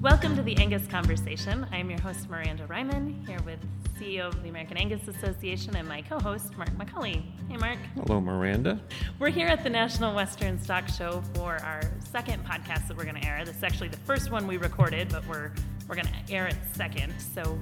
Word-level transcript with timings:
Welcome 0.00 0.36
to 0.36 0.42
the 0.44 0.56
Angus 0.58 0.86
Conversation. 0.86 1.66
I'm 1.72 1.90
your 1.90 2.00
host, 2.00 2.30
Miranda 2.30 2.64
Reiman, 2.68 3.26
here 3.26 3.40
with 3.44 3.58
CEO 3.98 4.28
of 4.28 4.44
the 4.44 4.48
American 4.48 4.76
Angus 4.76 5.08
Association 5.08 5.74
and 5.74 5.88
my 5.88 6.02
co 6.02 6.20
host, 6.20 6.56
Mark 6.56 6.70
McCully. 6.78 7.24
Hey, 7.48 7.56
Mark. 7.56 7.78
Hello, 7.96 8.20
Miranda. 8.20 8.80
We're 9.18 9.30
here 9.30 9.48
at 9.48 9.64
the 9.64 9.70
National 9.70 10.14
Western 10.14 10.62
Stock 10.62 10.86
Show 10.86 11.20
for 11.34 11.56
our 11.64 11.82
second 12.12 12.46
podcast 12.46 12.86
that 12.86 12.96
we're 12.96 13.06
going 13.06 13.20
to 13.20 13.26
air. 13.26 13.44
This 13.44 13.56
is 13.56 13.64
actually 13.64 13.88
the 13.88 13.98
first 13.98 14.30
one 14.30 14.46
we 14.46 14.56
recorded, 14.56 15.08
but 15.08 15.26
we're, 15.26 15.50
we're 15.88 15.96
going 15.96 16.06
to 16.06 16.32
air 16.32 16.46
it 16.46 16.54
second. 16.74 17.12
So 17.18 17.58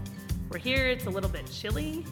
we're 0.51 0.59
here. 0.59 0.89
It's 0.89 1.07
a 1.07 1.11
little 1.11 1.31
bit 1.31 1.51
chilly 1.51 2.05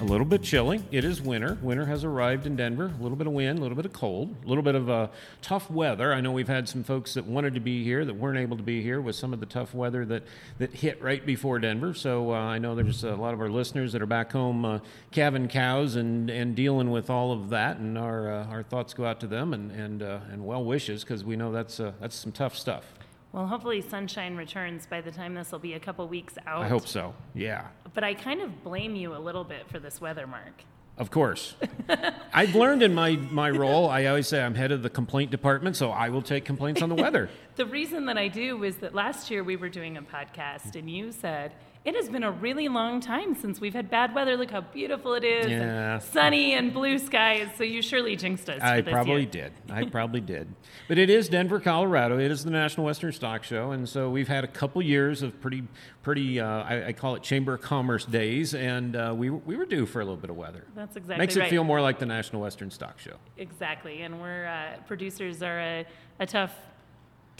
a 0.00 0.04
little 0.04 0.24
bit 0.24 0.42
chilly. 0.42 0.82
It 0.90 1.04
is 1.04 1.20
winter. 1.20 1.58
Winter 1.60 1.84
has 1.84 2.04
arrived 2.04 2.46
in 2.46 2.56
Denver. 2.56 2.90
A 2.98 3.02
little 3.02 3.16
bit 3.16 3.26
of 3.26 3.34
wind, 3.34 3.58
a 3.58 3.62
little 3.62 3.76
bit 3.76 3.84
of 3.84 3.92
cold, 3.92 4.34
a 4.44 4.48
little 4.48 4.62
bit 4.62 4.74
of 4.74 4.88
uh, 4.88 5.08
tough 5.42 5.70
weather. 5.70 6.14
I 6.14 6.22
know 6.22 6.32
we've 6.32 6.48
had 6.48 6.68
some 6.68 6.82
folks 6.82 7.14
that 7.14 7.26
wanted 7.26 7.52
to 7.54 7.60
be 7.60 7.84
here 7.84 8.06
that 8.06 8.14
weren't 8.14 8.38
able 8.38 8.56
to 8.56 8.62
be 8.62 8.82
here 8.82 8.98
with 9.00 9.14
some 9.14 9.34
of 9.34 9.40
the 9.40 9.46
tough 9.46 9.74
weather 9.74 10.06
that, 10.06 10.22
that 10.58 10.72
hit 10.72 11.02
right 11.02 11.24
before 11.24 11.58
Denver. 11.58 11.92
So 11.92 12.32
uh, 12.32 12.36
I 12.36 12.58
know 12.58 12.74
there's 12.74 13.04
a 13.04 13.14
lot 13.14 13.34
of 13.34 13.42
our 13.42 13.50
listeners 13.50 13.92
that 13.92 14.00
are 14.00 14.06
back 14.06 14.32
home 14.32 14.64
uh, 14.64 14.78
calving 15.10 15.48
cows 15.48 15.96
and, 15.96 16.30
and 16.30 16.56
dealing 16.56 16.90
with 16.90 17.10
all 17.10 17.32
of 17.32 17.50
that. 17.50 17.76
And 17.76 17.98
our, 17.98 18.32
uh, 18.32 18.46
our 18.46 18.62
thoughts 18.62 18.94
go 18.94 19.04
out 19.04 19.20
to 19.20 19.26
them 19.26 19.52
and, 19.52 19.70
and, 19.70 20.02
uh, 20.02 20.20
and 20.32 20.46
well 20.46 20.64
wishes 20.64 21.04
because 21.04 21.24
we 21.24 21.36
know 21.36 21.52
that's, 21.52 21.78
uh, 21.78 21.92
that's 22.00 22.16
some 22.16 22.32
tough 22.32 22.56
stuff. 22.56 22.94
Well, 23.32 23.46
hopefully 23.46 23.80
sunshine 23.80 24.36
returns 24.36 24.86
by 24.86 25.00
the 25.00 25.12
time 25.12 25.34
this 25.34 25.52
will 25.52 25.60
be 25.60 25.74
a 25.74 25.80
couple 25.80 26.06
weeks 26.08 26.34
out. 26.46 26.62
I 26.62 26.68
hope 26.68 26.88
so. 26.88 27.14
Yeah. 27.34 27.68
But 27.94 28.02
I 28.02 28.14
kind 28.14 28.40
of 28.40 28.64
blame 28.64 28.96
you 28.96 29.14
a 29.14 29.18
little 29.18 29.44
bit 29.44 29.68
for 29.68 29.78
this 29.78 30.00
weather, 30.00 30.26
Mark. 30.26 30.64
Of 30.98 31.10
course. 31.10 31.54
I've 32.34 32.54
learned 32.54 32.82
in 32.82 32.92
my, 32.92 33.16
my 33.16 33.48
role, 33.48 33.88
I 33.88 34.04
always 34.06 34.28
say 34.28 34.42
I'm 34.42 34.54
head 34.54 34.72
of 34.72 34.82
the 34.82 34.90
complaint 34.90 35.30
department, 35.30 35.76
so 35.76 35.90
I 35.90 36.10
will 36.10 36.22
take 36.22 36.44
complaints 36.44 36.82
on 36.82 36.88
the 36.88 36.94
weather. 36.94 37.30
the 37.56 37.64
reason 37.66 38.04
that 38.06 38.18
I 38.18 38.28
do 38.28 38.62
is 38.64 38.76
that 38.76 38.94
last 38.94 39.30
year 39.30 39.42
we 39.42 39.56
were 39.56 39.70
doing 39.70 39.96
a 39.96 40.02
podcast 40.02 40.74
and 40.74 40.90
you 40.90 41.12
said, 41.12 41.52
it 41.82 41.94
has 41.94 42.10
been 42.10 42.22
a 42.22 42.30
really 42.30 42.68
long 42.68 43.00
time 43.00 43.34
since 43.34 43.58
we've 43.58 43.72
had 43.72 43.88
bad 43.88 44.14
weather. 44.14 44.36
Look 44.36 44.50
how 44.50 44.60
beautiful 44.60 45.14
it 45.14 45.24
is. 45.24 45.50
Yeah. 45.50 45.94
And 45.94 46.02
sunny 46.02 46.52
and 46.52 46.74
blue 46.74 46.98
skies. 46.98 47.48
So 47.56 47.64
you 47.64 47.80
surely 47.80 48.16
jinxed 48.16 48.50
us. 48.50 48.60
I 48.60 48.82
probably 48.82 49.22
year. 49.22 49.30
did. 49.30 49.52
I 49.70 49.84
probably 49.86 50.20
did. 50.20 50.54
But 50.88 50.98
it 50.98 51.08
is 51.08 51.30
Denver, 51.30 51.58
Colorado. 51.58 52.18
It 52.18 52.30
is 52.30 52.44
the 52.44 52.50
National 52.50 52.84
Western 52.84 53.12
Stock 53.12 53.44
Show. 53.44 53.70
And 53.70 53.88
so 53.88 54.10
we've 54.10 54.28
had 54.28 54.44
a 54.44 54.48
couple 54.48 54.82
years 54.82 55.22
of 55.22 55.40
pretty, 55.40 55.62
pretty, 56.02 56.38
uh, 56.38 56.46
I, 56.46 56.88
I, 56.88 56.92
call 56.92 57.14
it 57.14 57.22
Chamber 57.22 57.54
of 57.54 57.62
Commerce 57.62 58.04
days. 58.04 58.54
And 58.54 58.94
uh, 58.94 59.14
we, 59.16 59.30
we 59.30 59.56
were 59.56 59.64
due 59.64 59.86
for 59.86 60.02
a 60.02 60.04
little 60.04 60.20
bit 60.20 60.28
of 60.28 60.36
weather. 60.36 60.66
That's 60.76 60.96
exactly 60.96 61.12
right. 61.12 61.18
Makes 61.18 61.36
right. 61.38 61.46
it 61.46 61.50
feel 61.50 61.64
more 61.64 61.80
like 61.80 61.98
the 61.98 62.06
National 62.06 62.42
Western 62.42 62.70
Stock 62.70 62.98
Show. 62.98 63.16
Exactly. 63.38 64.02
And 64.02 64.20
we're, 64.20 64.46
uh, 64.46 64.76
producers 64.86 65.42
are 65.42 65.58
a, 65.58 65.86
a 66.18 66.26
tough 66.26 66.54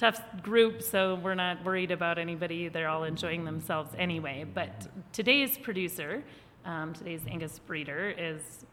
tough 0.01 0.23
group, 0.43 0.81
so 0.81 1.17
we're 1.17 1.35
not 1.35 1.63
worried 1.63 1.91
about 1.91 2.17
anybody. 2.17 2.69
They're 2.69 2.89
all 2.89 3.05
enjoying 3.05 3.45
themselves 3.45 3.91
anyway. 3.99 4.47
But 4.55 4.89
today's 5.13 5.59
producer, 5.59 6.25
um, 6.65 6.95
today's 6.95 7.21
Angus 7.29 7.59
breeder, 7.59 8.09
is 8.17 8.65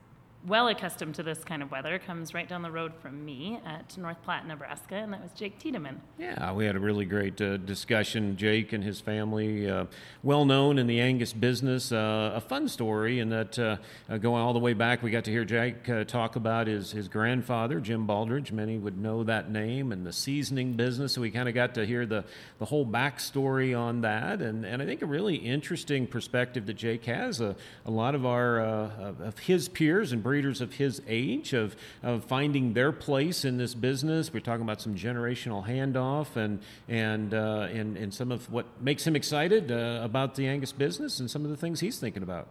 well 0.45 0.67
accustomed 0.67 1.16
to 1.16 1.23
this 1.23 1.43
kind 1.43 1.61
of 1.61 1.71
weather, 1.71 1.99
comes 1.99 2.33
right 2.33 2.47
down 2.47 2.61
the 2.61 2.71
road 2.71 2.93
from 3.02 3.25
me 3.25 3.59
at 3.66 3.97
North 3.97 4.21
Platte, 4.23 4.47
Nebraska, 4.47 4.95
and 4.95 5.11
that 5.11 5.21
was 5.21 5.31
Jake 5.31 5.59
Tiedeman. 5.59 5.97
Yeah, 6.17 6.53
we 6.53 6.66
had 6.66 6.75
a 6.75 6.79
really 6.79 7.05
great 7.05 7.41
uh, 7.41 7.57
discussion. 7.57 8.38
Jake 8.38 8.71
and 8.71 8.83
his 8.83 9.02
family, 9.02 9.69
uh, 9.69 9.85
well 10.23 10.45
known 10.45 10.77
in 10.77 10.88
the 10.88 11.02
Angus 11.02 11.33
business, 11.33 11.91
uh, 11.91 12.33
a 12.35 12.41
fun 12.41 12.67
story, 12.69 13.19
in 13.19 13.29
that 13.29 13.57
uh, 13.59 13.77
uh, 14.09 14.17
going 14.17 14.41
all 14.41 14.53
the 14.53 14.59
way 14.59 14.73
back, 14.73 15.02
we 15.03 15.11
got 15.11 15.25
to 15.25 15.31
hear 15.31 15.44
Jake 15.44 15.89
uh, 15.89 16.03
talk 16.03 16.35
about 16.35 16.67
his, 16.67 16.91
his 16.91 17.07
grandfather, 17.07 17.79
Jim 17.79 18.07
Baldridge. 18.07 18.51
Many 18.51 18.77
would 18.77 18.97
know 18.97 19.23
that 19.23 19.51
name, 19.51 19.91
and 19.91 20.05
the 20.05 20.13
seasoning 20.13 20.73
business. 20.73 21.13
So 21.13 21.22
we 21.22 21.31
kind 21.31 21.49
of 21.49 21.55
got 21.55 21.73
to 21.75 21.85
hear 21.85 22.05
the, 22.05 22.23
the 22.59 22.66
whole 22.66 22.85
backstory 22.85 23.77
on 23.77 24.01
that, 24.01 24.41
and, 24.41 24.66
and 24.66 24.81
I 24.81 24.85
think 24.85 25.01
a 25.01 25.07
really 25.07 25.35
interesting 25.35 26.07
perspective 26.07 26.66
that 26.67 26.75
Jake 26.75 27.05
has. 27.05 27.41
a 27.41 27.55
lot 27.85 28.16
of 28.16 28.25
our 28.25 28.59
of 28.59 29.39
his 29.39 29.67
peers 29.67 30.12
and 30.12 30.23
breeders 30.27 30.59
of 30.59 30.73
his 30.73 31.01
age 31.07 31.53
of, 31.53 31.73
of 32.03 32.25
finding 32.25 32.73
their 32.73 32.91
place 32.91 33.45
in 33.45 33.55
this 33.55 33.73
business. 33.73 34.33
We're 34.33 34.41
talking 34.41 34.63
about 34.63 34.81
some 34.81 34.93
generational 34.93 35.65
handoff 35.65 36.35
and, 36.35 36.59
and, 36.89 37.33
uh, 37.33 37.69
and, 37.71 37.95
and 37.95 38.13
some 38.13 38.33
of 38.33 38.51
what 38.51 38.65
makes 38.81 39.07
him 39.07 39.15
excited 39.15 39.71
uh, 39.71 40.01
about 40.03 40.35
the 40.35 40.45
Angus 40.45 40.73
business 40.73 41.21
and 41.21 41.31
some 41.31 41.45
of 41.45 41.49
the 41.49 41.55
things 41.55 41.79
he's 41.79 41.97
thinking 41.97 42.23
about. 42.23 42.49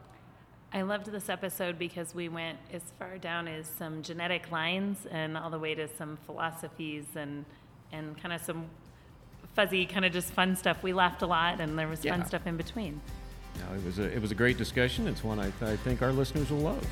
I 0.73 0.81
loved 0.83 1.13
this 1.13 1.29
episode 1.29 1.79
because 1.79 2.15
we 2.15 2.31
went 2.31 2.59
as 2.73 2.81
far 2.99 3.19
down 3.19 3.47
as 3.47 3.69
some 3.69 4.01
genetic 4.03 4.51
lines 4.51 5.07
and 5.11 5.37
all 5.37 5.51
the 5.51 5.59
way 5.59 5.75
to 5.75 5.87
some 5.99 6.17
philosophies 6.25 7.05
and 7.15 7.45
and 7.93 8.21
kind 8.21 8.33
of 8.33 8.41
some 8.41 8.65
fuzzy 9.55 9.85
kind 9.85 10.07
of 10.07 10.13
just 10.13 10.33
fun 10.33 10.57
stuff. 10.57 10.83
We 10.83 10.95
laughed 10.95 11.21
a 11.21 11.27
lot 11.27 11.61
and 11.61 11.79
there 11.79 11.89
was 11.89 12.03
yeah. 12.03 12.17
fun 12.17 12.27
stuff 12.27 12.47
in 12.47 12.57
between. 12.57 13.03
it 13.75 13.85
was 13.85 13.99
a 13.99 14.05
it 14.05 14.23
was 14.23 14.31
a 14.31 14.35
great 14.35 14.57
discussion. 14.57 15.07
It's 15.07 15.23
one 15.23 15.39
I, 15.39 15.49
I 15.61 15.77
think 15.77 16.01
our 16.01 16.13
listeners 16.13 16.51
will 16.51 16.61
love. 16.61 16.87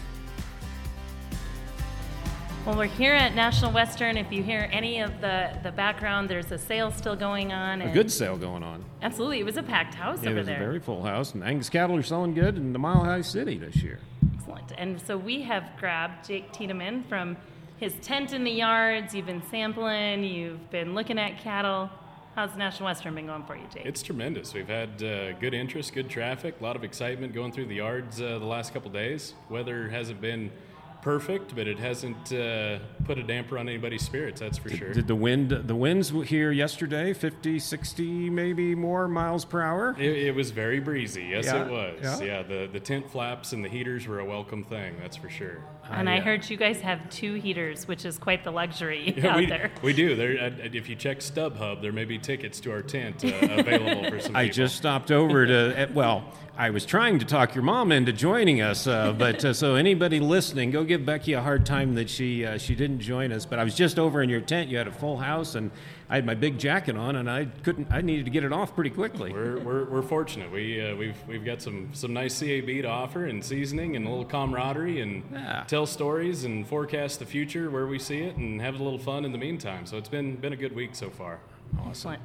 Well, 2.67 2.79
we're 2.79 2.87
here 2.87 3.13
at 3.13 3.35
National 3.35 3.71
Western. 3.73 4.17
If 4.17 4.33
you 4.33 4.43
hear 4.43 4.71
any 4.73 5.01
of 5.01 5.21
the, 5.21 5.51
the 5.63 5.71
background, 5.71 6.31
there's 6.31 6.51
a 6.51 6.57
sale 6.57 6.91
still 6.91 7.15
going 7.15 7.53
on. 7.53 7.83
A 7.83 7.93
good 7.93 8.11
sale 8.11 8.39
going 8.39 8.63
on. 8.63 8.83
Absolutely. 9.03 9.39
It 9.41 9.45
was 9.45 9.59
a 9.59 9.63
packed 9.63 9.95
house 9.95 10.23
yeah, 10.23 10.31
over 10.31 10.39
it 10.39 10.41
was 10.41 10.47
there. 10.47 10.57
a 10.57 10.61
very 10.61 10.81
full 10.81 11.03
house, 11.03 11.35
and 11.35 11.45
Angus 11.45 11.69
cattle 11.69 11.95
are 11.95 12.03
selling 12.03 12.33
good 12.33 12.57
in 12.57 12.73
the 12.73 12.79
Mile 12.79 13.05
High 13.05 13.21
City 13.21 13.59
this 13.59 13.77
year. 13.83 13.99
Excellent. 14.35 14.73
And 14.79 14.99
so 14.99 15.19
we 15.19 15.43
have 15.43 15.63
grabbed 15.79 16.27
Jake 16.27 16.55
Tiedeman 16.55 17.07
from 17.07 17.37
his 17.77 17.93
tent 18.01 18.33
in 18.33 18.45
the 18.45 18.51
yards. 18.51 19.15
You've 19.15 19.27
been 19.27 19.43
sampling, 19.51 20.25
you've 20.25 20.71
been 20.71 20.95
looking 20.95 21.19
at 21.19 21.37
cattle. 21.41 21.91
How's 22.35 22.57
National 22.57 22.87
Western 22.87 23.15
been 23.15 23.27
going 23.27 23.45
for 23.45 23.57
you, 23.57 23.67
Jake? 23.75 23.85
It's 23.85 24.03
tremendous. 24.03 24.55
We've 24.55 24.67
had 24.67 25.03
uh, 25.03 25.33
good 25.33 25.53
interest, 25.53 25.93
good 25.93 26.09
traffic, 26.09 26.55
a 26.61 26.65
lot 26.65 26.77
of 26.77 26.83
excitement 26.83 27.35
going 27.35 27.53
through 27.53 27.67
the 27.67 27.77
yards 27.77 28.23
uh, 28.23 28.39
the 28.39 28.47
last 28.47 28.73
couple 28.73 28.91
days. 28.91 29.35
Weather 29.51 29.91
hasn't 29.91 30.23
been 30.23 30.51
perfect, 31.05 31.55
but 31.55 31.69
it 31.69 31.79
hasn't 31.79 32.33
uh, 32.33 32.79
put 33.05 33.19
a 33.19 33.23
damper 33.23 33.59
on 33.59 33.69
anybody's 33.69 34.03
spirits. 34.03 34.41
That's 34.41 34.57
for 34.57 34.71
did, 34.71 34.79
sure. 34.79 34.93
Did 34.95 35.07
the 35.07 35.15
wind? 35.15 35.51
The 35.51 35.77
winds 35.77 36.11
here 36.27 36.51
yesterday, 36.51 37.13
50, 37.13 37.59
60, 37.59 38.31
maybe 38.31 38.75
more 38.75 39.07
miles 39.07 39.45
per 39.45 39.61
hour. 39.61 39.95
It, 39.99 40.17
it 40.17 40.35
was 40.35 40.51
very 40.51 40.81
breezy. 40.81 41.25
Yes, 41.25 41.45
yeah, 41.45 41.67
it 41.67 41.71
was. 41.71 41.99
Yeah. 42.03 42.23
yeah. 42.23 42.43
the 42.43 42.69
the 42.73 42.81
tent 42.81 43.09
flaps 43.11 43.53
and 43.53 43.63
the 43.63 43.69
heaters 43.69 44.09
were 44.09 44.21
a 44.21 44.25
welcome 44.25 44.65
thing. 44.65 44.97
That's 44.99 45.17
for 45.17 45.29
sure. 45.29 45.63
And 45.91 46.09
I 46.09 46.21
heard 46.21 46.49
you 46.49 46.57
guys 46.57 46.81
have 46.81 47.09
two 47.11 47.35
heaters, 47.35 47.87
which 47.87 48.07
is 48.07 48.17
quite 48.19 48.43
the 48.43 48.51
luxury 48.51 49.15
yeah, 49.19 49.33
out 49.33 49.37
we, 49.37 49.47
there. 49.47 49.71
We 49.83 49.93
do. 49.93 50.17
There, 50.17 50.47
uh, 50.47 50.51
if 50.73 50.89
you 50.89 50.97
check 50.97 51.19
StubHub, 51.19 51.83
there 51.83 51.93
may 51.93 52.07
be 52.07 52.19
tickets 52.19 52.59
to 52.61 52.73
our 52.73 52.83
tent 52.83 53.23
uh, 53.25 53.29
available 53.51 54.09
for 54.09 54.21
some. 54.21 54.35
I 54.35 54.45
people. 54.45 54.55
just 54.55 54.77
stopped 54.77 55.11
over 55.11 55.47
to. 55.47 55.75
Well, 55.95 56.25
I 56.57 56.71
was 56.71 56.87
trying 56.87 57.19
to 57.19 57.25
talk 57.25 57.57
your 57.57 57.65
mom 57.65 57.91
into 57.91 58.13
joining 58.13 58.61
us, 58.61 58.87
uh, 58.87 59.13
but 59.19 59.45
uh, 59.45 59.53
so 59.53 59.75
anybody 59.75 60.21
listening, 60.21 60.71
go 60.71 60.85
give 60.85 61.05
Becky 61.05 61.33
a 61.33 61.43
hard 61.43 61.67
time 61.67 61.97
that 61.97 62.09
she 62.09 62.47
uh, 62.47 62.59
she 62.59 62.77
didn't 62.77 63.01
join 63.01 63.33
us. 63.33 63.45
But 63.45 63.59
I 63.59 63.65
was 63.65 63.75
just 63.75 63.99
over 63.99 64.23
in 64.23 64.29
your 64.29 64.41
tent. 64.41 64.71
You 64.71 64.79
had 64.79 64.87
a 64.87 64.93
full 64.93 65.17
house, 65.17 65.57
and 65.57 65.73
I 66.09 66.15
had 66.15 66.25
my 66.25 66.35
big 66.35 66.59
jacket 66.59 66.97
on, 66.97 67.17
and 67.17 67.29
I 67.29 67.47
couldn't. 67.47 67.89
I 67.91 68.03
needed 68.03 68.27
to 68.27 68.31
get 68.31 68.45
it 68.45 68.53
off 68.53 68.73
pretty 68.75 68.91
quickly. 68.91 69.33
We're, 69.33 69.59
we're, 69.59 69.85
we're 69.85 70.03
fortunate. 70.03 70.51
We 70.53 70.81
uh, 70.81 70.95
we've 70.95 71.17
we've 71.27 71.45
got 71.45 71.61
some 71.61 71.93
some 71.93 72.13
nice 72.13 72.39
CAB 72.39 72.67
to 72.67 72.87
offer, 72.87 73.25
and 73.25 73.45
seasoning, 73.45 73.97
and 73.97 74.07
a 74.07 74.09
little 74.09 74.25
camaraderie, 74.25 75.01
and 75.01 75.25
yeah. 75.33 75.65
tell 75.67 75.87
stories, 75.87 76.45
and 76.45 76.67
forecast 76.67 77.19
the 77.19 77.27
future 77.27 77.69
where 77.69 77.89
we 77.89 77.99
see 77.99 78.21
it, 78.21 78.37
and 78.37 78.61
have 78.61 78.79
a 78.79 78.83
little 78.83 78.99
fun 78.99 79.25
in 79.25 79.33
the 79.33 79.39
meantime. 79.39 79.87
So 79.87 79.99
it's 79.99 80.09
been 80.09 80.37
been 80.37 80.53
a 80.53 80.57
good 80.57 80.75
week 80.75 80.95
so 80.95 81.11
far. 81.11 81.41
Awesome. 81.81 82.13
Excellent. 82.13 82.23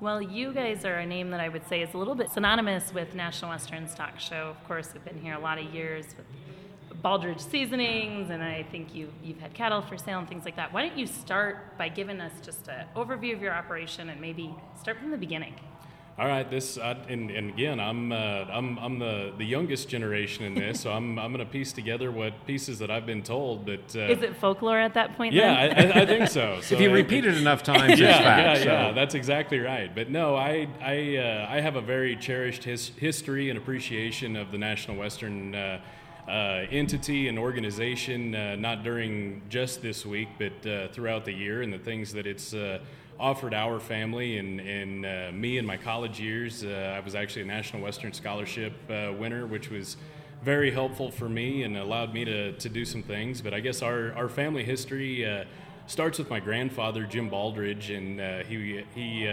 Well, 0.00 0.22
you 0.22 0.54
guys 0.54 0.86
are 0.86 0.94
a 0.94 1.04
name 1.04 1.28
that 1.32 1.40
I 1.40 1.50
would 1.50 1.68
say 1.68 1.82
is 1.82 1.92
a 1.92 1.98
little 1.98 2.14
bit 2.14 2.30
synonymous 2.30 2.94
with 2.94 3.14
National 3.14 3.50
Western 3.50 3.86
Stock 3.86 4.18
Show. 4.18 4.48
Of 4.48 4.64
course, 4.66 4.88
we've 4.94 5.04
been 5.04 5.20
here 5.20 5.34
a 5.34 5.38
lot 5.38 5.58
of 5.58 5.74
years 5.74 6.06
with 6.16 7.02
Baldridge 7.02 7.38
Seasonings, 7.38 8.30
and 8.30 8.42
I 8.42 8.62
think 8.62 8.94
you, 8.94 9.12
you've 9.22 9.40
had 9.40 9.52
cattle 9.52 9.82
for 9.82 9.98
sale 9.98 10.18
and 10.18 10.26
things 10.26 10.46
like 10.46 10.56
that. 10.56 10.72
Why 10.72 10.88
don't 10.88 10.96
you 10.96 11.06
start 11.06 11.76
by 11.76 11.90
giving 11.90 12.18
us 12.22 12.32
just 12.42 12.66
an 12.68 12.86
overview 12.96 13.34
of 13.34 13.42
your 13.42 13.52
operation 13.52 14.08
and 14.08 14.18
maybe 14.22 14.54
start 14.80 14.98
from 14.98 15.10
the 15.10 15.18
beginning? 15.18 15.54
All 16.20 16.26
right, 16.26 16.50
this 16.50 16.76
I, 16.76 16.90
and, 17.08 17.30
and 17.30 17.48
again, 17.48 17.80
I'm 17.80 18.12
uh, 18.12 18.44
I'm 18.52 18.78
I'm 18.78 18.98
the, 18.98 19.32
the 19.38 19.44
youngest 19.44 19.88
generation 19.88 20.44
in 20.44 20.54
this, 20.54 20.78
so 20.78 20.92
I'm 20.92 21.18
I'm 21.18 21.32
going 21.32 21.42
to 21.42 21.50
piece 21.50 21.72
together 21.72 22.12
what 22.12 22.46
pieces 22.46 22.78
that 22.80 22.90
I've 22.90 23.06
been 23.06 23.22
told. 23.22 23.64
But 23.64 23.96
uh, 23.96 24.00
is 24.00 24.22
it 24.22 24.36
folklore 24.36 24.78
at 24.78 24.92
that 24.92 25.16
point? 25.16 25.32
Yeah, 25.32 25.68
then? 25.68 25.92
I, 25.92 26.02
I, 26.02 26.04
think 26.04 26.28
so. 26.28 26.60
so 26.62 26.74
if 26.74 26.80
you 26.82 26.90
I, 26.90 26.92
repeat 26.92 27.24
it 27.24 27.38
enough 27.38 27.62
times, 27.62 27.98
yeah, 27.98 28.08
it's 28.08 28.18
fact. 28.18 28.58
yeah, 28.58 28.64
so. 28.64 28.70
yeah, 28.70 28.92
that's 28.92 29.14
exactly 29.14 29.60
right. 29.60 29.94
But 29.94 30.10
no, 30.10 30.36
I 30.36 30.68
I 30.82 31.16
uh, 31.16 31.46
I 31.48 31.62
have 31.62 31.76
a 31.76 31.80
very 31.80 32.16
cherished 32.16 32.64
his, 32.64 32.88
history 32.98 33.48
and 33.48 33.56
appreciation 33.56 34.36
of 34.36 34.52
the 34.52 34.58
National 34.58 34.98
Western. 34.98 35.54
Uh, 35.54 35.80
uh, 36.28 36.66
entity 36.70 37.26
and 37.26 37.38
organization, 37.38 38.36
uh, 38.36 38.54
not 38.54 38.84
during 38.84 39.42
just 39.48 39.82
this 39.82 40.06
week, 40.06 40.28
but 40.38 40.64
uh, 40.64 40.86
throughout 40.92 41.24
the 41.24 41.32
year, 41.32 41.62
and 41.62 41.72
the 41.72 41.78
things 41.78 42.12
that 42.12 42.24
it's 42.24 42.54
uh, 42.54 42.78
offered 43.20 43.52
our 43.52 43.78
family 43.78 44.38
and, 44.38 44.60
and 44.60 45.04
uh, 45.04 45.30
me 45.32 45.58
in 45.58 45.66
my 45.66 45.76
college 45.76 46.18
years. 46.18 46.64
Uh, 46.64 46.94
I 46.96 47.00
was 47.00 47.14
actually 47.14 47.42
a 47.42 47.46
National 47.46 47.82
Western 47.82 48.14
Scholarship 48.14 48.72
uh, 48.88 49.12
winner, 49.12 49.46
which 49.46 49.68
was 49.68 49.98
very 50.42 50.70
helpful 50.70 51.10
for 51.10 51.28
me 51.28 51.62
and 51.64 51.76
allowed 51.76 52.14
me 52.14 52.24
to, 52.24 52.52
to 52.52 52.68
do 52.70 52.82
some 52.86 53.02
things. 53.02 53.42
But 53.42 53.52
I 53.52 53.60
guess 53.60 53.82
our, 53.82 54.14
our 54.14 54.30
family 54.30 54.64
history 54.64 55.26
uh, 55.26 55.44
starts 55.86 56.18
with 56.18 56.30
my 56.30 56.40
grandfather, 56.40 57.04
Jim 57.04 57.28
Baldridge, 57.28 57.94
and 57.94 58.20
uh, 58.20 58.44
he, 58.44 58.82
he 58.94 59.28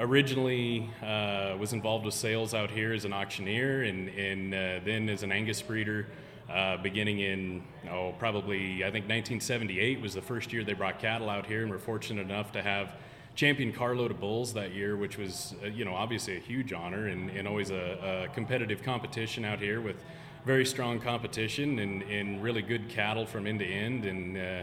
originally 0.00 0.88
uh, 1.02 1.54
was 1.58 1.74
involved 1.74 2.06
with 2.06 2.14
sales 2.14 2.54
out 2.54 2.70
here 2.70 2.94
as 2.94 3.04
an 3.04 3.12
auctioneer 3.12 3.82
and, 3.82 4.08
and 4.08 4.52
then 4.86 5.10
as 5.10 5.22
an 5.22 5.32
Angus 5.32 5.60
breeder. 5.60 6.06
Uh, 6.48 6.76
beginning 6.76 7.18
in 7.18 7.60
oh 7.90 8.14
probably 8.20 8.84
I 8.84 8.90
think 8.92 9.06
1978 9.06 10.00
was 10.00 10.14
the 10.14 10.22
first 10.22 10.52
year 10.52 10.62
they 10.62 10.74
brought 10.74 11.00
cattle 11.00 11.28
out 11.28 11.44
here, 11.44 11.62
and 11.62 11.70
we're 11.70 11.78
fortunate 11.78 12.22
enough 12.22 12.52
to 12.52 12.62
have 12.62 12.92
champion 13.34 13.72
carload 13.72 14.12
of 14.12 14.20
bulls 14.20 14.54
that 14.54 14.72
year, 14.72 14.96
which 14.96 15.18
was 15.18 15.56
uh, 15.64 15.66
you 15.66 15.84
know 15.84 15.94
obviously 15.94 16.36
a 16.36 16.40
huge 16.40 16.72
honor 16.72 17.08
and, 17.08 17.30
and 17.30 17.48
always 17.48 17.70
a, 17.70 18.28
a, 18.30 18.34
competitive 18.34 18.82
competition 18.82 19.44
out 19.44 19.58
here 19.58 19.80
with 19.80 19.96
very 20.44 20.64
strong 20.64 21.00
competition 21.00 21.80
and, 21.80 22.02
and 22.04 22.40
really 22.40 22.62
good 22.62 22.88
cattle 22.88 23.26
from 23.26 23.46
end 23.46 23.60
to 23.60 23.66
end 23.66 24.04
and. 24.04 24.36
Uh, 24.36 24.62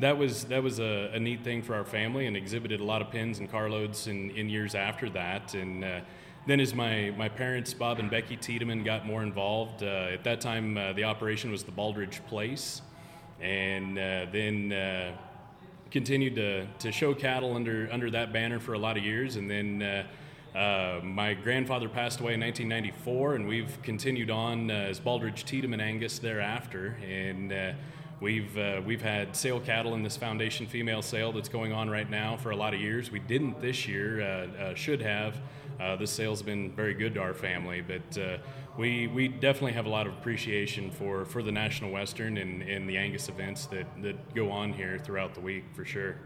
that 0.00 0.18
was 0.18 0.42
that 0.46 0.60
was 0.60 0.80
a, 0.80 1.12
a, 1.14 1.20
neat 1.20 1.44
thing 1.44 1.62
for 1.62 1.76
our 1.76 1.84
family 1.84 2.26
and 2.26 2.36
exhibited 2.36 2.80
a 2.80 2.84
lot 2.84 3.00
of 3.00 3.12
pins 3.12 3.38
and 3.38 3.48
carloads 3.48 4.08
in, 4.08 4.28
in 4.32 4.48
years 4.48 4.74
after 4.74 5.08
that 5.08 5.54
and 5.54 5.84
uh, 5.84 6.00
then 6.46 6.60
as 6.60 6.74
my, 6.74 7.12
my 7.16 7.28
parents, 7.28 7.72
Bob 7.72 7.98
and 7.98 8.10
Becky 8.10 8.36
Tiedeman, 8.36 8.84
got 8.84 9.06
more 9.06 9.22
involved, 9.22 9.82
uh, 9.82 10.08
at 10.12 10.24
that 10.24 10.40
time 10.40 10.76
uh, 10.76 10.92
the 10.92 11.04
operation 11.04 11.50
was 11.50 11.62
the 11.62 11.72
Baldridge 11.72 12.24
Place, 12.26 12.82
and 13.40 13.98
uh, 13.98 14.26
then 14.30 14.72
uh, 14.72 15.16
continued 15.90 16.34
to, 16.36 16.66
to 16.80 16.92
show 16.92 17.14
cattle 17.14 17.54
under, 17.54 17.88
under 17.90 18.10
that 18.10 18.32
banner 18.32 18.60
for 18.60 18.74
a 18.74 18.78
lot 18.78 18.96
of 18.96 19.04
years. 19.04 19.36
And 19.36 19.50
then 19.50 19.82
uh, 19.82 20.58
uh, 20.58 21.00
my 21.02 21.34
grandfather 21.34 21.88
passed 21.88 22.20
away 22.20 22.34
in 22.34 22.40
1994, 22.40 23.36
and 23.36 23.48
we've 23.48 23.80
continued 23.82 24.30
on 24.30 24.70
as 24.70 25.00
Baldridge 25.00 25.44
Tiedeman 25.44 25.80
Angus 25.80 26.18
thereafter. 26.18 26.96
And 27.02 27.52
We've, 28.24 28.56
uh, 28.56 28.80
we've 28.86 29.02
had 29.02 29.36
sale 29.36 29.60
cattle 29.60 29.94
in 29.94 30.02
this 30.02 30.16
foundation 30.16 30.66
female 30.66 31.02
sale 31.02 31.32
that's 31.32 31.50
going 31.50 31.72
on 31.72 31.90
right 31.90 32.08
now 32.08 32.38
for 32.38 32.52
a 32.52 32.56
lot 32.56 32.72
of 32.72 32.80
years. 32.80 33.10
We 33.10 33.18
didn't 33.18 33.60
this 33.60 33.86
year, 33.86 34.22
uh, 34.22 34.62
uh, 34.62 34.74
should 34.74 35.02
have. 35.02 35.36
Uh, 35.80 35.96
this 35.96 36.10
sale's 36.10 36.42
been 36.42 36.70
very 36.72 36.94
good 36.94 37.14
to 37.14 37.20
our 37.20 37.34
family, 37.34 37.80
but 37.80 38.18
uh, 38.18 38.38
we, 38.78 39.06
we 39.08 39.28
definitely 39.28 39.72
have 39.72 39.86
a 39.86 39.88
lot 39.88 40.06
of 40.06 40.12
appreciation 40.14 40.90
for, 40.90 41.24
for 41.24 41.42
the 41.42 41.52
National 41.52 41.90
Western 41.90 42.38
and, 42.38 42.62
and 42.62 42.88
the 42.88 42.96
Angus 42.96 43.28
events 43.28 43.66
that, 43.66 43.86
that 44.02 44.34
go 44.34 44.50
on 44.50 44.72
here 44.72 44.98
throughout 44.98 45.34
the 45.34 45.40
week 45.40 45.64
for 45.74 45.84
sure. 45.84 46.16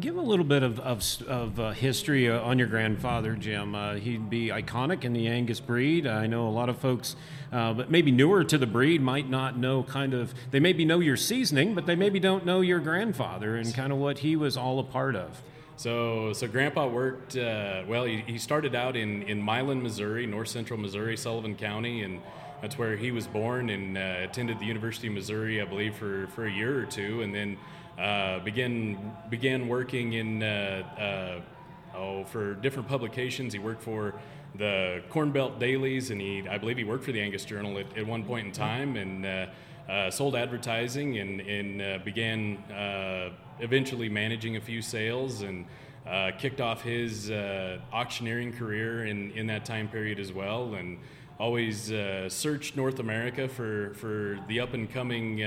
Give 0.00 0.16
a 0.16 0.20
little 0.20 0.44
bit 0.44 0.64
of, 0.64 0.80
of, 0.80 1.04
of 1.28 1.60
uh, 1.60 1.70
history 1.70 2.28
uh, 2.28 2.40
on 2.40 2.58
your 2.58 2.66
grandfather, 2.66 3.34
Jim. 3.34 3.76
Uh, 3.76 3.94
he'd 3.94 4.28
be 4.28 4.48
iconic 4.48 5.04
in 5.04 5.12
the 5.12 5.28
Angus 5.28 5.60
breed. 5.60 6.04
I 6.06 6.26
know 6.26 6.48
a 6.48 6.50
lot 6.50 6.68
of 6.68 6.78
folks, 6.78 7.14
uh, 7.52 7.72
but 7.74 7.88
maybe 7.88 8.10
newer 8.10 8.42
to 8.42 8.58
the 8.58 8.66
breed, 8.66 9.00
might 9.00 9.30
not 9.30 9.56
know 9.56 9.84
kind 9.84 10.14
of, 10.14 10.34
they 10.50 10.58
maybe 10.58 10.84
know 10.84 10.98
your 10.98 11.16
seasoning, 11.16 11.76
but 11.76 11.86
they 11.86 11.94
maybe 11.94 12.18
don't 12.18 12.44
know 12.44 12.60
your 12.60 12.80
grandfather 12.80 13.54
and 13.54 13.72
kind 13.72 13.92
of 13.92 13.98
what 13.98 14.18
he 14.18 14.34
was 14.34 14.56
all 14.56 14.80
a 14.80 14.84
part 14.84 15.14
of. 15.14 15.42
So, 15.78 16.32
so 16.32 16.48
Grandpa 16.48 16.88
worked. 16.88 17.36
Uh, 17.36 17.84
well, 17.86 18.02
he, 18.02 18.24
he, 18.26 18.36
started 18.36 18.74
out 18.74 18.96
in 18.96 19.22
in 19.22 19.40
Milan, 19.40 19.80
Missouri, 19.80 20.26
north 20.26 20.48
central 20.48 20.76
Missouri, 20.76 21.16
Sullivan 21.16 21.54
County, 21.54 22.02
and 22.02 22.20
that's 22.60 22.76
where 22.76 22.96
he 22.96 23.12
was 23.12 23.28
born. 23.28 23.70
And 23.70 23.96
uh, 23.96 24.16
attended 24.24 24.58
the 24.58 24.66
University 24.66 25.06
of 25.06 25.12
Missouri, 25.12 25.62
I 25.62 25.64
believe, 25.64 25.94
for 25.94 26.26
for 26.34 26.46
a 26.46 26.50
year 26.50 26.80
or 26.80 26.84
two, 26.84 27.22
and 27.22 27.32
then 27.32 27.56
uh, 27.96 28.40
began 28.40 29.16
began 29.30 29.68
working 29.68 30.14
in 30.14 30.42
uh, 30.42 30.82
uh, 31.94 31.96
oh 31.96 32.24
for 32.24 32.54
different 32.54 32.88
publications. 32.88 33.52
He 33.52 33.60
worked 33.60 33.82
for 33.82 34.14
the 34.56 35.00
Corn 35.10 35.30
Belt 35.30 35.60
Dailies, 35.60 36.10
and 36.10 36.20
he 36.20 36.42
I 36.50 36.58
believe 36.58 36.76
he 36.76 36.82
worked 36.82 37.04
for 37.04 37.12
the 37.12 37.20
Angus 37.20 37.44
Journal 37.44 37.78
at, 37.78 37.96
at 37.96 38.04
one 38.04 38.24
point 38.24 38.48
in 38.48 38.52
time, 38.52 38.96
and. 38.96 39.24
Uh, 39.24 39.46
sold 40.10 40.36
advertising 40.36 41.16
and, 41.16 41.40
and 41.40 42.04
began 42.04 42.58
eventually 43.60 44.08
managing 44.08 44.56
a 44.56 44.60
few 44.60 44.82
sales 44.82 45.42
and 45.42 45.66
uh, 46.06 46.30
kicked 46.38 46.60
off 46.60 46.82
his 46.82 47.30
uh, 47.30 47.78
auctioneering 47.92 48.52
career 48.52 49.04
in, 49.04 49.30
in 49.32 49.46
that 49.46 49.64
time 49.64 49.88
period 49.88 50.18
as 50.18 50.32
well. 50.32 50.74
And 50.74 50.98
always 51.38 51.92
uh, 51.92 52.28
searched 52.28 52.76
North 52.76 52.98
America 52.98 53.48
for, 53.48 53.94
for 53.94 54.38
the 54.48 54.60
up 54.60 54.74
and 54.74 54.90
coming 54.90 55.38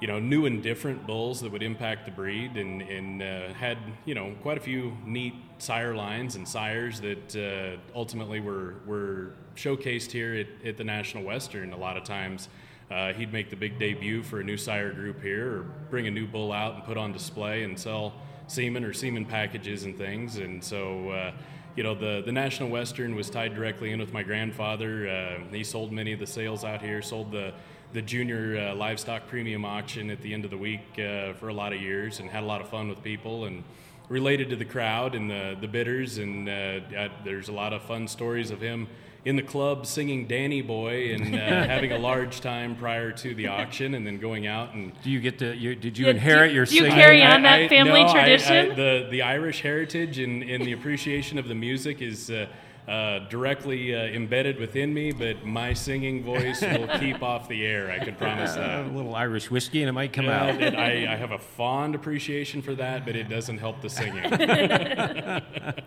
you 0.00 0.08
know 0.08 0.18
new 0.18 0.44
and 0.44 0.62
different 0.62 1.06
bulls 1.06 1.40
that 1.40 1.52
would 1.52 1.62
impact 1.62 2.04
the 2.04 2.10
breed. 2.10 2.56
And, 2.56 2.82
and 2.82 3.54
had 3.54 3.78
you 4.04 4.14
know 4.14 4.34
quite 4.42 4.56
a 4.56 4.60
few 4.60 4.96
neat 5.04 5.34
sire 5.58 5.94
lines 5.94 6.36
and 6.36 6.46
sires 6.46 7.00
that 7.00 7.78
ultimately 7.94 8.40
were, 8.40 8.74
were 8.86 9.34
showcased 9.56 10.10
here 10.10 10.34
at, 10.34 10.66
at 10.66 10.76
the 10.76 10.84
National 10.84 11.22
Western 11.22 11.72
a 11.72 11.76
lot 11.76 11.96
of 11.96 12.04
times 12.04 12.48
uh, 12.90 13.12
he'd 13.12 13.32
make 13.32 13.50
the 13.50 13.56
big 13.56 13.78
debut 13.78 14.22
for 14.22 14.40
a 14.40 14.44
new 14.44 14.56
sire 14.56 14.92
group 14.92 15.22
here, 15.22 15.56
or 15.56 15.62
bring 15.90 16.06
a 16.06 16.10
new 16.10 16.26
bull 16.26 16.52
out 16.52 16.74
and 16.74 16.84
put 16.84 16.96
on 16.96 17.12
display 17.12 17.64
and 17.64 17.78
sell 17.78 18.12
semen 18.46 18.84
or 18.84 18.92
semen 18.92 19.24
packages 19.24 19.84
and 19.84 19.96
things. 19.96 20.36
And 20.36 20.62
so, 20.62 21.10
uh, 21.10 21.32
you 21.76 21.82
know, 21.82 21.94
the, 21.94 22.22
the 22.24 22.32
National 22.32 22.68
Western 22.68 23.14
was 23.14 23.30
tied 23.30 23.54
directly 23.54 23.90
in 23.90 23.98
with 23.98 24.12
my 24.12 24.22
grandfather. 24.22 25.08
Uh, 25.08 25.54
he 25.54 25.64
sold 25.64 25.92
many 25.92 26.12
of 26.12 26.20
the 26.20 26.26
sales 26.26 26.62
out 26.62 26.82
here, 26.82 27.00
sold 27.02 27.32
the, 27.32 27.52
the 27.92 28.02
junior 28.02 28.58
uh, 28.58 28.74
livestock 28.74 29.26
premium 29.28 29.64
auction 29.64 30.10
at 30.10 30.20
the 30.20 30.34
end 30.34 30.44
of 30.44 30.50
the 30.50 30.58
week 30.58 30.82
uh, 30.98 31.32
for 31.34 31.48
a 31.48 31.54
lot 31.54 31.72
of 31.72 31.80
years, 31.80 32.20
and 32.20 32.28
had 32.28 32.42
a 32.42 32.46
lot 32.46 32.60
of 32.60 32.68
fun 32.68 32.88
with 32.88 33.02
people 33.02 33.46
and 33.46 33.64
related 34.10 34.50
to 34.50 34.56
the 34.56 34.64
crowd 34.64 35.14
and 35.14 35.30
the, 35.30 35.56
the 35.60 35.68
bidders. 35.68 36.18
And 36.18 36.48
uh, 36.48 37.08
there's 37.24 37.48
a 37.48 37.52
lot 37.52 37.72
of 37.72 37.82
fun 37.82 38.06
stories 38.06 38.50
of 38.50 38.60
him 38.60 38.88
in 39.24 39.36
the 39.36 39.42
club 39.42 39.86
singing 39.86 40.26
Danny 40.26 40.60
Boy 40.60 41.14
and 41.14 41.34
uh, 41.34 41.38
having 41.66 41.92
a 41.92 41.98
large 41.98 42.40
time 42.40 42.76
prior 42.76 43.10
to 43.12 43.34
the 43.34 43.48
auction, 43.48 43.94
and 43.94 44.06
then 44.06 44.18
going 44.18 44.46
out 44.46 44.74
and. 44.74 44.92
Do 45.02 45.10
you 45.10 45.20
get 45.20 45.38
to? 45.38 45.54
You, 45.54 45.74
did 45.74 45.96
you 45.96 46.08
inherit 46.08 46.50
do, 46.50 46.56
your? 46.56 46.66
Do 46.66 46.74
you 46.76 46.86
carry 46.86 47.22
on 47.22 47.42
that 47.42 47.62
I, 47.62 47.68
family 47.68 48.04
no, 48.04 48.12
tradition? 48.12 48.72
I, 48.72 48.74
the 48.74 49.08
the 49.10 49.22
Irish 49.22 49.62
heritage 49.62 50.18
and, 50.18 50.42
and 50.42 50.64
the 50.64 50.72
appreciation 50.72 51.38
of 51.38 51.48
the 51.48 51.54
music 51.54 52.02
is. 52.02 52.30
Uh, 52.30 52.46
uh, 52.86 53.20
directly 53.30 53.94
uh, 53.94 53.98
embedded 53.98 54.58
within 54.58 54.92
me, 54.92 55.10
but 55.10 55.42
my 55.42 55.72
singing 55.72 56.22
voice 56.22 56.60
will 56.60 56.86
keep 57.00 57.22
off 57.22 57.48
the 57.48 57.64
air. 57.64 57.90
I 57.90 57.98
can 57.98 58.14
promise 58.14 58.56
that. 58.56 58.84
a 58.84 58.88
little 58.90 59.14
Irish 59.14 59.50
whiskey, 59.50 59.80
and 59.80 59.88
it 59.88 59.92
might 59.92 60.12
come 60.12 60.28
out. 60.28 60.60
It, 60.60 60.74
I, 60.74 61.10
I, 61.10 61.16
have 61.16 61.30
a 61.30 61.38
fond 61.38 61.94
appreciation 61.94 62.60
for 62.60 62.74
that, 62.74 63.06
but 63.06 63.16
it 63.16 63.30
doesn't 63.30 63.56
help 63.56 63.80
the 63.80 63.88
singing. 63.88 64.22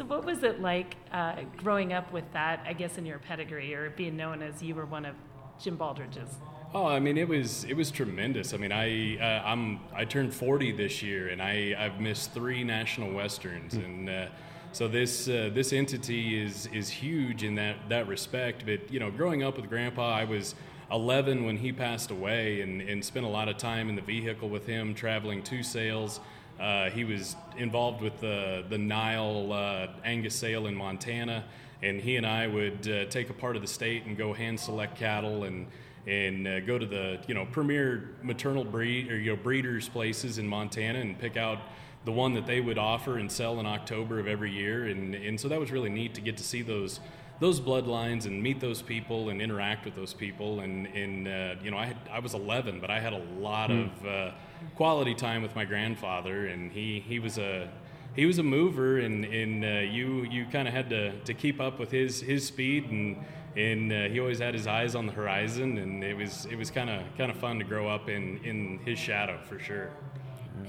So, 0.00 0.06
what 0.06 0.24
was 0.24 0.44
it 0.44 0.62
like 0.62 0.96
uh, 1.12 1.42
growing 1.58 1.92
up 1.92 2.10
with 2.10 2.24
that, 2.32 2.64
I 2.66 2.72
guess, 2.72 2.96
in 2.96 3.04
your 3.04 3.18
pedigree 3.18 3.74
or 3.74 3.90
being 3.90 4.16
known 4.16 4.40
as 4.40 4.62
you 4.62 4.74
were 4.74 4.86
one 4.86 5.04
of 5.04 5.14
Jim 5.62 5.76
Baldridge's? 5.76 6.36
Oh, 6.72 6.86
I 6.86 6.98
mean, 7.00 7.18
it 7.18 7.28
was 7.28 7.64
it 7.64 7.74
was 7.74 7.90
tremendous. 7.90 8.54
I 8.54 8.56
mean, 8.56 8.72
I 8.72 9.18
uh, 9.18 9.42
I'm 9.44 9.78
I 9.94 10.06
turned 10.06 10.32
40 10.32 10.72
this 10.72 11.02
year, 11.02 11.28
and 11.28 11.42
I 11.42 11.76
I've 11.78 12.00
missed 12.00 12.32
three 12.32 12.64
national 12.64 13.12
westerns, 13.12 13.74
mm. 13.74 13.84
and 13.84 14.08
uh, 14.08 14.26
so 14.72 14.88
this 14.88 15.28
uh, 15.28 15.50
this 15.52 15.74
entity 15.74 16.42
is 16.42 16.66
is 16.72 16.88
huge 16.88 17.44
in 17.44 17.54
that 17.56 17.90
that 17.90 18.08
respect. 18.08 18.64
But 18.64 18.90
you 18.90 19.00
know, 19.00 19.10
growing 19.10 19.42
up 19.42 19.58
with 19.58 19.68
Grandpa, 19.68 20.14
I 20.14 20.24
was 20.24 20.54
11 20.90 21.44
when 21.44 21.58
he 21.58 21.72
passed 21.72 22.10
away, 22.10 22.62
and 22.62 22.80
and 22.80 23.04
spent 23.04 23.26
a 23.26 23.28
lot 23.28 23.50
of 23.50 23.58
time 23.58 23.90
in 23.90 23.96
the 23.96 24.00
vehicle 24.00 24.48
with 24.48 24.64
him, 24.64 24.94
traveling 24.94 25.42
to 25.42 25.62
sales. 25.62 26.20
Uh, 26.60 26.90
he 26.90 27.04
was 27.04 27.36
involved 27.56 28.02
with 28.02 28.20
the, 28.20 28.64
the 28.68 28.76
Nile 28.76 29.52
uh, 29.52 29.86
Angus 30.04 30.34
sale 30.34 30.66
in 30.66 30.74
Montana, 30.74 31.44
and 31.82 32.00
he 32.00 32.16
and 32.16 32.26
I 32.26 32.46
would 32.46 32.86
uh, 32.88 33.04
take 33.06 33.30
a 33.30 33.32
part 33.32 33.56
of 33.56 33.62
the 33.62 33.68
state 33.68 34.04
and 34.04 34.16
go 34.16 34.32
hand 34.32 34.60
select 34.60 34.96
cattle 34.96 35.44
and 35.44 35.66
and 36.06 36.48
uh, 36.48 36.60
go 36.60 36.78
to 36.78 36.86
the 36.86 37.18
you 37.26 37.34
know 37.34 37.46
premier 37.46 38.10
maternal 38.22 38.64
breed 38.64 39.10
or 39.10 39.18
you 39.18 39.34
know 39.34 39.42
breeders 39.42 39.88
places 39.88 40.38
in 40.38 40.46
Montana 40.46 40.98
and 40.98 41.18
pick 41.18 41.36
out 41.36 41.58
the 42.04 42.12
one 42.12 42.34
that 42.34 42.46
they 42.46 42.60
would 42.60 42.78
offer 42.78 43.18
and 43.18 43.30
sell 43.30 43.60
in 43.60 43.66
October 43.66 44.18
of 44.18 44.26
every 44.26 44.50
year, 44.50 44.86
and 44.86 45.14
and 45.14 45.40
so 45.40 45.48
that 45.48 45.58
was 45.58 45.70
really 45.70 45.90
neat 45.90 46.14
to 46.14 46.20
get 46.20 46.36
to 46.36 46.44
see 46.44 46.60
those 46.60 47.00
those 47.40 47.58
bloodlines 47.58 48.26
and 48.26 48.42
meet 48.42 48.60
those 48.60 48.82
people 48.82 49.30
and 49.30 49.40
interact 49.40 49.86
with 49.86 49.96
those 49.96 50.12
people. 50.12 50.60
And, 50.60 50.86
and 50.88 51.26
uh, 51.26 51.54
you 51.62 51.70
know, 51.70 51.78
I, 51.78 51.86
had, 51.86 51.96
I 52.12 52.18
was 52.18 52.34
11, 52.34 52.80
but 52.80 52.90
I 52.90 53.00
had 53.00 53.14
a 53.14 53.24
lot 53.38 53.70
mm. 53.70 53.86
of 53.86 54.06
uh, 54.06 54.30
quality 54.76 55.14
time 55.14 55.42
with 55.42 55.54
my 55.54 55.64
grandfather, 55.64 56.46
and 56.46 56.72
he, 56.72 57.00
he 57.00 57.18
was 57.18 57.38
a 57.38 57.70
he 58.16 58.26
was 58.26 58.38
a 58.38 58.42
mover, 58.42 58.98
and, 58.98 59.24
and 59.24 59.64
uh, 59.64 59.68
you 59.90 60.24
you 60.24 60.46
kind 60.46 60.66
of 60.66 60.74
had 60.74 60.90
to, 60.90 61.18
to 61.20 61.34
keep 61.34 61.60
up 61.60 61.78
with 61.78 61.90
his 61.90 62.20
his 62.20 62.46
speed, 62.46 62.90
and 62.90 63.16
and 63.56 63.92
uh, 63.92 64.08
he 64.08 64.20
always 64.20 64.38
had 64.38 64.54
his 64.54 64.66
eyes 64.66 64.94
on 64.94 65.06
the 65.06 65.12
horizon, 65.12 65.78
and 65.78 66.02
it 66.02 66.16
was 66.16 66.46
it 66.46 66.56
was 66.56 66.70
kind 66.70 66.90
of 66.90 67.02
kind 67.16 67.30
of 67.30 67.36
fun 67.36 67.58
to 67.58 67.64
grow 67.64 67.88
up 67.88 68.08
in 68.08 68.38
in 68.44 68.78
his 68.84 68.98
shadow 68.98 69.38
for 69.48 69.58
sure. 69.58 69.90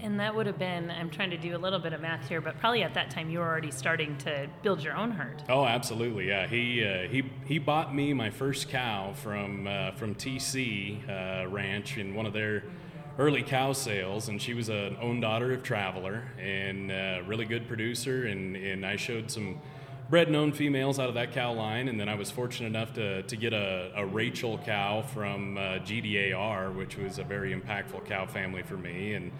And 0.01 0.19
that 0.19 0.33
would 0.33 0.47
have 0.47 0.57
been, 0.57 0.89
I'm 0.89 1.09
trying 1.09 1.31
to 1.31 1.37
do 1.37 1.55
a 1.55 1.59
little 1.59 1.79
bit 1.79 1.93
of 1.93 2.01
math 2.01 2.27
here, 2.27 2.39
but 2.39 2.57
probably 2.59 2.83
at 2.83 2.93
that 2.93 3.11
time 3.11 3.29
you 3.29 3.39
were 3.39 3.45
already 3.45 3.71
starting 3.71 4.17
to 4.19 4.47
build 4.63 4.81
your 4.81 4.95
own 4.95 5.11
herd. 5.11 5.43
Oh, 5.49 5.65
absolutely, 5.65 6.27
yeah. 6.27 6.47
He 6.47 6.85
uh, 6.85 7.07
he 7.07 7.23
he 7.45 7.59
bought 7.59 7.93
me 7.93 8.13
my 8.13 8.29
first 8.29 8.69
cow 8.69 9.13
from 9.13 9.67
uh, 9.67 9.91
from 9.91 10.15
TC 10.15 11.09
uh, 11.09 11.49
Ranch 11.49 11.97
in 11.97 12.15
one 12.15 12.25
of 12.25 12.33
their 12.33 12.63
early 13.19 13.43
cow 13.43 13.73
sales, 13.73 14.29
and 14.29 14.41
she 14.41 14.53
was 14.53 14.69
an 14.69 14.97
own 15.01 15.19
daughter 15.19 15.53
of 15.53 15.63
Traveler 15.63 16.23
and 16.39 16.91
a 16.91 17.19
uh, 17.19 17.27
really 17.27 17.45
good 17.45 17.67
producer, 17.67 18.25
and 18.25 18.55
and 18.55 18.85
I 18.85 18.95
showed 18.95 19.29
some 19.29 19.59
bred 20.09 20.27
and 20.27 20.35
owned 20.35 20.55
females 20.55 20.99
out 20.99 21.07
of 21.07 21.15
that 21.15 21.31
cow 21.31 21.53
line, 21.53 21.87
and 21.87 21.99
then 21.99 22.09
I 22.09 22.15
was 22.15 22.29
fortunate 22.29 22.67
enough 22.67 22.93
to, 22.95 23.23
to 23.23 23.35
get 23.37 23.53
a, 23.53 23.93
a 23.95 24.05
Rachel 24.05 24.57
cow 24.57 25.01
from 25.01 25.57
uh, 25.57 25.79
GDAR, 25.79 26.75
which 26.75 26.97
was 26.97 27.17
a 27.17 27.23
very 27.23 27.55
impactful 27.55 28.05
cow 28.05 28.25
family 28.25 28.61
for 28.61 28.75
me, 28.75 29.13
and 29.13 29.31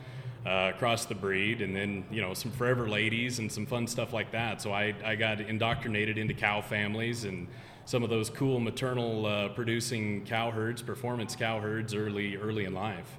uh, 0.46 0.72
across 0.74 1.06
the 1.06 1.13
breed, 1.13 1.62
and 1.62 1.75
then 1.75 2.04
you 2.10 2.22
know 2.22 2.34
some 2.34 2.51
forever 2.51 2.90
ladies 2.90 3.40
and 3.40 3.51
some 3.51 3.66
fun 3.66 3.86
stuff 3.86 4.13
like 4.13 4.32
that. 4.32 4.62
So 4.62 4.72
I, 4.72 4.94
I 5.04 5.16
got 5.16 5.42
indoctrinated 5.42 6.18
into 6.18 6.34
cow 6.34 6.62
families 6.62 7.25
and 7.25 7.48
some 7.86 8.04
of 8.04 8.10
those 8.10 8.30
cool 8.30 8.60
maternal 8.60 9.25
uh, 9.25 9.50
producing 9.50 10.25
cow 10.25 10.51
herds, 10.51 10.82
performance 10.82 11.36
cow 11.36 11.60
herds, 11.60 11.94
early 11.94 12.38
early 12.38 12.66
in 12.66 12.74
life. 12.74 13.18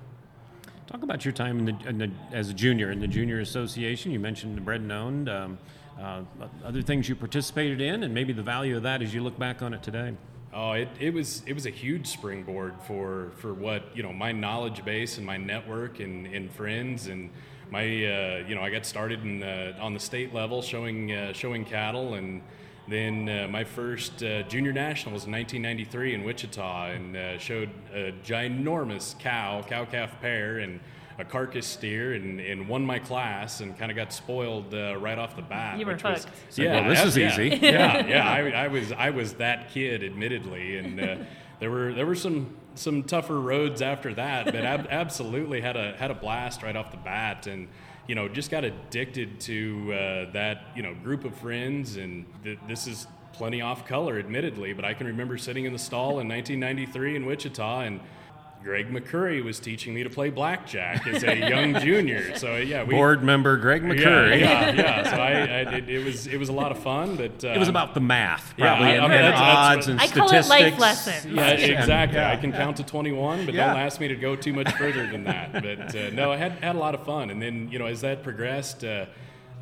Talk 0.86 1.02
about 1.02 1.24
your 1.24 1.32
time 1.32 1.60
in 1.60 1.64
the, 1.64 1.88
in 1.88 1.98
the, 1.98 2.10
as 2.32 2.48
a 2.48 2.54
junior 2.54 2.90
in 2.90 3.00
the 3.00 3.06
junior 3.06 3.40
association. 3.40 4.10
You 4.10 4.18
mentioned 4.18 4.56
the 4.56 4.60
Bred 4.60 4.80
and 4.80 4.92
owned. 4.92 5.28
Um, 5.28 5.58
uh, 6.00 6.22
other 6.64 6.82
things 6.82 7.08
you 7.08 7.14
participated 7.14 7.80
in, 7.80 8.02
and 8.02 8.12
maybe 8.14 8.32
the 8.32 8.42
value 8.42 8.76
of 8.76 8.82
that 8.82 9.02
as 9.02 9.14
you 9.14 9.22
look 9.22 9.38
back 9.38 9.62
on 9.62 9.74
it 9.74 9.82
today. 9.82 10.14
Oh, 10.54 10.72
it, 10.72 10.88
it 10.98 11.14
was 11.14 11.42
it 11.46 11.52
was 11.54 11.66
a 11.66 11.70
huge 11.70 12.06
springboard 12.06 12.74
for 12.86 13.30
for 13.36 13.54
what 13.54 13.84
you 13.94 14.02
know 14.02 14.12
my 14.12 14.32
knowledge 14.32 14.84
base 14.84 15.16
and 15.16 15.26
my 15.26 15.36
network 15.36 16.00
and, 16.00 16.26
and 16.26 16.50
friends 16.50 17.06
and 17.06 17.30
my 17.70 17.82
uh, 17.82 18.44
you 18.46 18.54
know 18.54 18.62
I 18.62 18.70
got 18.70 18.84
started 18.84 19.22
in, 19.22 19.42
on 19.42 19.94
the 19.94 20.00
state 20.00 20.34
level 20.34 20.60
showing 20.60 21.12
uh, 21.12 21.32
showing 21.32 21.64
cattle 21.64 22.14
and 22.14 22.42
then 22.88 23.28
uh, 23.28 23.48
my 23.48 23.64
first 23.64 24.22
uh, 24.22 24.42
junior 24.42 24.72
national 24.72 25.14
was 25.14 25.24
in 25.24 25.32
1993 25.32 26.14
in 26.14 26.24
Wichita 26.24 26.90
and 26.90 27.16
uh, 27.16 27.38
showed 27.38 27.70
a 27.94 28.12
ginormous 28.24 29.18
cow 29.18 29.62
cow 29.62 29.84
calf 29.84 30.20
pair 30.20 30.58
and 30.58 30.80
a 31.18 31.24
carcass 31.24 31.66
steer 31.66 32.14
and, 32.14 32.40
and 32.40 32.68
won 32.68 32.84
my 32.84 32.98
class 32.98 33.60
and 33.60 33.78
kind 33.78 33.90
of 33.90 33.96
got 33.96 34.12
spoiled 34.12 34.74
uh, 34.74 34.96
right 34.96 35.18
off 35.18 35.36
the 35.36 35.42
bat. 35.42 35.78
You 35.78 35.86
were 35.86 35.92
hooked. 35.92 36.04
Was, 36.04 36.58
yeah, 36.58 36.80
well, 36.80 36.90
this 36.90 37.04
is 37.04 37.16
yeah, 37.16 37.32
easy. 37.32 37.58
Yeah, 37.60 38.06
yeah. 38.06 38.30
I, 38.30 38.64
I, 38.64 38.68
was 38.68 38.92
I 38.92 39.10
was 39.10 39.34
that 39.34 39.70
kid, 39.70 40.02
admittedly, 40.02 40.78
and 40.78 41.00
uh, 41.00 41.16
there 41.60 41.70
were 41.70 41.92
there 41.94 42.06
were 42.06 42.14
some 42.14 42.56
some 42.74 43.02
tougher 43.02 43.40
roads 43.40 43.82
after 43.82 44.14
that, 44.14 44.46
but 44.46 44.56
ab- 44.56 44.88
absolutely 44.90 45.60
had 45.60 45.76
a 45.76 45.96
had 45.96 46.10
a 46.10 46.14
blast 46.14 46.62
right 46.62 46.76
off 46.76 46.90
the 46.90 46.98
bat 46.98 47.46
and. 47.46 47.68
You 48.06 48.14
know, 48.14 48.28
just 48.28 48.50
got 48.50 48.64
addicted 48.64 49.40
to 49.40 49.92
uh, 49.92 50.32
that. 50.32 50.66
You 50.74 50.82
know, 50.82 50.94
group 50.94 51.24
of 51.24 51.34
friends, 51.36 51.96
and 51.96 52.26
th- 52.42 52.58
this 52.66 52.86
is 52.86 53.06
plenty 53.32 53.60
off 53.60 53.86
color, 53.86 54.18
admittedly. 54.18 54.72
But 54.72 54.84
I 54.84 54.94
can 54.94 55.06
remember 55.06 55.38
sitting 55.38 55.64
in 55.64 55.72
the 55.72 55.78
stall 55.78 56.20
in 56.20 56.28
1993 56.28 57.16
in 57.16 57.26
Wichita, 57.26 57.80
and 57.80 58.00
Greg 58.62 58.90
McCurry 58.90 59.42
was 59.42 59.58
teaching 59.58 59.92
me 59.92 60.02
to 60.02 60.10
play 60.10 60.30
blackjack 60.30 61.06
as 61.06 61.24
a 61.24 61.36
young 61.36 61.74
junior. 61.80 62.36
So 62.36 62.56
yeah, 62.56 62.84
we, 62.84 62.94
board 62.94 63.22
member 63.22 63.56
Greg 63.56 63.82
McCurry. 63.82 64.40
Yeah, 64.40 64.70
yeah. 64.70 64.74
yeah. 64.74 65.02
So 65.12 65.16
I, 65.16 65.30
I 65.30 65.76
it, 65.76 65.88
it, 65.88 66.04
was 66.04 66.26
it 66.26 66.38
was 66.38 66.48
a 66.48 66.52
lot 66.52 66.70
of 66.70 66.78
fun, 66.78 67.16
but 67.16 67.44
uh, 67.44 67.48
it 67.48 67.58
was 67.58 67.68
about 67.68 67.94
the 67.94 68.00
math, 68.00 68.54
probably, 68.56 68.88
yeah, 68.88 69.04
and, 69.04 69.12
and 69.12 69.34
odds 69.34 69.88
and 69.88 70.00
I 70.00 70.06
statistics. 70.06 70.48
call 70.48 70.56
it 70.56 70.62
life 70.62 70.78
lessons. 70.78 71.26
Yeah, 71.26 71.50
exactly. 71.50 72.18
Yeah. 72.18 72.30
I 72.30 72.36
can 72.36 72.52
count 72.52 72.76
to 72.78 72.84
21, 72.84 73.46
but 73.46 73.54
don't 73.54 73.76
ask 73.76 74.00
me 74.00 74.08
to 74.08 74.16
go 74.16 74.36
too 74.36 74.52
much 74.52 74.70
further 74.72 75.06
than 75.06 75.24
that. 75.24 75.52
But 75.52 75.94
uh, 75.94 76.10
no, 76.10 76.32
I 76.32 76.36
had 76.36 76.52
had 76.52 76.76
a 76.76 76.78
lot 76.78 76.94
of 76.94 77.04
fun, 77.04 77.30
and 77.30 77.42
then 77.42 77.68
you 77.70 77.78
know 77.78 77.86
as 77.86 78.00
that 78.02 78.22
progressed. 78.22 78.84
Uh, 78.84 79.06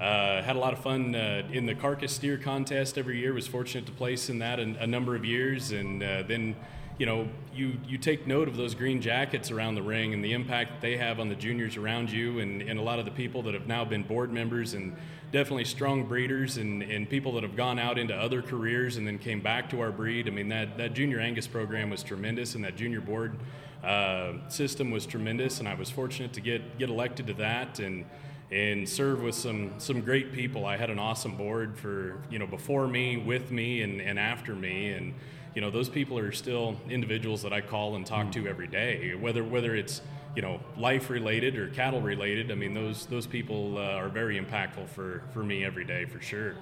uh, 0.01 0.41
had 0.41 0.57
a 0.57 0.59
lot 0.59 0.73
of 0.73 0.79
fun 0.79 1.15
uh, 1.15 1.43
in 1.53 1.67
the 1.67 1.75
carcass 1.75 2.15
steer 2.15 2.39
contest 2.39 2.97
every 2.97 3.19
year. 3.19 3.35
Was 3.35 3.47
fortunate 3.47 3.85
to 3.85 3.93
place 3.93 4.31
in 4.31 4.39
that 4.39 4.59
a, 4.59 4.63
a 4.81 4.87
number 4.87 5.15
of 5.15 5.27
years, 5.27 5.73
and 5.73 6.03
uh, 6.03 6.23
then 6.23 6.57
you 7.01 7.07
know, 7.07 7.27
you, 7.55 7.79
you 7.89 7.97
take 7.97 8.27
note 8.27 8.47
of 8.47 8.59
those 8.59 8.75
green 8.75 9.01
jackets 9.01 9.51
around 9.51 9.75
the 9.75 9.83
ring 9.83 10.13
and 10.13 10.23
the 10.23 10.35
impact 10.35 10.73
that 10.73 10.81
they 10.83 10.99
have 10.99 11.19
on 11.19 11.31
the 11.31 11.35
juniors 11.35 11.79
around 11.79 12.13
you 12.13 12.41
and, 12.41 12.61
and 12.61 12.79
a 12.79 12.83
lot 12.83 12.99
of 12.99 13.07
the 13.07 13.11
people 13.11 13.43
that 13.45 13.55
have 13.55 13.67
now 13.67 13.87
been 13.87 14.03
board 14.03 14.31
members 14.31 14.75
and 14.75 14.95
definitely 15.33 15.65
strong 15.65 16.05
breeders 16.05 16.59
and, 16.59 16.83
and 16.83 17.09
people 17.09 17.33
that 17.33 17.43
have 17.43 17.57
gone 17.57 17.79
out 17.79 17.97
into 17.97 18.15
other 18.15 18.43
careers 18.43 18.99
and 18.99 19.07
then 19.07 19.19
came 19.19 19.41
back 19.41 19.71
to 19.71 19.81
our 19.81 19.91
breed. 19.91 20.29
I 20.29 20.31
mean, 20.31 20.51
that, 20.51 20.77
that 20.77 20.93
junior 20.93 21.21
Angus 21.21 21.47
program 21.47 21.89
was 21.89 22.03
tremendous 22.03 22.55
and 22.55 22.63
that 22.65 22.77
junior 22.77 23.01
board 23.01 23.35
uh, 23.83 24.35
system 24.49 24.91
was 24.91 25.07
tremendous. 25.07 25.59
And 25.59 25.67
I 25.67 25.73
was 25.73 25.89
fortunate 25.89 26.35
to 26.35 26.43
get, 26.43 26.79
get 26.79 26.91
elected 26.91 27.29
to 27.29 27.33
that 27.35 27.79
and, 27.79 28.05
and 28.51 28.87
serve 28.87 29.23
with 29.23 29.37
some, 29.37 29.73
some 29.79 30.03
great 30.03 30.35
people. 30.35 30.67
I 30.67 30.77
had 30.77 30.91
an 30.91 30.99
awesome 30.99 31.35
board 31.35 31.79
for, 31.79 32.21
you 32.29 32.39
know, 32.39 32.47
before 32.47 32.87
me, 32.87 33.17
with 33.17 33.51
me, 33.51 33.81
and, 33.81 34.03
and 34.03 34.19
after 34.19 34.55
me. 34.55 34.91
And, 34.91 35.15
you 35.55 35.61
know 35.61 35.71
those 35.71 35.89
people 35.89 36.19
are 36.19 36.33
still 36.33 36.77
individuals 36.89 37.43
that 37.43 37.53
I 37.53 37.61
call 37.61 37.97
and 37.97 38.07
talk 38.07 38.33
to 38.33 38.47
every 38.47 38.67
day, 38.67 39.15
whether 39.15 39.43
whether 39.43 39.75
it's 39.75 40.03
you 40.37 40.43
know 40.43 40.61
life 40.77 41.11
related 41.11 41.57
or 41.57 41.69
cattle 41.69 42.01
related. 42.01 42.51
I 42.51 42.55
mean 42.55 42.75
those 42.75 43.07
those 43.07 43.27
people 43.27 43.79
uh, 43.79 43.83
are 43.83 44.09
very 44.09 44.41
impactful 44.41 44.89
for 44.89 45.23
for 45.33 45.43
me 45.43 45.65
every 45.65 45.85
day 45.85 46.05
for 46.05 46.21
sure. 46.21 46.55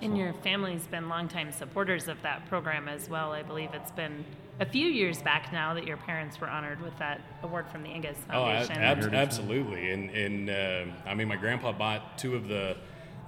And 0.00 0.16
your 0.16 0.32
family's 0.32 0.86
been 0.86 1.08
longtime 1.08 1.50
supporters 1.50 2.06
of 2.06 2.20
that 2.22 2.48
program 2.48 2.88
as 2.88 3.08
well. 3.08 3.32
I 3.32 3.42
believe 3.42 3.70
it's 3.74 3.90
been 3.90 4.24
a 4.60 4.66
few 4.66 4.86
years 4.86 5.20
back 5.22 5.52
now 5.52 5.74
that 5.74 5.86
your 5.86 5.96
parents 5.96 6.40
were 6.40 6.48
honored 6.48 6.80
with 6.80 6.96
that 6.98 7.20
award 7.42 7.68
from 7.68 7.82
the 7.82 7.88
Angus 7.88 8.16
Foundation. 8.28 8.76
Oh, 8.78 8.80
ab- 8.80 9.14
absolutely. 9.14 9.90
And, 9.90 10.10
and 10.10 10.50
uh, 10.50 11.08
I 11.08 11.14
mean, 11.14 11.26
my 11.26 11.36
grandpa 11.36 11.72
bought 11.72 12.16
two 12.16 12.36
of 12.36 12.46
the 12.46 12.76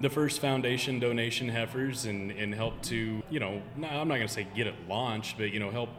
the 0.01 0.09
first 0.09 0.41
foundation 0.41 0.99
donation 0.99 1.49
heifers 1.49 2.05
and, 2.05 2.31
and 2.31 2.53
help 2.53 2.81
to, 2.83 3.23
you 3.29 3.39
know, 3.39 3.61
I'm 3.75 4.07
not 4.07 4.15
going 4.15 4.27
to 4.27 4.33
say 4.33 4.47
get 4.55 4.67
it 4.67 4.75
launched, 4.87 5.37
but, 5.37 5.51
you 5.51 5.59
know, 5.59 5.71
help 5.71 5.89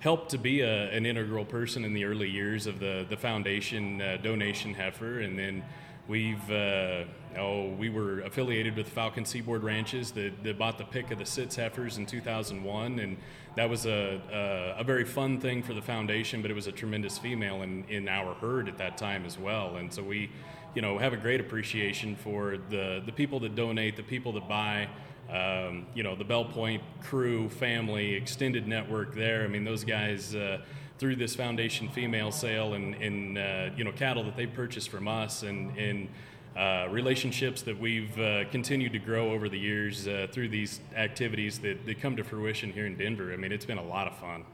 help 0.00 0.28
to 0.28 0.36
be 0.36 0.60
a, 0.60 0.90
an 0.92 1.06
integral 1.06 1.46
person 1.46 1.82
in 1.82 1.94
the 1.94 2.04
early 2.04 2.28
years 2.28 2.66
of 2.66 2.78
the, 2.78 3.06
the 3.08 3.16
foundation 3.16 4.02
uh, 4.02 4.18
donation 4.22 4.74
heifer. 4.74 5.20
And 5.20 5.38
then 5.38 5.64
we've, 6.06 6.50
uh, 6.50 7.04
oh, 7.38 7.70
we 7.78 7.88
were 7.88 8.20
affiliated 8.20 8.76
with 8.76 8.86
Falcon 8.86 9.24
Seaboard 9.24 9.62
Ranches 9.62 10.12
that, 10.12 10.44
that 10.44 10.58
bought 10.58 10.76
the 10.76 10.84
pick 10.84 11.10
of 11.10 11.18
the 11.18 11.24
sits 11.24 11.56
heifers 11.56 11.96
in 11.96 12.04
2001. 12.04 12.98
And 12.98 13.16
that 13.56 13.70
was 13.70 13.86
a, 13.86 14.20
a, 14.30 14.80
a, 14.80 14.84
very 14.84 15.06
fun 15.06 15.40
thing 15.40 15.62
for 15.62 15.72
the 15.72 15.80
foundation, 15.80 16.42
but 16.42 16.50
it 16.50 16.54
was 16.54 16.66
a 16.66 16.72
tremendous 16.72 17.16
female 17.16 17.62
in, 17.62 17.84
in 17.88 18.06
our 18.06 18.34
herd 18.34 18.68
at 18.68 18.76
that 18.76 18.98
time 18.98 19.24
as 19.24 19.38
well. 19.38 19.76
And 19.76 19.90
so 19.90 20.02
we, 20.02 20.28
you 20.74 20.82
know, 20.82 20.98
have 20.98 21.12
a 21.12 21.16
great 21.16 21.40
appreciation 21.40 22.16
for 22.16 22.58
the, 22.70 23.02
the 23.06 23.12
people 23.12 23.40
that 23.40 23.54
donate, 23.54 23.96
the 23.96 24.02
people 24.02 24.32
that 24.32 24.48
buy, 24.48 24.88
um, 25.30 25.86
you 25.94 26.02
know, 26.02 26.14
the 26.14 26.24
Bell 26.24 26.44
Point 26.44 26.82
crew, 27.02 27.48
family, 27.48 28.14
extended 28.14 28.66
network 28.66 29.14
there. 29.14 29.44
I 29.44 29.48
mean, 29.48 29.64
those 29.64 29.84
guys, 29.84 30.34
uh, 30.34 30.60
through 30.98 31.16
this 31.16 31.34
foundation 31.34 31.88
female 31.88 32.30
sale 32.30 32.74
and, 32.74 32.94
and 32.94 33.38
uh, 33.38 33.70
you 33.76 33.84
know, 33.84 33.92
cattle 33.92 34.24
that 34.24 34.36
they 34.36 34.46
purchased 34.46 34.88
from 34.88 35.08
us 35.08 35.42
and, 35.42 35.76
and 35.76 36.08
uh, 36.56 36.86
relationships 36.90 37.62
that 37.62 37.78
we've 37.78 38.16
uh, 38.18 38.48
continued 38.50 38.92
to 38.92 38.98
grow 38.98 39.32
over 39.32 39.48
the 39.48 39.58
years 39.58 40.06
uh, 40.06 40.28
through 40.30 40.48
these 40.48 40.80
activities 40.94 41.58
that, 41.58 41.84
that 41.84 42.00
come 42.00 42.16
to 42.16 42.22
fruition 42.22 42.72
here 42.72 42.86
in 42.86 42.96
Denver. 42.96 43.32
I 43.32 43.36
mean, 43.36 43.50
it's 43.50 43.66
been 43.66 43.78
a 43.78 43.84
lot 43.84 44.06
of 44.06 44.16
fun. 44.18 44.44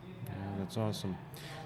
Yeah, 0.60 0.64
that's 0.64 0.76
awesome. 0.76 1.16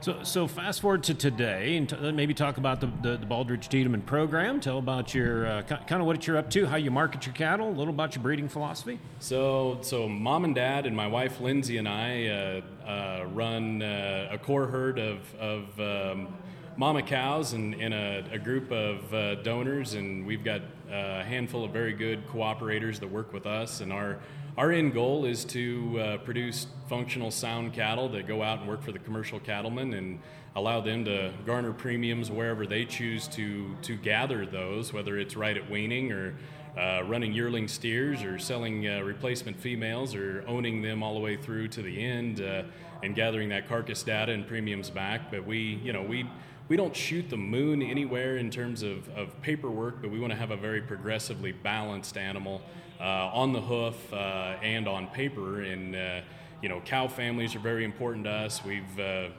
So, 0.01 0.23
so 0.23 0.47
fast 0.47 0.81
forward 0.81 1.03
to 1.05 1.15
today, 1.15 1.77
and 1.77 1.89
t- 1.89 2.13
maybe 2.13 2.35
talk 2.35 2.59
about 2.59 2.81
the, 2.81 2.87
the, 3.03 3.17
the 3.17 3.27
Baldridge 3.27 3.69
Tiedeman 3.69 4.05
program. 4.05 4.61
Tell 4.61 4.79
about 4.79 5.15
your 5.15 5.47
uh, 5.47 5.63
kind 5.63 6.01
of 6.01 6.07
what 6.07 6.27
you're 6.27 6.37
up 6.37 6.51
to, 6.51 6.67
how 6.67 6.77
you 6.77 6.91
market 6.91 7.27
your 7.27 7.35
cattle, 7.35 7.69
a 7.69 7.71
little 7.71 7.95
about 7.95 8.15
your 8.15 8.23
breeding 8.23 8.49
philosophy. 8.49 8.99
So, 9.19 9.79
so 9.83 10.09
mom 10.09 10.45
and 10.45 10.55
dad 10.55 10.87
and 10.87 10.95
my 10.95 11.07
wife 11.07 11.41
Lindsay 11.41 11.79
and 11.79 11.89
I 11.89 12.27
uh, 12.27 12.87
uh, 12.87 13.27
run 13.33 13.83
uh, 13.83 14.29
a 14.33 14.39
core 14.39 14.67
herd 14.67 14.99
of, 14.99 15.35
of 15.37 15.81
um, 15.81 16.37
mama 16.77 17.03
cows 17.03 17.55
and, 17.55 17.75
and 17.75 17.95
a, 17.95 18.25
a, 18.33 18.39
group 18.39 18.71
of 18.71 19.13
uh, 19.13 19.37
donors, 19.37 19.95
and 19.95 20.27
we've 20.27 20.45
got 20.45 20.61
a 20.91 21.25
handful 21.25 21.65
of 21.65 21.73
very 21.73 21.95
good 21.95 22.27
cooperators 22.29 23.01
that 23.01 23.11
work 23.11 23.33
with 23.33 23.47
us, 23.47 23.81
and 23.81 23.93
our 23.93 24.19
our 24.57 24.71
end 24.71 24.95
goal 24.95 25.25
is 25.25 25.45
to 25.45 25.99
uh, 25.99 26.17
produce 26.19 26.69
functional 26.89 27.31
sound 27.31 27.73
cattle 27.73 28.09
that 28.11 28.27
go 28.27 28.43
out 28.43 28.61
and 28.61 28.69
work 28.69 28.83
for 28.83 28.93
the 28.93 28.99
commercial 28.99 29.41
cattlemen 29.41 29.95
and 29.95 30.21
allow 30.55 30.81
them 30.81 31.05
to 31.05 31.33
garner 31.45 31.73
premiums 31.73 32.31
wherever 32.31 32.65
they 32.65 32.85
choose 32.85 33.27
to 33.27 33.75
to 33.83 33.97
gather 33.97 34.47
those, 34.47 34.93
whether 34.93 35.19
it's 35.19 35.35
right 35.35 35.57
at 35.57 35.69
weaning 35.69 36.13
or 36.13 36.37
uh, 36.79 37.03
running 37.05 37.33
yearling 37.33 37.67
steers 37.67 38.23
or 38.23 38.39
selling 38.39 38.87
uh, 38.89 39.01
replacement 39.01 39.59
females 39.59 40.15
or 40.15 40.45
owning 40.47 40.83
them 40.83 41.03
all 41.03 41.15
the 41.15 41.21
way 41.21 41.37
through 41.37 41.69
to 41.69 41.83
the 41.83 42.05
end. 42.05 42.41
Uh, 42.41 42.63
and 43.05 43.15
gathering 43.15 43.51
that 43.51 43.69
carcass 43.69 44.03
data 44.03 44.33
and 44.33 44.47
premiums 44.47 44.89
back. 44.91 45.31
But 45.31 45.47
we, 45.47 45.79
you 45.85 45.93
know, 45.93 46.03
we 46.03 46.27
we 46.69 46.77
don't 46.77 46.97
shoot 46.97 47.29
the 47.29 47.37
moon 47.37 47.83
anywhere 47.83 48.39
in 48.39 48.51
terms 48.51 48.83
of, 48.83 49.07
of 49.11 49.39
paperwork, 49.43 50.01
but 50.01 50.11
we 50.11 50.19
want 50.19 50.33
to 50.33 50.39
have 50.39 50.51
a 50.51 50.57
very 50.57 50.81
progressively 50.81 51.53
balanced 51.53 52.17
animal 52.17 52.63
uh, 52.99 53.05
on 53.05 53.53
the 53.53 53.61
hoof 53.61 54.13
uh, 54.15 54.57
and 54.63 54.89
on 54.89 55.07
paper. 55.09 55.61
And 55.61 55.95
uh, 55.95 56.21
you 56.63 56.71
know, 56.71 56.81
cow 56.81 57.07
families 57.07 57.55
are 57.55 57.59
very 57.59 57.85
important 57.85 58.25
to 58.25 58.31
us. 58.31 58.65
We've 58.65 59.31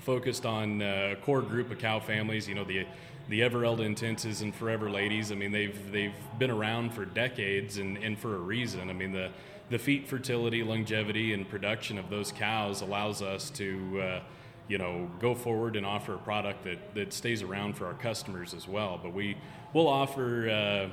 focused 0.00 0.46
on 0.46 0.80
a 0.80 1.16
core 1.22 1.42
group 1.42 1.70
of 1.70 1.78
cow 1.78 2.00
families. 2.00 2.48
You 2.48 2.54
know, 2.54 2.64
the 2.64 2.86
the 3.28 3.40
Everelda 3.40 3.84
Entenses 3.84 4.40
and 4.40 4.54
Forever 4.54 4.90
Ladies. 4.90 5.30
I 5.30 5.34
mean, 5.34 5.52
they've 5.52 5.92
they've 5.92 6.14
been 6.38 6.50
around 6.50 6.94
for 6.94 7.04
decades 7.04 7.76
and, 7.76 7.98
and 7.98 8.18
for 8.18 8.34
a 8.34 8.38
reason. 8.38 8.88
I 8.88 8.94
mean, 8.94 9.12
the 9.12 9.30
the 9.70 9.78
feet 9.78 10.08
fertility, 10.08 10.62
longevity, 10.62 11.34
and 11.34 11.48
production 11.48 11.98
of 11.98 12.10
those 12.10 12.32
cows 12.32 12.80
allows 12.80 13.22
us 13.22 13.50
to 13.50 14.00
uh, 14.00 14.20
you 14.66 14.78
know 14.78 15.10
go 15.20 15.34
forward 15.34 15.76
and 15.76 15.84
offer 15.84 16.14
a 16.14 16.18
product 16.18 16.64
that, 16.64 16.94
that 16.94 17.12
stays 17.12 17.42
around 17.42 17.76
for 17.76 17.86
our 17.86 17.92
customers 17.94 18.54
as 18.54 18.66
well. 18.66 18.98
But 19.02 19.12
we 19.12 19.36
will 19.72 19.88
offer 19.88 20.48
uh, 20.48 20.88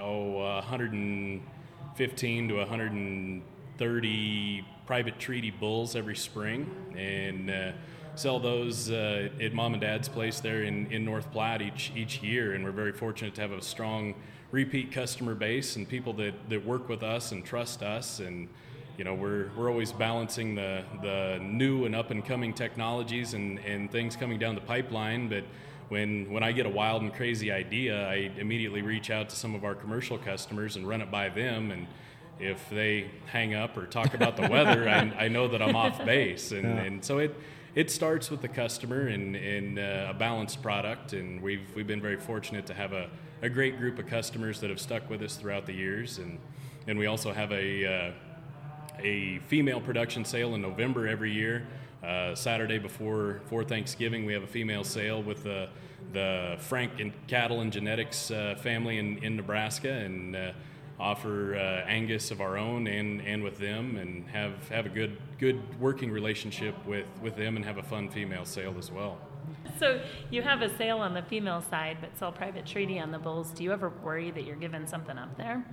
oh, 0.00 0.40
uh, 0.40 0.60
115 0.60 2.48
to 2.48 2.56
130 2.56 4.64
private 4.86 5.18
treaty 5.18 5.50
bulls 5.50 5.96
every 5.96 6.16
spring, 6.16 6.70
and 6.96 7.50
uh, 7.50 7.72
sell 8.14 8.40
those 8.40 8.90
uh, 8.90 9.28
at 9.40 9.52
mom 9.52 9.74
and 9.74 9.82
dad's 9.82 10.08
place 10.08 10.40
there 10.40 10.62
in, 10.62 10.90
in 10.90 11.04
North 11.04 11.30
Platte 11.30 11.60
each 11.62 11.92
each 11.94 12.22
year, 12.22 12.54
and 12.54 12.64
we're 12.64 12.72
very 12.72 12.92
fortunate 12.92 13.34
to 13.36 13.40
have 13.40 13.52
a 13.52 13.62
strong 13.62 14.14
repeat 14.50 14.92
customer 14.92 15.34
base 15.34 15.76
and 15.76 15.88
people 15.88 16.12
that, 16.14 16.34
that 16.48 16.64
work 16.64 16.88
with 16.88 17.02
us 17.02 17.32
and 17.32 17.44
trust 17.44 17.82
us. 17.82 18.20
And 18.20 18.48
you 18.96 19.04
know 19.04 19.14
we're, 19.14 19.50
we're 19.56 19.70
always 19.70 19.92
balancing 19.92 20.54
the, 20.54 20.82
the 21.02 21.38
new 21.42 21.84
and 21.84 21.94
up 21.94 22.10
and 22.10 22.24
coming 22.24 22.54
technologies 22.54 23.34
and, 23.34 23.58
and 23.60 23.90
things 23.90 24.16
coming 24.16 24.38
down 24.38 24.54
the 24.54 24.60
pipeline. 24.60 25.28
But 25.28 25.44
when 25.88 26.30
when 26.32 26.42
I 26.42 26.52
get 26.52 26.66
a 26.66 26.70
wild 26.70 27.02
and 27.02 27.12
crazy 27.12 27.52
idea 27.52 28.08
I 28.08 28.30
immediately 28.38 28.82
reach 28.82 29.10
out 29.10 29.28
to 29.30 29.36
some 29.36 29.54
of 29.54 29.64
our 29.64 29.74
commercial 29.74 30.18
customers 30.18 30.76
and 30.76 30.88
run 30.88 31.00
it 31.00 31.10
by 31.10 31.28
them. 31.28 31.70
And 31.70 31.86
if 32.38 32.68
they 32.70 33.10
hang 33.26 33.54
up 33.54 33.76
or 33.76 33.86
talk 33.86 34.14
about 34.14 34.36
the 34.36 34.48
weather 34.48 34.88
I, 34.88 34.98
I 35.24 35.28
know 35.28 35.48
that 35.48 35.60
I'm 35.60 35.76
off 35.76 36.04
base. 36.04 36.52
And, 36.52 36.64
yeah. 36.64 36.82
and 36.82 37.04
so 37.04 37.18
it 37.18 37.34
it 37.76 37.90
starts 37.90 38.30
with 38.30 38.40
the 38.40 38.48
customer 38.48 39.08
and, 39.08 39.36
and 39.36 39.78
uh, 39.78 40.06
a 40.08 40.14
balanced 40.14 40.62
product. 40.62 41.12
And 41.12 41.42
we've, 41.42 41.60
we've 41.74 41.86
been 41.86 42.00
very 42.00 42.16
fortunate 42.16 42.64
to 42.66 42.74
have 42.74 42.94
a, 42.94 43.10
a 43.42 43.48
great 43.48 43.78
group 43.78 43.98
of 43.98 44.06
customers 44.06 44.60
that 44.60 44.70
have 44.70 44.80
stuck 44.80 45.08
with 45.10 45.22
us 45.22 45.36
throughout 45.36 45.66
the 45.66 45.74
years 45.74 46.18
and, 46.18 46.38
and 46.86 46.98
we 46.98 47.06
also 47.06 47.32
have 47.32 47.52
a 47.52 47.84
uh, 47.84 48.12
a 49.00 49.38
female 49.40 49.80
production 49.80 50.24
sale 50.24 50.54
in 50.54 50.62
November 50.62 51.06
every 51.06 51.32
year. 51.32 51.66
Uh, 52.02 52.34
Saturday 52.34 52.78
before 52.78 53.40
for 53.46 53.64
Thanksgiving, 53.64 54.24
we 54.24 54.32
have 54.32 54.42
a 54.42 54.48
female 54.48 54.84
sale 54.84 55.22
with 55.22 55.42
the 55.42 55.68
the 56.12 56.56
Frank 56.60 57.00
and 57.00 57.12
Cattle 57.26 57.62
and 57.62 57.72
Genetics 57.72 58.30
uh, 58.30 58.54
family 58.58 58.98
in, 58.98 59.18
in 59.18 59.36
Nebraska, 59.36 59.90
and 59.90 60.36
uh, 60.36 60.52
offer 61.00 61.56
uh, 61.56 61.88
Angus 61.88 62.30
of 62.30 62.40
our 62.40 62.56
own 62.56 62.86
and, 62.86 63.20
and 63.22 63.42
with 63.42 63.58
them, 63.58 63.96
and 63.96 64.28
have 64.28 64.68
have 64.68 64.86
a 64.86 64.90
good 64.90 65.16
good 65.38 65.60
working 65.80 66.10
relationship 66.10 66.74
with 66.86 67.06
with 67.20 67.36
them, 67.36 67.56
and 67.56 67.64
have 67.64 67.78
a 67.78 67.82
fun 67.82 68.08
female 68.08 68.44
sale 68.44 68.76
as 68.78 68.90
well. 68.90 69.18
So 69.80 70.00
you 70.30 70.42
have 70.42 70.62
a 70.62 70.74
sale 70.76 70.98
on 70.98 71.12
the 71.12 71.22
female 71.22 71.60
side, 71.60 71.98
but 72.00 72.16
sell 72.18 72.32
private 72.32 72.64
treaty 72.64 72.98
on 72.98 73.10
the 73.10 73.18
bulls. 73.18 73.50
Do 73.50 73.62
you 73.62 73.72
ever 73.72 73.90
worry 74.02 74.30
that 74.30 74.44
you're 74.44 74.56
giving 74.56 74.86
something 74.86 75.18
up 75.18 75.36
there? 75.36 75.64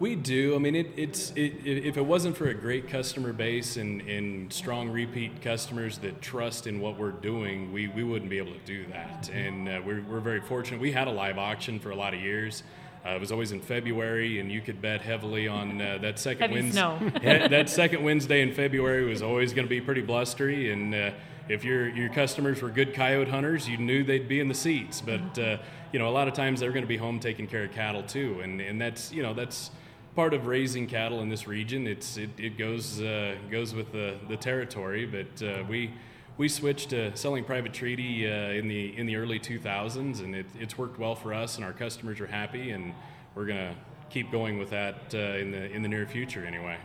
We 0.00 0.16
do. 0.16 0.56
I 0.56 0.58
mean, 0.58 0.74
it, 0.74 0.90
it's 0.96 1.30
it, 1.36 1.52
if 1.64 1.96
it 1.96 2.04
wasn't 2.04 2.36
for 2.36 2.48
a 2.48 2.54
great 2.54 2.88
customer 2.88 3.32
base 3.32 3.76
and, 3.76 4.00
and 4.02 4.52
strong 4.52 4.90
repeat 4.90 5.40
customers 5.40 5.98
that 5.98 6.20
trust 6.20 6.66
in 6.66 6.80
what 6.80 6.98
we're 6.98 7.12
doing, 7.12 7.72
we, 7.72 7.86
we 7.86 8.02
wouldn't 8.02 8.28
be 8.28 8.38
able 8.38 8.52
to 8.52 8.66
do 8.66 8.86
that. 8.86 9.30
And 9.32 9.68
uh, 9.68 9.80
we're, 9.86 10.02
we're 10.02 10.20
very 10.20 10.40
fortunate. 10.40 10.80
We 10.80 10.90
had 10.90 11.06
a 11.06 11.12
live 11.12 11.38
auction 11.38 11.78
for 11.78 11.90
a 11.90 11.96
lot 11.96 12.12
of 12.12 12.20
years. 12.20 12.64
Uh, 13.06 13.10
it 13.10 13.20
was 13.20 13.30
always 13.30 13.52
in 13.52 13.60
February, 13.60 14.40
and 14.40 14.50
you 14.50 14.62
could 14.62 14.80
bet 14.80 15.02
heavily 15.02 15.46
on 15.46 15.80
uh, 15.80 15.98
that 16.00 16.18
second 16.18 16.50
Wednesday. 16.50 17.12
that 17.48 17.68
second 17.70 18.02
Wednesday 18.02 18.40
in 18.40 18.52
February 18.52 19.04
was 19.04 19.22
always 19.22 19.52
going 19.52 19.66
to 19.66 19.70
be 19.70 19.80
pretty 19.80 20.00
blustery, 20.00 20.72
and 20.72 20.94
uh, 20.94 21.10
if 21.48 21.64
your 21.64 21.88
your 21.88 22.08
customers 22.08 22.62
were 22.62 22.70
good 22.70 22.94
coyote 22.94 23.28
hunters, 23.28 23.68
you 23.68 23.76
knew 23.76 24.02
they'd 24.02 24.28
be 24.28 24.40
in 24.40 24.48
the 24.48 24.54
seats. 24.54 25.00
But 25.00 25.38
uh, 25.38 25.58
you 25.92 25.98
know, 25.98 26.08
a 26.08 26.10
lot 26.10 26.28
of 26.28 26.34
times 26.34 26.60
they're 26.60 26.72
going 26.72 26.84
to 26.84 26.88
be 26.88 26.96
home 26.96 27.20
taking 27.20 27.46
care 27.46 27.64
of 27.64 27.72
cattle 27.72 28.02
too, 28.02 28.40
and 28.40 28.60
and 28.60 28.80
that's 28.80 29.12
you 29.12 29.22
know 29.22 29.34
that's 29.34 29.70
part 30.14 30.32
of 30.32 30.46
raising 30.46 30.86
cattle 30.86 31.20
in 31.20 31.28
this 31.28 31.46
region. 31.46 31.86
It's 31.86 32.16
it, 32.16 32.30
it 32.38 32.56
goes 32.56 33.00
uh, 33.00 33.36
goes 33.50 33.74
with 33.74 33.92
the, 33.92 34.16
the 34.28 34.36
territory, 34.36 35.06
but 35.06 35.46
uh, 35.46 35.64
we 35.68 35.90
we 36.36 36.48
switched 36.48 36.90
to 36.90 37.16
selling 37.16 37.44
private 37.44 37.72
treaty 37.72 38.26
uh, 38.26 38.50
in 38.50 38.68
the 38.68 38.96
in 38.96 39.06
the 39.06 39.16
early 39.16 39.38
2000s, 39.38 40.20
and 40.20 40.34
it, 40.34 40.46
it's 40.58 40.78
worked 40.78 40.98
well 40.98 41.14
for 41.14 41.34
us, 41.34 41.56
and 41.56 41.64
our 41.64 41.72
customers 41.72 42.20
are 42.20 42.26
happy, 42.26 42.70
and 42.70 42.94
we're 43.34 43.46
gonna 43.46 43.74
keep 44.10 44.30
going 44.30 44.58
with 44.58 44.70
that 44.70 44.96
uh, 45.14 45.18
in 45.18 45.50
the 45.50 45.70
in 45.70 45.82
the 45.82 45.88
near 45.88 46.06
future 46.06 46.46
anyway. 46.46 46.78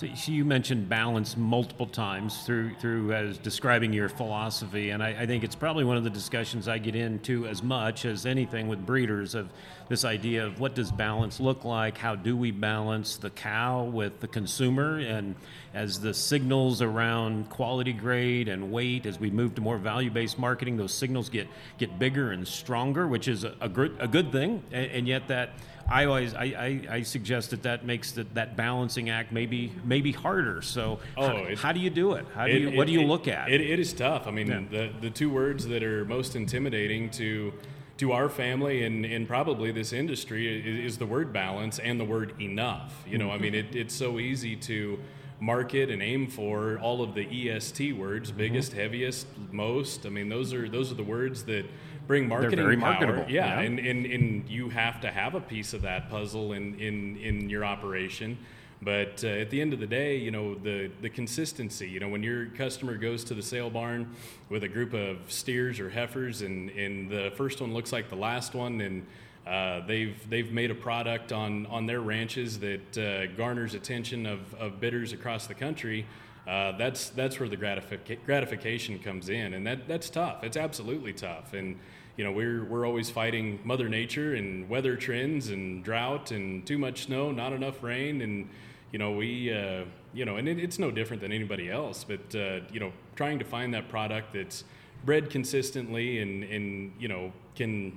So, 0.00 0.06
you 0.32 0.46
mentioned 0.46 0.88
balance 0.88 1.36
multiple 1.36 1.86
times 1.86 2.46
through 2.46 2.74
through 2.76 3.12
as 3.12 3.36
describing 3.36 3.92
your 3.92 4.08
philosophy, 4.08 4.88
and 4.88 5.02
I, 5.02 5.08
I, 5.10 5.26
think 5.26 5.44
it's 5.44 5.54
probably 5.54 5.84
one 5.84 5.98
of 5.98 6.04
the 6.04 6.08
discussions 6.10 6.68
I 6.68 6.78
get 6.78 6.96
into 6.96 7.46
as 7.46 7.62
much 7.62 8.06
as 8.06 8.24
anything 8.24 8.68
with 8.68 8.86
breeders 8.86 9.34
of 9.34 9.50
this 9.90 10.06
idea 10.06 10.46
of 10.46 10.58
what 10.58 10.74
does 10.74 10.90
balance 10.90 11.38
look 11.38 11.66
like? 11.66 11.98
How 11.98 12.14
do 12.16 12.34
we 12.34 12.50
balance 12.50 13.18
the 13.18 13.28
cow 13.28 13.82
with 13.82 14.20
the 14.20 14.28
consumer? 14.28 15.00
And 15.00 15.34
as 15.74 16.00
the 16.00 16.14
signals 16.14 16.80
around 16.80 17.50
quality 17.50 17.92
grade 17.92 18.48
and 18.48 18.72
weight, 18.72 19.04
as 19.04 19.20
we 19.20 19.30
move 19.30 19.54
to 19.56 19.60
more 19.60 19.76
value-based 19.76 20.38
marketing, 20.38 20.78
those 20.78 20.94
signals 20.94 21.28
get 21.28 21.46
get 21.76 21.98
bigger 21.98 22.30
and 22.32 22.48
stronger, 22.48 23.06
which 23.06 23.28
is 23.28 23.44
a, 23.44 23.54
a 23.60 23.68
good 23.68 23.94
a 24.00 24.08
good 24.08 24.32
thing, 24.32 24.62
and, 24.72 24.90
and 24.92 25.08
yet 25.08 25.28
that 25.28 25.50
I 25.90 26.04
always 26.04 26.34
I, 26.34 26.44
I, 26.44 26.80
I, 26.90 27.02
suggest 27.02 27.50
that 27.50 27.64
that 27.64 27.84
makes 27.84 28.12
the, 28.12 28.24
that 28.34 28.56
balancing 28.56 29.10
act 29.10 29.32
maybe 29.32 29.72
maybe 29.84 30.12
harder. 30.12 30.62
So 30.62 31.00
oh, 31.16 31.26
how, 31.26 31.36
it, 31.36 31.58
how 31.58 31.72
do 31.72 31.80
you 31.80 31.90
do 31.90 32.12
it? 32.12 32.26
How 32.34 32.46
do 32.46 32.52
it, 32.52 32.60
you 32.60 32.70
what 32.76 32.84
it, 32.84 32.86
do 32.86 32.92
you 32.92 33.06
look 33.06 33.26
at? 33.26 33.50
it 33.50 33.60
is 33.60 33.92
tough. 33.92 34.26
I 34.26 34.30
mean, 34.30 34.46
yeah. 34.48 34.62
the 34.70 34.92
the 35.00 35.10
two 35.10 35.30
words 35.30 35.66
that 35.66 35.82
are 35.82 36.04
most 36.04 36.36
intimidating 36.36 37.10
to 37.10 37.52
to 37.98 38.12
our 38.12 38.30
family 38.30 38.84
and, 38.84 39.04
and 39.04 39.28
probably 39.28 39.70
this 39.72 39.92
industry 39.92 40.48
is, 40.58 40.92
is 40.92 40.98
the 40.98 41.04
word 41.04 41.34
balance 41.34 41.78
and 41.78 42.00
the 42.00 42.04
word 42.04 42.40
enough. 42.40 43.04
You 43.06 43.18
know, 43.18 43.30
I 43.30 43.36
mean, 43.36 43.54
it, 43.54 43.76
it's 43.76 43.94
so 43.94 44.18
easy 44.18 44.56
to 44.56 44.98
market 45.38 45.90
and 45.90 46.02
aim 46.02 46.26
for 46.26 46.78
all 46.78 47.02
of 47.02 47.14
the 47.14 47.50
EST 47.50 47.92
words, 47.92 48.30
mm-hmm. 48.30 48.38
biggest, 48.38 48.70
mm-hmm. 48.70 48.80
heaviest, 48.80 49.26
most. 49.50 50.06
I 50.06 50.08
mean, 50.08 50.28
those 50.28 50.54
are 50.54 50.68
those 50.68 50.90
are 50.92 50.94
the 50.94 51.04
words 51.04 51.44
that 51.44 51.66
bring 52.10 52.26
marketing 52.26 52.56
They're 52.56 52.64
very 52.64 52.76
power. 52.76 53.06
marketable. 53.06 53.30
Yeah, 53.30 53.46
yeah, 53.46 53.60
And, 53.60 53.78
and 53.78 54.04
and 54.04 54.48
you 54.48 54.68
have 54.70 55.00
to 55.02 55.12
have 55.12 55.36
a 55.36 55.40
piece 55.40 55.72
of 55.74 55.82
that 55.82 56.10
puzzle 56.10 56.54
in 56.54 56.74
in 56.80 57.16
in 57.18 57.48
your 57.48 57.64
operation. 57.64 58.36
But 58.82 59.22
uh, 59.22 59.28
at 59.28 59.50
the 59.50 59.60
end 59.60 59.72
of 59.72 59.78
the 59.78 59.86
day, 59.86 60.16
you 60.16 60.32
know 60.32 60.56
the 60.56 60.90
the 61.02 61.08
consistency. 61.08 61.88
You 61.88 62.00
know 62.00 62.08
when 62.08 62.24
your 62.24 62.46
customer 62.46 62.96
goes 62.96 63.22
to 63.24 63.34
the 63.34 63.42
sale 63.42 63.70
barn 63.70 64.08
with 64.48 64.64
a 64.64 64.68
group 64.68 64.92
of 64.92 65.18
steers 65.28 65.78
or 65.78 65.88
heifers, 65.88 66.42
and 66.42 66.70
and 66.70 67.08
the 67.08 67.30
first 67.36 67.60
one 67.60 67.72
looks 67.72 67.92
like 67.92 68.08
the 68.08 68.16
last 68.16 68.54
one, 68.54 68.80
and 68.80 69.06
uh, 69.46 69.86
they've 69.86 70.18
they've 70.28 70.50
made 70.50 70.72
a 70.72 70.74
product 70.74 71.30
on 71.32 71.64
on 71.66 71.86
their 71.86 72.00
ranches 72.00 72.58
that 72.58 72.98
uh, 72.98 73.26
garners 73.36 73.74
attention 73.74 74.26
of, 74.26 74.40
of 74.54 74.80
bidders 74.80 75.12
across 75.12 75.46
the 75.46 75.54
country. 75.54 76.04
Uh, 76.48 76.72
that's 76.76 77.10
that's 77.10 77.38
where 77.38 77.48
the 77.48 77.56
gratific- 77.56 78.26
gratification 78.26 78.98
comes 78.98 79.28
in, 79.28 79.54
and 79.54 79.64
that 79.64 79.86
that's 79.86 80.10
tough. 80.10 80.42
It's 80.42 80.56
absolutely 80.56 81.12
tough, 81.12 81.52
and 81.54 81.76
you 82.20 82.24
know 82.26 82.32
we're 82.32 82.64
we're 82.66 82.86
always 82.86 83.08
fighting 83.08 83.58
mother 83.64 83.88
nature 83.88 84.34
and 84.34 84.68
weather 84.68 84.94
trends 84.94 85.48
and 85.48 85.82
drought 85.82 86.32
and 86.32 86.66
too 86.66 86.76
much 86.76 87.04
snow 87.06 87.32
not 87.32 87.54
enough 87.54 87.82
rain 87.82 88.20
and 88.20 88.46
you 88.92 88.98
know 88.98 89.12
we 89.12 89.50
uh, 89.50 89.84
you 90.12 90.26
know 90.26 90.36
and 90.36 90.46
it, 90.46 90.58
it's 90.58 90.78
no 90.78 90.90
different 90.90 91.22
than 91.22 91.32
anybody 91.32 91.70
else 91.70 92.04
but 92.04 92.20
uh, 92.34 92.60
you 92.70 92.78
know 92.78 92.92
trying 93.16 93.38
to 93.38 93.44
find 93.46 93.72
that 93.72 93.88
product 93.88 94.34
that's 94.34 94.64
bred 95.02 95.30
consistently 95.30 96.18
and 96.18 96.44
and 96.44 96.92
you 97.00 97.08
know 97.08 97.32
can 97.54 97.96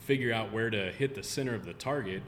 figure 0.00 0.32
out 0.32 0.50
where 0.50 0.70
to 0.70 0.90
hit 0.92 1.14
the 1.14 1.22
center 1.22 1.54
of 1.54 1.66
the 1.66 1.74
target 1.74 2.22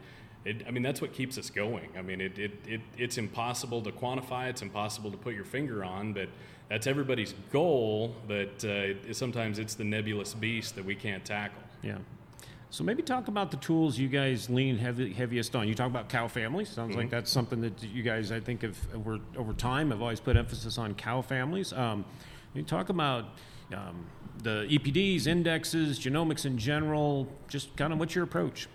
it, 0.45 0.63
I 0.67 0.71
mean, 0.71 0.83
that's 0.83 1.03
what 1.03 1.13
keeps 1.13 1.37
us 1.37 1.51
going. 1.51 1.91
I 1.99 2.01
mean, 2.01 2.21
it, 2.21 2.39
it, 2.39 2.53
it, 2.67 2.81
it's 2.97 3.19
impossible 3.19 3.83
to 3.83 3.91
quantify, 3.91 4.49
it's 4.49 4.63
impossible 4.63 5.11
to 5.11 5.17
put 5.17 5.35
your 5.35 5.45
finger 5.45 5.85
on, 5.85 6.13
but 6.13 6.29
that's 6.69 6.87
everybody's 6.87 7.35
goal, 7.51 8.15
but 8.27 8.65
uh, 8.65 9.13
sometimes 9.13 9.59
it's 9.59 9.75
the 9.75 9.85
nebulous 9.85 10.35
beast 10.35 10.75
that 10.75 10.85
we 10.85 10.95
can't 10.95 11.25
tackle. 11.25 11.63
Yeah. 11.83 11.99
So 12.71 12.85
maybe 12.85 13.03
talk 13.03 13.29
about 13.29 13.51
the 13.51 13.57
tools 13.57 13.99
you 13.99 14.09
guys 14.09 14.51
lean 14.51 14.77
heavy, 14.77 15.13
heaviest 15.13 15.57
on. 15.57 15.67
You 15.67 15.75
talk 15.75 15.87
about 15.87 16.11
cow 16.11 16.29
families. 16.29 16.69
Sounds 16.69 16.91
mm-hmm. 16.91 17.01
like 17.01 17.11
that's 17.11 17.31
something 17.31 17.63
that 17.63 17.83
you 17.83 18.03
guys, 18.03 18.31
I 18.31 18.41
think, 18.41 18.61
have 18.61 18.79
over, 18.95 19.19
over 19.37 19.55
time 19.55 19.91
have 19.91 20.03
always 20.03 20.21
put 20.21 20.37
emphasis 20.37 20.77
on 20.77 20.95
cow 20.95 21.23
families. 21.23 21.73
Um, 21.73 22.05
you 22.53 22.63
talk 22.63 22.91
about 22.91 23.25
um, 23.75 24.05
the 24.43 24.67
EPDs, 24.71 25.27
indexes, 25.27 25.99
genomics 25.99 26.45
in 26.45 26.59
general. 26.59 27.27
Just 27.49 27.75
kind 27.77 27.93
of 27.93 27.99
what's 27.99 28.15
your 28.15 28.25
approach? 28.25 28.69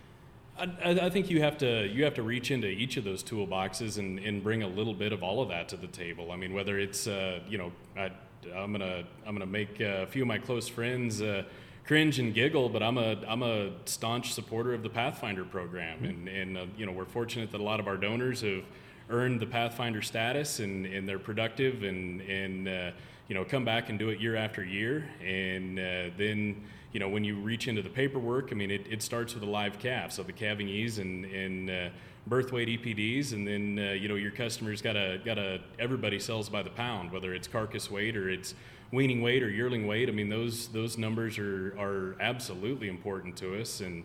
I, 0.57 0.91
I, 0.91 1.09
think 1.09 1.29
you 1.29 1.41
have 1.41 1.57
to 1.59 1.87
you 1.87 2.03
have 2.03 2.13
to 2.15 2.23
reach 2.23 2.51
into 2.51 2.67
each 2.67 2.97
of 2.97 3.03
those 3.03 3.23
toolboxes 3.23 3.97
and, 3.97 4.19
and 4.19 4.43
bring 4.43 4.61
a 4.61 4.67
little 4.67 4.93
bit 4.93 5.11
of 5.11 5.23
all 5.23 5.41
of 5.41 5.49
that 5.49 5.69
to 5.69 5.77
the 5.77 5.87
table. 5.87 6.31
I 6.31 6.35
mean, 6.35 6.53
whether 6.53 6.77
it's 6.77 7.07
uh, 7.07 7.39
you 7.49 7.57
know 7.57 7.71
I, 7.97 8.11
am 8.53 8.71
gonna 8.71 9.03
I'm 9.25 9.33
gonna 9.33 9.45
make 9.45 9.79
a 9.79 10.05
few 10.07 10.21
of 10.21 10.27
my 10.27 10.37
close 10.37 10.67
friends 10.67 11.21
uh, 11.21 11.43
cringe 11.85 12.19
and 12.19 12.33
giggle, 12.33 12.69
but 12.69 12.83
I'm 12.83 12.97
a 12.97 13.17
I'm 13.27 13.41
a 13.41 13.71
staunch 13.85 14.33
supporter 14.33 14.73
of 14.73 14.83
the 14.83 14.89
Pathfinder 14.89 15.43
program, 15.43 15.99
mm-hmm. 15.99 16.05
and 16.05 16.27
and 16.27 16.57
uh, 16.57 16.65
you 16.77 16.85
know 16.85 16.91
we're 16.91 17.05
fortunate 17.05 17.51
that 17.51 17.59
a 17.59 17.63
lot 17.63 17.79
of 17.79 17.87
our 17.87 17.97
donors 17.97 18.41
have 18.41 18.63
earned 19.09 19.39
the 19.39 19.45
Pathfinder 19.45 20.01
status 20.01 20.59
and, 20.59 20.85
and 20.85 21.07
they're 21.07 21.19
productive 21.19 21.83
and 21.83 22.21
and 22.21 22.67
uh, 22.67 22.91
you 23.27 23.35
know 23.35 23.43
come 23.43 23.65
back 23.65 23.89
and 23.89 23.97
do 23.97 24.09
it 24.09 24.19
year 24.19 24.35
after 24.35 24.63
year, 24.63 25.09
and 25.23 25.79
uh, 25.79 26.09
then 26.15 26.63
you 26.93 26.99
know, 26.99 27.09
when 27.09 27.23
you 27.23 27.35
reach 27.35 27.67
into 27.67 27.81
the 27.81 27.89
paperwork, 27.89 28.49
I 28.51 28.55
mean, 28.55 28.69
it, 28.69 28.85
it 28.89 29.01
starts 29.01 29.33
with 29.33 29.43
a 29.43 29.47
live 29.47 29.79
calf, 29.79 30.11
so 30.11 30.21
the 30.21 30.31
calving 30.31 30.69
ease 30.69 30.99
and, 30.99 31.25
and 31.25 31.69
uh, 31.69 31.89
birth 32.27 32.51
weight 32.51 32.69
EPDs, 32.69 33.33
and 33.33 33.47
then 33.47 33.79
uh, 33.79 33.91
you 33.93 34.07
know 34.07 34.15
your 34.15 34.31
customers 34.31 34.81
got 34.81 34.93
to 34.93 35.19
got 35.25 35.35
to 35.35 35.59
everybody 35.79 36.19
sells 36.19 36.49
by 36.49 36.61
the 36.61 36.69
pound, 36.69 37.11
whether 37.11 37.33
it's 37.33 37.47
carcass 37.47 37.89
weight 37.89 38.15
or 38.15 38.29
it's 38.29 38.53
weaning 38.91 39.23
weight 39.23 39.41
or 39.41 39.49
yearling 39.49 39.87
weight. 39.87 40.07
I 40.07 40.11
mean, 40.11 40.29
those 40.29 40.67
those 40.67 40.97
numbers 40.97 41.39
are 41.39 41.75
are 41.79 42.15
absolutely 42.21 42.89
important 42.89 43.35
to 43.37 43.59
us, 43.59 43.81
and 43.81 44.03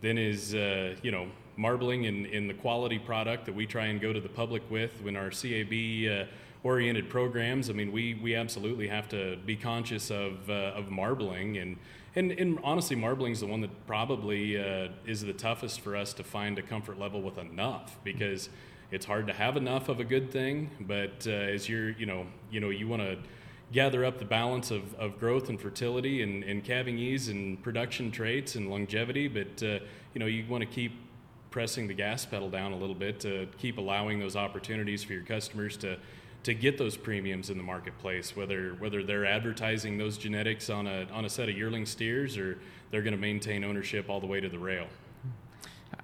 then 0.00 0.16
is 0.16 0.54
uh, 0.54 0.96
you 1.02 1.12
know 1.12 1.28
marbling 1.56 2.04
in, 2.04 2.24
in 2.26 2.48
the 2.48 2.54
quality 2.54 2.98
product 2.98 3.44
that 3.44 3.54
we 3.54 3.66
try 3.66 3.86
and 3.86 4.00
go 4.00 4.14
to 4.14 4.20
the 4.20 4.28
public 4.30 4.62
with 4.70 5.02
when 5.02 5.14
our 5.14 5.28
CAB 5.28 5.74
uh, 6.10 6.24
oriented 6.64 7.10
programs. 7.10 7.68
I 7.68 7.74
mean, 7.74 7.92
we, 7.92 8.14
we 8.14 8.34
absolutely 8.34 8.88
have 8.88 9.10
to 9.10 9.36
be 9.44 9.56
conscious 9.56 10.10
of, 10.10 10.48
uh, 10.48 10.72
of 10.74 10.90
marbling. 10.90 11.58
And, 11.58 11.76
and, 12.14 12.32
and 12.32 12.58
honestly, 12.64 12.96
marbling 12.96 13.32
is 13.32 13.40
the 13.40 13.46
one 13.46 13.60
that 13.60 13.86
probably 13.86 14.58
uh, 14.58 14.88
is 15.06 15.22
the 15.22 15.32
toughest 15.32 15.80
for 15.80 15.96
us 15.96 16.12
to 16.14 16.24
find 16.24 16.58
a 16.58 16.62
comfort 16.62 16.98
level 16.98 17.22
with 17.22 17.38
enough 17.38 17.98
because 18.02 18.48
it's 18.90 19.06
hard 19.06 19.26
to 19.28 19.32
have 19.32 19.56
enough 19.56 19.88
of 19.88 20.00
a 20.00 20.04
good 20.04 20.30
thing. 20.30 20.70
But 20.80 21.26
uh, 21.26 21.30
as 21.30 21.68
you're, 21.68 21.90
you 21.90 22.06
know, 22.06 22.26
you 22.50 22.60
know, 22.60 22.70
you 22.70 22.88
want 22.88 23.02
to 23.02 23.18
gather 23.72 24.04
up 24.04 24.18
the 24.18 24.24
balance 24.24 24.72
of, 24.72 24.94
of 24.94 25.20
growth 25.20 25.48
and 25.48 25.60
fertility 25.60 26.22
and, 26.22 26.42
and 26.42 26.64
calving 26.64 26.98
ease 26.98 27.28
and 27.28 27.62
production 27.62 28.10
traits 28.10 28.56
and 28.56 28.68
longevity. 28.68 29.28
But, 29.28 29.62
uh, 29.62 29.78
you 30.12 30.18
know, 30.18 30.26
you 30.26 30.44
want 30.48 30.62
to 30.62 30.68
keep 30.68 30.92
pressing 31.50 31.86
the 31.86 31.94
gas 31.94 32.24
pedal 32.24 32.50
down 32.50 32.72
a 32.72 32.76
little 32.76 32.94
bit 32.94 33.20
to 33.20 33.46
keep 33.58 33.78
allowing 33.78 34.18
those 34.18 34.34
opportunities 34.34 35.04
for 35.04 35.12
your 35.12 35.22
customers 35.22 35.76
to 35.76 35.96
to 36.42 36.54
get 36.54 36.78
those 36.78 36.96
premiums 36.96 37.50
in 37.50 37.58
the 37.58 37.62
marketplace, 37.62 38.34
whether 38.34 38.70
whether 38.78 39.02
they're 39.02 39.26
advertising 39.26 39.98
those 39.98 40.16
genetics 40.16 40.70
on 40.70 40.86
a 40.86 41.06
on 41.12 41.24
a 41.24 41.28
set 41.28 41.48
of 41.48 41.56
yearling 41.56 41.86
steers 41.86 42.36
or 42.36 42.58
they're 42.90 43.02
going 43.02 43.14
to 43.14 43.20
maintain 43.20 43.64
ownership 43.64 44.08
all 44.08 44.20
the 44.20 44.26
way 44.26 44.40
to 44.40 44.48
the 44.48 44.58
rail. 44.58 44.86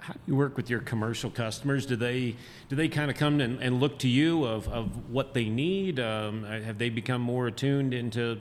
How 0.01 0.12
do 0.12 0.20
you 0.27 0.37
work 0.37 0.57
with 0.57 0.68
your 0.68 0.81
commercial 0.81 1.31
customers? 1.31 1.87
Do 1.87 1.96
they 1.96 2.37
do 2.68 2.77
they 2.77 2.88
kind 2.88 3.11
of 3.11 3.16
come 3.16 3.40
and, 3.40 3.61
and 3.61 3.81
look 3.81 3.99
to 4.01 4.09
you 4.09 4.44
of, 4.44 4.68
of 4.68 5.11
what 5.11 5.35
they 5.35 5.49
need? 5.49 5.99
Um, 5.99 6.44
have 6.44 6.79
they 6.79 6.90
become 6.90 7.20
more 7.20 7.46
attuned 7.46 7.94
into 7.94 8.38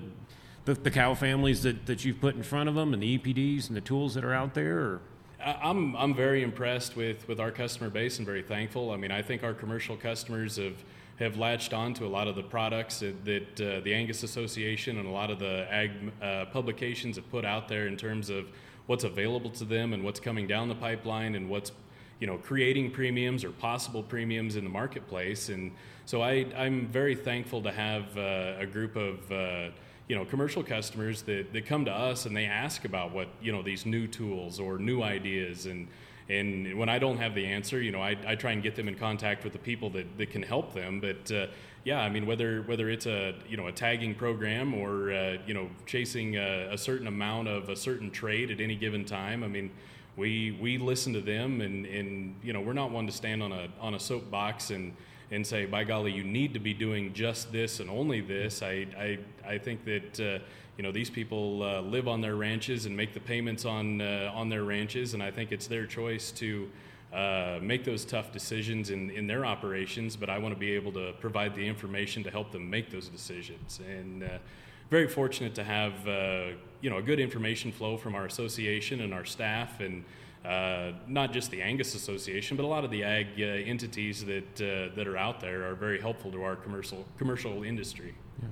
the, 0.66 0.74
the, 0.74 0.92
cow 0.92 1.14
families 1.14 1.62
that, 1.64 1.86
that 1.86 2.04
you've 2.04 2.20
put 2.20 2.36
in 2.36 2.44
front 2.44 2.70
of 2.70 2.76
them 2.76 2.94
and 2.94 3.02
the 3.02 3.18
EPDs 3.18 3.68
and 3.68 3.78
the 3.78 3.82
tools 3.82 4.16
that 4.16 4.24
are 4.24 4.34
out 4.34 4.54
there? 4.54 4.80
Or? 4.80 5.02
I'm 5.44 5.96
I'm 5.96 6.14
very 6.14 6.44
impressed 6.44 6.96
with 6.96 7.28
with 7.28 7.40
our 7.40 7.52
customer 7.52 7.90
base 7.90 8.18
and 8.18 8.26
very 8.26 8.42
thankful. 8.42 8.92
I 8.92 8.98
mean, 8.98 9.12
I 9.12 9.22
think 9.22 9.44
our 9.44 9.54
commercial 9.54 9.96
customers 9.96 10.58
have 10.58 10.84
have 11.17 11.38
latched 11.38 11.73
on 11.73 11.93
to 11.93 12.06
a 12.06 12.08
lot 12.08 12.28
of 12.28 12.36
the 12.36 12.43
products 12.43 12.99
that, 12.99 13.62
uh, 13.62 13.80
the 13.82 13.93
Angus 13.93 14.23
Association 14.23 14.97
and 14.97 15.08
a 15.08 15.12
lot 15.12 15.32
of 15.32 15.39
the 15.39 15.65
ag 15.71 15.91
uh, 16.21 16.45
publications 16.45 17.15
have 17.15 17.30
put 17.32 17.45
out 17.45 17.67
there 17.67 17.88
in 17.88 17.95
terms 17.95 18.30
of 18.30 18.47
what's 18.88 19.04
available 19.04 19.49
to 19.49 19.65
them 19.65 19.93
and 19.93 20.04
what's 20.04 20.19
coming 20.19 20.45
down 20.45 20.67
the 20.67 20.75
pipeline 20.75 21.36
and 21.36 21.49
what's 21.49 21.71
you 22.19 22.28
know 22.28 22.38
creating 22.38 22.91
premiums 22.91 23.43
or 23.43 23.51
possible 23.51 24.04
premiums 24.04 24.56
in 24.56 24.63
the 24.63 24.69
marketplace. 24.69 25.49
And 25.49 25.71
so 26.06 26.21
I, 26.21 26.45
I'm 26.56 26.88
very 26.88 27.15
thankful 27.15 27.62
to 27.63 27.71
have 27.71 28.17
uh, 28.17 28.56
a 28.60 28.65
group 28.65 28.95
of 28.95 29.32
uh, 29.32 29.69
you 30.08 30.15
know 30.15 30.25
commercial 30.25 30.63
customers 30.63 31.21
that, 31.23 31.51
that 31.54 31.65
come 31.65 31.86
to 31.86 31.91
us 31.91 32.25
and 32.25 32.36
they 32.36 32.45
ask 32.45 32.86
about 32.86 33.12
what 33.12 33.28
you 33.41 33.51
know 33.51 33.62
these 33.62 33.86
new 33.86 34.08
tools 34.08 34.60
or 34.60 34.78
new 34.78 35.01
ideas 35.01 35.65
and 35.65 35.88
and 36.28 36.78
when 36.78 36.90
I 36.90 36.98
don't 36.98 37.18
have 37.18 37.36
the 37.36 37.46
answer, 37.46 37.82
you 37.82 37.92
know, 37.92 38.02
I, 38.02 38.18
I 38.26 38.36
try 38.36 38.52
and 38.52 38.64
get 38.64 38.76
them 38.76 38.88
in 38.88 38.96
contact 38.96 39.44
with 39.44 39.54
the 39.54 39.60
people 39.60 39.92
that, 39.92 40.18
that 40.18 40.32
can 40.32 40.42
help 40.42 40.74
them. 40.74 41.00
But 41.00 41.32
uh, 41.32 41.48
yeah, 41.84 42.00
I 42.00 42.10
mean, 42.10 42.26
whether 42.26 42.64
whether 42.64 42.90
it's 42.90 43.06
a 43.06 43.36
you 43.48 43.58
know 43.58 43.68
a 43.68 43.72
tagging 43.72 44.16
program 44.16 44.74
or 44.74 45.14
uh, 45.14 45.38
you 45.46 45.54
know 45.54 45.70
chasing 45.86 46.36
a, 46.38 46.70
a, 46.72 46.78
certain 46.78 47.06
amount 47.06 47.48
of 47.48 47.70
a 47.70 47.76
certain 47.76 48.10
trade 48.10 48.50
at 48.50 48.60
any 48.60 48.76
given 48.76 49.06
time, 49.06 49.44
I 49.44 49.48
mean, 49.48 49.70
we 50.18 50.58
we 50.60 50.80
listen 50.80 51.14
to 51.14 51.22
them, 51.22 51.62
and 51.62 51.86
and 51.86 52.36
you 52.44 52.54
know, 52.54 52.62
we're 52.62 52.74
not 52.74 52.90
one 52.90 53.06
to 53.06 53.12
stand 53.12 53.44
on 53.44 53.52
a 53.52 53.68
on 53.80 53.94
a 53.94 54.00
soapbox 54.00 54.72
and 54.72 54.94
and 55.32 55.46
say, 55.46 55.66
by 55.66 55.84
golly, 55.84 56.12
you 56.12 56.24
need 56.24 56.54
to 56.54 56.60
be 56.60 56.74
doing 56.74 57.14
just 57.14 57.52
this 57.52 57.80
and 57.80 57.90
only 57.90 58.22
this. 58.22 58.62
I 58.62 58.88
I 58.98 59.20
I 59.48 59.58
think 59.58 59.86
that. 59.86 60.20
Uh, 60.20 60.44
you 60.78 60.84
know 60.84 60.92
these 60.92 61.10
people 61.10 61.64
uh, 61.64 61.82
live 61.82 62.08
on 62.08 62.22
their 62.22 62.36
ranches 62.36 62.86
and 62.86 62.96
make 62.96 63.14
the 63.14 63.20
payments 63.20 63.66
on 63.66 64.02
uh, 64.02 64.32
on 64.34 64.50
their 64.50 64.64
ranches, 64.64 65.14
and 65.14 65.24
I 65.24 65.32
think 65.32 65.52
it's 65.52 65.68
their 65.68 65.86
choice 65.86 66.32
to 66.32 66.70
uh, 67.14 67.60
make 67.62 67.86
those 67.86 68.04
tough 68.04 68.32
decisions 68.32 68.90
in, 68.90 69.10
in 69.12 69.26
their 69.26 69.46
operations. 69.46 70.18
But 70.18 70.30
I 70.30 70.38
want 70.38 70.54
to 70.54 70.60
be 70.60 70.72
able 70.72 70.92
to 70.94 71.14
provide 71.22 71.56
the 71.56 71.66
information 71.66 72.24
to 72.24 72.32
help 72.32 72.52
them 72.52 72.70
make 72.70 72.90
those 72.90 73.08
decisions. 73.08 73.80
And 73.90 74.24
uh, 74.24 74.28
very 74.90 75.08
fortunate 75.08 75.56
to 75.56 75.64
have 75.64 76.08
uh, 76.08 76.48
you 76.82 76.90
know 76.90 76.98
a 76.98 77.02
good 77.02 77.20
information 77.20 77.72
flow 77.72 77.96
from 77.96 78.14
our 78.16 78.26
association 78.26 79.02
and 79.02 79.14
our 79.14 79.26
staff 79.26 79.80
and. 79.80 80.04
Uh, 80.46 80.94
not 81.08 81.34
just 81.34 81.50
the 81.50 81.62
Angus 81.62 81.96
Association, 81.96 82.56
but 82.56 82.64
a 82.64 82.68
lot 82.68 82.84
of 82.84 82.92
the 82.92 83.04
ag 83.04 83.28
uh, 83.40 83.44
entities 83.44 84.24
that 84.26 84.62
uh, 84.62 84.96
that 84.96 85.08
are 85.08 85.18
out 85.18 85.40
there 85.40 85.68
are 85.68 85.74
very 85.74 86.00
helpful 86.00 86.32
to 86.32 86.44
our 86.44 86.56
commercial 86.56 87.06
commercial 87.18 87.64
industry. 87.64 88.14
Yeah. 88.42 88.50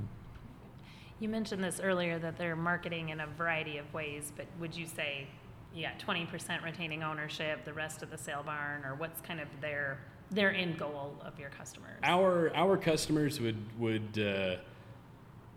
You 1.20 1.30
mentioned 1.30 1.64
this 1.64 1.80
earlier 1.80 2.18
that 2.20 2.38
they're 2.38 2.56
marketing 2.56 3.10
in 3.10 3.20
a 3.20 3.28
variety 3.28 3.78
of 3.78 3.94
ways, 3.94 4.32
but 4.36 4.48
would 4.60 4.76
you 4.76 4.88
say 4.88 5.28
yeah, 5.76 5.92
20% 6.00 6.64
retaining 6.64 7.04
ownership, 7.04 7.66
the 7.66 7.74
rest 7.74 8.04
of 8.04 8.12
the 8.12 8.18
sale 8.18 8.44
barn, 8.44 8.86
or 8.86 8.96
what's 8.96 9.22
kind 9.22 9.40
of 9.40 9.48
their 9.62 10.00
their 10.32 10.54
end 10.54 10.80
goal 10.80 11.16
of 11.24 11.40
your 11.40 11.50
customers? 11.50 12.00
Our 12.04 12.52
our 12.56 12.78
customers 12.78 13.40
would 13.40 13.80
would 13.80 14.18
uh, 14.18 14.56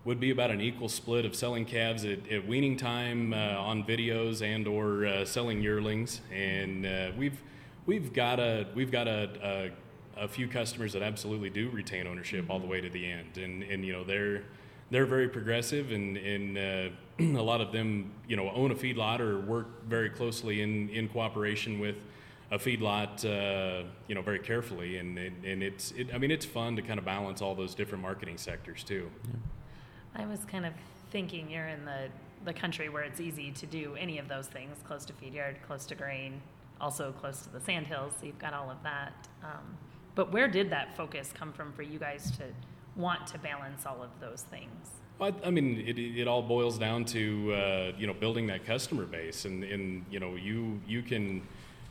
would 0.06 0.18
be 0.18 0.30
about 0.30 0.50
an 0.50 0.62
equal 0.62 0.88
split 0.88 1.26
of 1.26 1.34
selling 1.34 1.66
calves 1.66 2.04
at, 2.04 2.26
at 2.30 2.46
weaning 2.46 2.76
time 2.76 3.34
uh, 3.34 3.36
on 3.36 3.84
videos 3.84 4.40
and 4.40 4.66
or 4.66 5.04
uh, 5.04 5.24
selling 5.26 5.60
yearlings, 5.60 6.22
and 6.32 6.86
uh, 6.86 7.10
we've 7.18 7.42
we've 7.84 8.14
got 8.14 8.40
a 8.40 8.66
we've 8.74 8.92
got 8.92 9.06
a, 9.08 9.72
a, 10.16 10.24
a 10.24 10.28
few 10.28 10.48
customers 10.48 10.94
that 10.94 11.02
absolutely 11.02 11.50
do 11.50 11.68
retain 11.70 12.06
ownership 12.06 12.46
all 12.48 12.60
the 12.60 12.66
way 12.66 12.80
to 12.80 12.88
the 12.88 13.04
end, 13.04 13.36
and 13.36 13.62
and 13.64 13.84
you 13.84 13.92
know 13.92 14.04
they're 14.04 14.44
they're 14.90 15.06
very 15.06 15.28
progressive, 15.28 15.90
and, 15.90 16.16
and 16.16 16.56
uh, 16.56 16.88
a 17.18 17.42
lot 17.42 17.60
of 17.60 17.72
them, 17.72 18.12
you 18.28 18.36
know, 18.36 18.50
own 18.50 18.70
a 18.70 18.74
feedlot 18.74 19.20
or 19.20 19.40
work 19.40 19.84
very 19.88 20.10
closely 20.10 20.62
in, 20.62 20.88
in 20.90 21.08
cooperation 21.08 21.80
with 21.80 21.96
a 22.52 22.58
feedlot, 22.58 23.24
uh, 23.24 23.84
you 24.06 24.14
know, 24.14 24.22
very 24.22 24.38
carefully. 24.38 24.98
And, 24.98 25.18
and, 25.18 25.44
and 25.44 25.62
it's, 25.62 25.90
it, 25.92 26.14
I 26.14 26.18
mean, 26.18 26.30
it's 26.30 26.46
fun 26.46 26.76
to 26.76 26.82
kind 26.82 26.98
of 26.98 27.04
balance 27.04 27.42
all 27.42 27.56
those 27.56 27.74
different 27.74 28.02
marketing 28.02 28.38
sectors 28.38 28.84
too. 28.84 29.10
Yeah. 29.24 29.30
I 30.18 30.24
was 30.26 30.40
kind 30.46 30.64
of 30.64 30.72
thinking 31.10 31.50
you're 31.50 31.68
in 31.68 31.84
the, 31.84 32.08
the 32.44 32.52
country 32.52 32.88
where 32.88 33.02
it's 33.02 33.20
easy 33.20 33.50
to 33.52 33.66
do 33.66 33.94
any 33.98 34.18
of 34.18 34.28
those 34.28 34.46
things, 34.46 34.76
close 34.86 35.04
to 35.06 35.12
feed 35.12 35.34
yard, 35.34 35.56
close 35.66 35.84
to 35.86 35.94
grain, 35.94 36.40
also 36.80 37.12
close 37.12 37.42
to 37.42 37.50
the 37.50 37.60
sandhills, 37.60 38.14
so 38.18 38.26
you've 38.26 38.38
got 38.38 38.54
all 38.54 38.70
of 38.70 38.82
that. 38.82 39.28
Um, 39.42 39.76
but 40.14 40.32
where 40.32 40.48
did 40.48 40.70
that 40.70 40.96
focus 40.96 41.32
come 41.34 41.52
from 41.52 41.72
for 41.72 41.82
you 41.82 41.98
guys 41.98 42.30
to 42.38 42.44
want 42.96 43.26
to 43.28 43.38
balance 43.38 43.84
all 43.84 44.02
of 44.02 44.08
those 44.20 44.42
things? 44.50 44.88
Well, 45.18 45.32
I 45.44 45.50
mean, 45.50 45.84
it, 45.86 45.98
it 45.98 46.26
all 46.26 46.42
boils 46.42 46.78
down 46.78 47.04
to 47.06 47.54
uh, 47.54 47.92
you 47.98 48.06
know 48.06 48.14
building 48.14 48.46
that 48.48 48.66
customer 48.66 49.04
base, 49.04 49.44
and, 49.44 49.64
and 49.64 50.04
you 50.10 50.20
know 50.20 50.34
you 50.34 50.80
you 50.86 51.02
can 51.02 51.42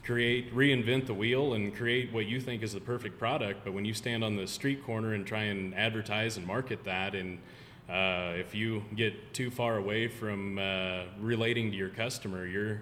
create 0.04 0.54
reinvent 0.56 1.08
the 1.08 1.14
wheel 1.14 1.56
and 1.56 1.76
create 1.76 2.14
what 2.14 2.28
you 2.28 2.40
think 2.40 2.62
is 2.62 2.74
the 2.74 2.80
perfect 2.80 3.18
product, 3.18 3.62
but 3.64 3.74
when 3.74 3.84
you 3.84 3.96
stand 3.96 4.24
on 4.24 4.36
the 4.36 4.46
street 4.46 4.84
corner 4.84 5.16
and 5.16 5.26
try 5.26 5.44
and 5.44 5.74
advertise 5.74 6.38
and 6.38 6.46
market 6.46 6.84
that, 6.84 7.16
and 7.16 7.40
uh, 7.89 8.34
if 8.36 8.56
you 8.56 8.84
get 8.95 9.34
too 9.34 9.52
far 9.52 9.78
away 9.78 10.08
from 10.08 10.58
uh, 10.58 11.04
relating 11.19 11.71
to 11.71 11.78
your 11.78 11.89
customer, 11.89 12.48
you're 12.48 12.82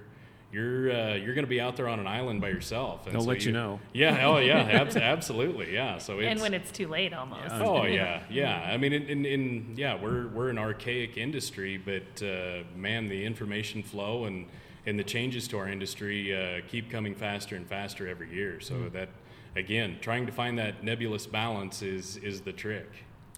you're 0.54 0.92
uh, 0.92 1.16
you're 1.16 1.34
going 1.34 1.46
to 1.46 1.50
be 1.50 1.60
out 1.60 1.76
there 1.76 1.90
on 1.90 2.00
an 2.00 2.08
island 2.08 2.40
by 2.40 2.50
yourself. 2.50 3.06
And 3.06 3.16
They'll 3.16 3.24
so 3.24 3.28
let 3.28 3.42
you, 3.42 3.48
you, 3.48 3.54
know. 3.54 3.80
Yeah. 3.92 4.28
Oh, 4.28 4.38
yeah. 4.38 4.60
ab- 4.82 4.96
absolutely. 4.96 5.74
Yeah. 5.74 5.98
So 5.98 6.20
and 6.20 6.40
when 6.40 6.54
it's 6.54 6.72
too 6.72 6.88
late, 6.88 7.14
almost. 7.14 7.54
Oh 7.54 7.86
yeah, 7.86 8.22
yeah. 8.30 8.70
I 8.72 8.78
mean, 8.78 8.94
in, 8.94 9.04
in, 9.04 9.26
in, 9.26 9.74
yeah, 9.76 10.00
we're 10.00 10.28
we're 10.28 10.50
an 10.50 10.60
archaic 10.60 11.18
industry, 11.18 11.78
but 11.78 12.24
uh, 12.24 12.64
man, 12.78 13.10
the 13.10 13.26
information 13.26 13.84
flow 13.84 14.26
and 14.26 14.46
and 14.86 15.00
the 15.00 15.04
changes 15.04 15.48
to 15.50 15.58
our 15.58 15.68
industry 15.68 16.36
uh, 16.36 16.62
keep 16.70 16.90
coming 16.90 17.16
faster 17.16 17.56
and 17.56 17.68
faster 17.68 18.08
every 18.08 18.34
year. 18.34 18.60
So 18.60 18.76
mm. 18.76 18.94
that 18.94 19.10
again, 19.56 19.98
trying 20.02 20.26
to 20.28 20.32
find 20.32 20.58
that 20.60 20.84
nebulous 20.84 21.26
balance 21.26 21.82
is 21.82 22.18
is 22.18 22.42
the 22.42 22.54
trick. 22.54 22.90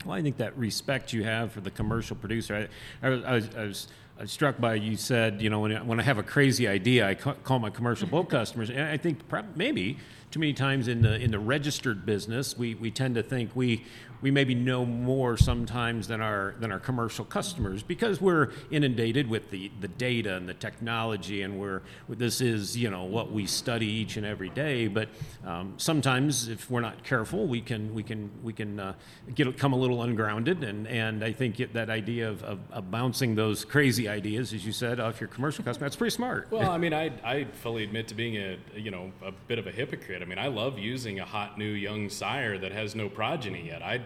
Well, 0.04 0.16
I 0.16 0.22
think 0.22 0.38
that 0.38 0.58
respect 0.58 1.14
you 1.14 1.24
have 1.24 1.52
for 1.52 1.62
the 1.62 1.72
commercial 1.72 2.16
producer. 2.16 2.68
I, 3.02 3.08
I, 3.08 3.12
I 3.12 3.36
was, 3.36 3.50
I 3.56 3.64
was 3.64 3.88
struck 4.26 4.60
by 4.60 4.76
you 4.76 4.96
said, 4.98 5.42
you 5.42 5.50
know, 5.50 5.60
when 5.60 5.76
I, 5.76 5.82
when 5.82 6.00
I 6.00 6.04
have 6.04 6.18
a 6.18 6.24
crazy 6.24 6.68
idea, 6.68 7.08
I 7.08 7.16
call 7.16 7.60
my 7.60 7.70
commercial 7.70 8.08
boat 8.08 8.30
customers. 8.30 8.70
And 8.70 8.82
I 8.82 8.98
think 8.98 9.20
maybe 9.56 9.98
too 10.32 10.40
many 10.40 10.54
times 10.54 10.88
in 10.88 11.02
the 11.02 11.16
in 11.16 11.32
the 11.32 11.40
registered 11.40 12.06
business, 12.06 12.58
we, 12.58 12.76
we 12.76 12.92
tend 12.92 13.16
to 13.16 13.24
think 13.24 13.52
we 13.56 13.86
we 14.26 14.32
maybe 14.32 14.56
know 14.56 14.84
more 14.84 15.38
sometimes 15.38 16.08
than 16.08 16.20
our 16.20 16.56
than 16.60 16.72
our 16.72 16.80
commercial 16.80 17.24
customers 17.24 17.84
because 17.84 18.20
we're 18.20 18.50
inundated 18.72 19.30
with 19.30 19.52
the, 19.52 19.70
the 19.82 19.88
data 19.88 20.36
and 20.36 20.50
the 20.50 20.54
technology 20.56 21.44
and 21.44 21.60
we're 21.60 21.84
this 22.10 22.42
is 22.42 22.76
you 22.76 22.90
know 22.90 23.04
what 23.04 23.32
we 23.32 23.46
study 23.46 23.86
each 23.86 24.18
and 24.18 24.26
every 24.26 24.50
day. 24.50 24.88
But 24.88 25.10
um, 25.46 25.76
sometimes 25.78 26.48
if 26.48 26.72
we're 26.72 26.82
not 26.82 27.04
careful 27.04 27.46
we 27.46 27.62
can 27.62 27.94
we 27.94 28.02
can 28.02 28.32
we 28.42 28.52
can 28.52 28.80
uh, 28.80 28.94
get 29.36 29.60
come 29.60 29.74
a 29.74 29.76
little 29.76 30.02
ungrounded. 30.02 30.64
And 30.64 30.88
and 30.88 31.24
I 31.24 31.32
think 31.32 31.58
that 31.74 31.92
idea 31.92 32.28
of, 32.28 32.42
of, 32.42 32.58
of, 32.72 32.90
bouncing 32.90 33.36
those 33.36 33.64
crazy 33.64 34.10
ideas 34.10 34.54
as 34.54 34.66
you 34.66 34.72
said 34.72 35.00
off 35.00 35.22
your 35.22 35.28
commercial 35.28 35.64
customer 35.64 35.86
that's 35.86 35.98
pretty 35.98 36.16
smart. 36.16 36.48
Well 36.50 36.72
I 36.72 36.80
mean 36.80 36.96
I, 36.96 37.12
I 37.24 37.44
fully 37.44 37.84
admit 37.84 38.08
to 38.08 38.16
being 38.16 38.38
a 38.38 38.58
you 38.76 38.90
know 38.90 39.12
a 39.24 39.32
bit 39.32 39.60
of 39.60 39.68
a 39.68 39.72
hypocrite. 39.72 40.24
I 40.24 40.26
mean 40.26 40.40
I 40.40 40.48
love 40.48 40.80
using 40.80 41.20
a 41.20 41.26
hot 41.26 41.60
new 41.60 41.74
young 41.74 42.10
sire 42.10 42.58
that 42.58 42.72
has 42.72 42.96
no 42.96 43.08
progeny 43.08 43.68
yet. 43.68 43.84
I 43.84 44.02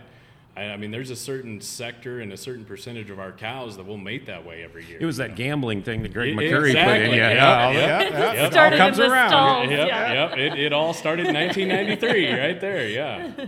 I, 0.60 0.74
I, 0.74 0.78
mean, 0.78 0.91
there's 0.91 1.10
a 1.10 1.15
certain 1.15 1.62
sector 1.62 2.19
and 2.19 2.34
a 2.34 2.38
certain 2.38 2.65
percentage 2.65 3.10
of 3.10 3.19
our 3.19 3.32
cows 3.32 3.78
that 3.78 3.86
will 3.86 3.98
mate 3.98 4.26
that 4.26 4.45
way 4.45 4.63
every 4.63 4.86
year. 4.86 4.98
It 5.00 5.06
was 5.06 5.17
that 5.17 5.32
know? 5.32 5.36
gambling 5.36 5.84
thing 5.84 6.04
that 6.04 6.13
Greg 6.13 6.30
it, 6.30 6.36
McCurry 6.36 6.67
exactly. 6.72 7.08
put 7.08 7.13
in. 7.13 7.17
Yeah, 7.17 7.32
yeah, 7.32 7.72
yeah, 7.72 8.02
yeah, 8.02 8.34
yeah. 8.34 8.48
It 8.48 8.58
all 8.58 8.78
comes 8.78 9.00
around. 9.00 9.30
Stalls, 9.30 9.69
yep, 9.69 9.88
yeah. 9.88 10.13
yep. 10.13 10.38
It, 10.38 10.60
it 10.60 10.74
all 10.74 10.93
started 10.93 11.28
in 11.28 11.36
1993, 11.36 12.39
right 12.39 12.60
there. 12.60 12.88
Yeah. 12.88 13.45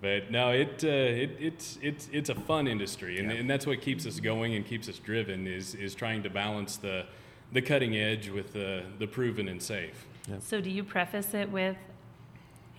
But 0.00 0.30
no, 0.30 0.50
it, 0.50 0.82
uh, 0.82 0.88
it 0.88 1.36
it's 1.38 1.78
it's 1.80 2.08
it's 2.12 2.28
a 2.28 2.34
fun 2.34 2.66
industry, 2.66 3.20
and, 3.20 3.30
Yeah. 3.30 3.36
and 3.36 3.48
that's 3.48 3.66
what 3.68 3.80
keeps 3.80 4.04
us 4.04 4.18
going 4.18 4.54
and 4.56 4.66
keeps 4.66 4.88
us 4.88 4.98
driven 4.98 5.46
is 5.46 5.76
is 5.76 5.94
trying 5.94 6.24
to 6.24 6.30
balance 6.30 6.76
the 6.76 7.06
the 7.52 7.62
cutting 7.62 7.96
edge 7.96 8.28
with 8.28 8.52
the 8.52 8.82
the 8.98 9.06
proven 9.06 9.46
and 9.46 9.62
safe. 9.62 10.06
So 10.40 10.60
do 10.60 10.70
you 10.70 10.84
preface 10.84 11.34
it 11.34 11.50
with, 11.50 11.76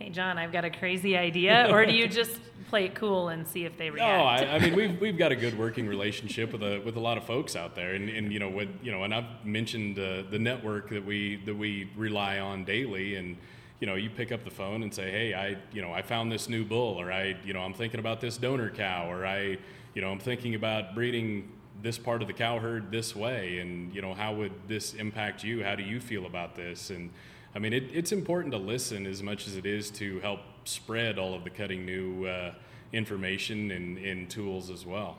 "Hey 0.03 0.09
John, 0.09 0.37
I've 0.37 0.51
got 0.51 0.65
a 0.65 0.69
crazy 0.69 1.15
idea," 1.17 1.67
or 1.71 1.85
do 1.85 1.93
you 1.93 2.09
just 2.09 2.37
play 2.67 2.85
it 2.85 2.95
cool 2.95 3.29
and 3.29 3.47
see 3.47 3.63
if 3.63 3.77
they 3.77 3.87
No, 3.87 3.95
react? 3.95 4.43
I, 4.43 4.55
I 4.55 4.59
mean 4.59 4.75
we've 4.81 4.99
we've 4.99 5.17
got 5.17 5.31
a 5.31 5.35
good 5.35 5.57
working 5.57 5.87
relationship 5.87 6.51
with 6.51 6.61
a 6.61 6.79
with 6.79 6.97
a 6.97 6.99
lot 6.99 7.17
of 7.17 7.23
folks 7.23 7.55
out 7.55 7.73
there, 7.73 7.93
and, 7.93 8.09
and 8.09 8.33
you 8.33 8.39
know 8.39 8.49
what 8.49 8.67
you 8.83 8.91
know, 8.91 9.03
and 9.03 9.15
I've 9.15 9.45
mentioned 9.45 9.97
uh, 9.97 10.23
the 10.29 10.39
network 10.39 10.89
that 10.89 11.05
we 11.05 11.37
that 11.45 11.55
we 11.55 11.89
rely 11.95 12.39
on 12.39 12.65
daily, 12.65 13.15
and 13.15 13.37
you 13.79 13.87
know 13.87 13.95
you 13.95 14.09
pick 14.09 14.33
up 14.33 14.43
the 14.43 14.51
phone 14.51 14.83
and 14.83 14.93
say, 14.93 15.09
hey, 15.09 15.33
I 15.33 15.57
you 15.71 15.81
know 15.81 15.93
I 15.93 16.01
found 16.01 16.33
this 16.33 16.49
new 16.49 16.65
bull, 16.65 16.99
or 16.99 17.09
I 17.09 17.37
you 17.45 17.53
know 17.53 17.61
I'm 17.61 17.73
thinking 17.73 18.01
about 18.01 18.19
this 18.19 18.35
donor 18.35 18.71
cow, 18.71 19.09
or 19.09 19.25
I 19.25 19.57
you 19.95 20.01
know 20.01 20.11
I'm 20.11 20.19
thinking 20.19 20.55
about 20.55 20.95
breeding 20.95 21.49
this 21.81 21.97
part 21.97 22.21
of 22.21 22.27
the 22.27 22.33
cow 22.33 22.59
herd 22.59 22.91
this 22.91 23.15
way, 23.15 23.59
and 23.59 23.95
you 23.95 24.01
know 24.01 24.13
how 24.13 24.33
would 24.33 24.51
this 24.67 24.95
impact 24.95 25.45
you? 25.45 25.63
How 25.63 25.75
do 25.75 25.83
you 25.83 26.01
feel 26.01 26.25
about 26.25 26.55
this? 26.55 26.89
And 26.89 27.09
I 27.55 27.59
mean, 27.59 27.73
it, 27.73 27.83
it's 27.93 28.11
important 28.11 28.51
to 28.53 28.57
listen 28.57 29.05
as 29.05 29.21
much 29.21 29.47
as 29.47 29.55
it 29.55 29.65
is 29.65 29.91
to 29.91 30.19
help 30.21 30.39
spread 30.65 31.19
all 31.19 31.35
of 31.35 31.43
the 31.43 31.51
cutting 31.51 31.85
new 31.85 32.25
uh, 32.25 32.53
information 32.91 33.71
and, 33.71 33.97
and 33.99 34.29
tools 34.29 34.69
as 34.69 34.85
well. 34.85 35.17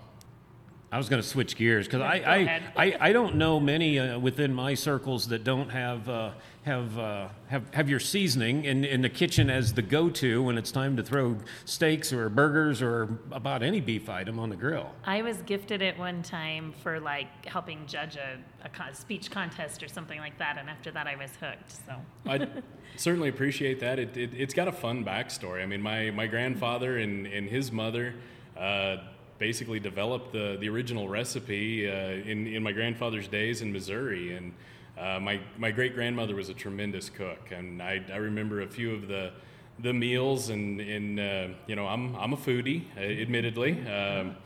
I 0.94 0.96
was 0.96 1.08
going 1.08 1.20
to 1.20 1.26
switch 1.26 1.56
gears 1.56 1.88
because 1.88 2.02
I, 2.02 2.22
I. 2.24 2.62
I, 2.76 2.96
I 3.00 3.12
don't 3.12 3.34
know 3.34 3.58
many 3.58 3.98
uh, 3.98 4.16
within 4.16 4.54
my 4.54 4.74
circles 4.74 5.26
that 5.26 5.42
don't 5.42 5.68
have 5.70 6.08
uh, 6.08 6.30
have, 6.62 6.96
uh, 6.96 7.28
have 7.48 7.74
have 7.74 7.90
your 7.90 7.98
seasoning 7.98 8.64
in, 8.64 8.84
in 8.84 9.02
the 9.02 9.08
kitchen 9.08 9.50
as 9.50 9.74
the 9.74 9.82
go-to 9.82 10.44
when 10.44 10.56
it's 10.56 10.70
time 10.70 10.96
to 10.96 11.02
throw 11.02 11.36
steaks 11.64 12.12
or 12.12 12.28
burgers 12.28 12.80
or 12.80 13.18
about 13.32 13.64
any 13.64 13.80
beef 13.80 14.08
item 14.08 14.38
on 14.38 14.50
the 14.50 14.54
grill. 14.56 14.92
I 15.04 15.22
was 15.22 15.38
gifted 15.38 15.82
it 15.82 15.98
one 15.98 16.22
time 16.22 16.72
for 16.80 17.00
like 17.00 17.44
helping 17.44 17.84
judge 17.88 18.14
a, 18.14 18.38
a 18.64 18.68
con- 18.68 18.94
speech 18.94 19.32
contest 19.32 19.82
or 19.82 19.88
something 19.88 20.20
like 20.20 20.38
that, 20.38 20.58
and 20.58 20.70
after 20.70 20.92
that 20.92 21.08
I 21.08 21.16
was 21.16 21.32
hooked. 21.40 21.72
So 21.72 21.94
I 22.24 22.46
certainly 22.96 23.30
appreciate 23.30 23.80
that. 23.80 23.98
It, 23.98 24.16
it, 24.16 24.30
it's 24.32 24.54
got 24.54 24.68
a 24.68 24.72
fun 24.72 25.04
backstory. 25.04 25.60
I 25.60 25.66
mean, 25.66 25.82
my, 25.82 26.12
my 26.12 26.28
grandfather 26.28 26.98
and, 26.98 27.26
and 27.26 27.48
his 27.48 27.72
mother 27.72 28.14
uh, 28.56 28.98
basically 29.38 29.80
developed 29.80 30.32
the, 30.32 30.56
the 30.60 30.68
original 30.68 31.08
recipe 31.08 31.88
uh, 31.88 31.92
in, 31.92 32.46
in 32.46 32.62
my 32.62 32.72
grandfather's 32.72 33.28
days 33.28 33.62
in 33.62 33.72
Missouri. 33.72 34.36
And 34.36 34.52
uh, 34.98 35.18
my, 35.20 35.40
my 35.58 35.70
great 35.70 35.94
grandmother 35.94 36.34
was 36.34 36.48
a 36.48 36.54
tremendous 36.54 37.10
cook. 37.10 37.50
And 37.50 37.82
I, 37.82 38.02
I 38.12 38.16
remember 38.16 38.62
a 38.62 38.68
few 38.68 38.94
of 38.94 39.08
the, 39.08 39.32
the 39.80 39.92
meals, 39.92 40.50
and, 40.50 40.80
and 40.80 41.20
uh, 41.20 41.48
you 41.66 41.74
know, 41.74 41.86
I'm, 41.86 42.14
I'm 42.16 42.32
a 42.32 42.36
foodie, 42.36 42.84
uh, 42.96 43.00
admittedly. 43.00 43.72
Um, 43.88 44.36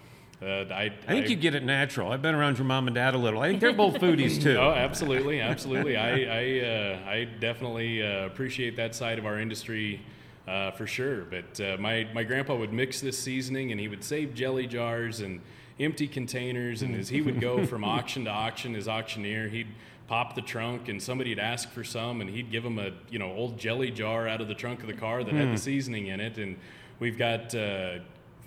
uh, 0.40 0.64
I, 0.72 0.92
I 1.07 1.12
think 1.12 1.29
you 1.29 1.37
get 1.37 1.57
it 1.57 1.64
natural. 1.64 2.12
I've 2.12 2.22
been 2.22 2.37
around 2.37 2.59
your 2.59 2.64
mom 2.64 2.87
and 2.87 2.94
dad 2.94 3.14
a 3.14 3.18
little. 3.18 3.42
I 3.42 3.48
think 3.48 3.61
they're 3.61 3.72
both 3.72 3.96
foodies 3.96 4.40
too. 4.40 4.57
Oh, 4.57 4.70
absolutely, 4.70 5.40
absolutely. 5.40 5.96
I 5.96 6.12
I, 6.12 6.61
uh, 6.61 7.11
I 7.11 7.24
definitely 7.40 8.05
uh, 8.05 8.27
appreciate 8.27 8.77
that 8.77 8.94
side 8.94 9.18
of 9.18 9.27
our 9.27 9.40
industry 9.40 10.01
uh, 10.48 10.70
for 10.70 10.87
sure. 10.87 11.24
But 11.24 11.61
uh, 11.61 11.76
my 11.78 12.08
my 12.14 12.24
grandpa 12.24 12.56
would 12.56 12.72
mix 12.72 13.00
this 13.00 13.18
seasoning, 13.18 13.70
and 13.70 13.80
he 13.80 13.88
would 13.88 14.02
save 14.02 14.34
jelly 14.34 14.66
jars 14.66 15.20
and 15.20 15.40
empty 15.78 16.08
containers. 16.08 16.82
And 16.82 16.94
as 16.94 17.08
he 17.08 17.20
would 17.20 17.40
go 17.40 17.66
from 17.66 17.84
auction 17.96 18.24
to 18.24 18.30
auction 18.30 18.74
as 18.74 18.88
auctioneer, 18.88 19.48
he'd 19.48 19.68
pop 20.08 20.34
the 20.34 20.40
trunk, 20.40 20.88
and 20.88 21.02
somebody'd 21.02 21.38
ask 21.38 21.70
for 21.70 21.84
some, 21.84 22.22
and 22.22 22.30
he'd 22.30 22.50
give 22.50 22.62
them 22.62 22.78
a 22.78 22.92
you 23.11 23.18
know 23.18 23.30
old 23.32 23.58
jelly 23.58 23.90
jar 23.90 24.26
out 24.26 24.40
of 24.40 24.48
the 24.48 24.54
trunk 24.54 24.80
of 24.80 24.87
the 24.87 24.94
car 24.94 25.22
that 25.22 25.34
had 25.34 25.52
the 25.52 25.58
seasoning 25.58 26.06
in 26.06 26.20
it. 26.20 26.38
And 26.38 26.56
we've 26.98 27.18
got. 27.18 27.54
Uh, 27.54 27.98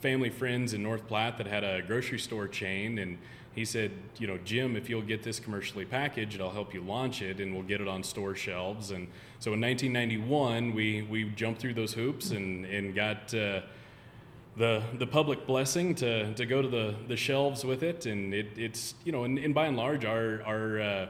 family 0.01 0.31
friends 0.31 0.73
in 0.73 0.81
North 0.81 1.07
Platte 1.07 1.37
that 1.37 1.45
had 1.45 1.63
a 1.63 1.83
grocery 1.83 2.17
store 2.17 2.47
chain, 2.47 2.97
and 2.97 3.19
he 3.53 3.65
said, 3.65 3.91
you 4.17 4.27
know, 4.27 4.37
Jim, 4.45 4.75
if 4.75 4.89
you'll 4.89 5.01
get 5.01 5.23
this 5.23 5.39
commercially 5.39 5.85
packaged, 5.85 6.39
I'll 6.39 6.51
help 6.51 6.73
you 6.73 6.81
launch 6.81 7.21
it, 7.21 7.39
and 7.39 7.53
we'll 7.53 7.63
get 7.63 7.81
it 7.81 7.87
on 7.87 8.03
store 8.03 8.35
shelves. 8.35 8.91
And 8.91 9.07
so 9.39 9.53
in 9.53 9.61
1991, 9.61 10.73
we 10.73 11.01
we 11.03 11.25
jumped 11.25 11.59
through 11.59 11.73
those 11.73 11.93
hoops 11.93 12.31
and 12.31 12.65
and 12.65 12.95
got. 12.95 13.33
Uh, 13.33 13.61
the, 14.57 14.83
the 14.99 15.07
public 15.07 15.47
blessing 15.47 15.95
to, 15.95 16.33
to 16.33 16.45
go 16.45 16.61
to 16.61 16.67
the, 16.67 16.93
the 17.07 17.15
shelves 17.15 17.63
with 17.63 17.83
it 17.83 18.05
and 18.05 18.33
it, 18.33 18.47
it's 18.57 18.95
you 19.05 19.11
know 19.13 19.23
and, 19.23 19.37
and 19.37 19.55
by 19.55 19.67
and 19.67 19.77
large 19.77 20.03
our, 20.03 20.41
our 20.45 20.81
uh, 20.81 21.07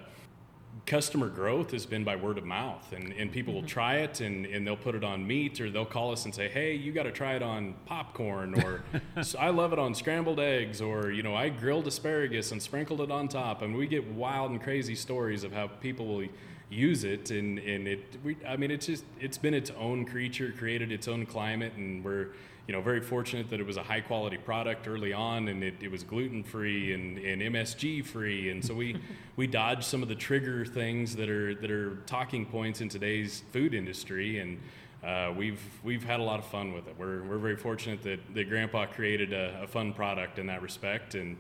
customer 0.86 1.30
growth 1.30 1.72
has 1.72 1.86
been 1.86 2.04
by 2.04 2.16
word 2.16 2.38
of 2.38 2.44
mouth 2.44 2.92
and, 2.92 3.14
and 3.14 3.32
people 3.32 3.54
will 3.54 3.62
mm-hmm. 3.62 3.68
try 3.68 3.96
it 3.98 4.20
and, 4.20 4.46
and 4.48 4.66
they'll 4.66 4.76
put 4.76 4.96
it 4.96 5.04
on 5.04 5.26
meat 5.26 5.62
or 5.62 5.70
they'll 5.70 5.86
call 5.86 6.12
us 6.12 6.26
and 6.26 6.34
say 6.34 6.50
hey 6.50 6.74
you 6.74 6.92
got 6.92 7.04
to 7.04 7.12
try 7.12 7.36
it 7.36 7.44
on 7.44 7.76
popcorn 7.86 8.56
or 8.64 8.84
"So 9.24 9.38
i 9.40 9.50
love 9.50 9.74
it 9.74 9.80
on 9.80 9.94
scrambled 9.94 10.40
eggs 10.40 10.82
or 10.82 11.12
you 11.12 11.24
know 11.24 11.36
i 11.36 11.50
grilled 11.50 11.88
asparagus 11.88 12.52
and 12.52 12.62
sprinkled 12.62 13.02
it 13.02 13.12
on 13.12 13.28
top 13.28 13.62
and 13.62 13.76
we 13.76 13.88
get 13.88 14.06
wild 14.08 14.52
and 14.52 14.62
crazy 14.62 14.96
stories 14.96 15.44
of 15.44 15.54
how 15.54 15.68
people 15.68 16.08
will 16.08 16.28
use 16.70 17.04
it 17.04 17.32
and, 17.32 17.60
and 17.60 17.88
it 17.88 18.18
we, 18.24 18.36
i 18.48 18.58
mean 18.58 18.72
it's 18.72 18.88
just 18.88 19.04
it's 19.20 19.38
been 19.38 19.54
its 19.54 19.72
own 19.78 20.06
creature 20.06 20.54
created 20.58 20.92
its 20.92 21.08
own 21.08 21.26
climate 21.26 21.74
and 21.76 22.04
we're 22.04 22.30
you 22.68 22.74
know, 22.74 22.82
very 22.82 23.02
fortunate 23.02 23.50
that 23.50 23.60
it 23.60 23.66
was 23.66 23.78
a 23.78 23.84
high 23.84 24.02
quality 24.02 24.38
product 24.38 24.88
early 24.88 25.14
on 25.14 25.48
and 25.48 25.64
it, 25.64 25.76
it 25.82 25.92
was 25.92 26.04
gluten 26.04 26.44
free 26.44 26.94
and, 26.94 27.18
and 27.18 27.42
MSG 27.42 28.06
free. 28.06 28.50
And 28.50 28.64
so 28.64 28.74
we, 28.74 28.98
we 29.36 29.48
dodged 29.48 29.84
some 29.84 30.04
of 30.04 30.10
the 30.10 30.16
trigger 30.16 30.66
things 30.66 31.16
that 31.16 31.30
are, 31.30 31.56
that 31.56 31.72
are 31.72 31.96
talking 32.06 32.46
points 32.46 32.82
in 32.82 32.90
today's 32.90 33.44
food 33.52 33.74
industry. 33.74 34.40
And 34.40 34.60
uh, 35.04 35.34
we've, 35.36 35.62
we've 35.84 36.04
had 36.04 36.20
a 36.20 36.24
lot 36.24 36.40
of 36.40 36.46
fun 36.46 36.74
with 36.74 36.88
it. 36.88 36.96
We're, 36.98 37.24
we're 37.24 37.40
very 37.40 37.56
fortunate 37.56 38.04
that, 38.04 38.20
that 38.36 38.48
Grandpa 38.50 38.86
created 38.86 39.34
a, 39.34 39.64
a 39.64 39.68
fun 39.68 39.94
product 39.94 40.38
in 40.38 40.46
that 40.48 40.62
respect. 40.62 41.16
And 41.16 41.38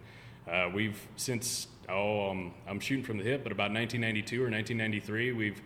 uh, 0.51 0.69
we've 0.73 0.99
since, 1.15 1.67
oh, 1.87 2.31
um, 2.31 2.53
I'm 2.67 2.79
shooting 2.79 3.05
from 3.05 3.19
the 3.19 3.23
hip, 3.23 3.43
but 3.43 3.51
about 3.51 3.71
1992 3.71 4.41
or 4.41 4.49
1993, 4.49 5.31
we've 5.33 5.61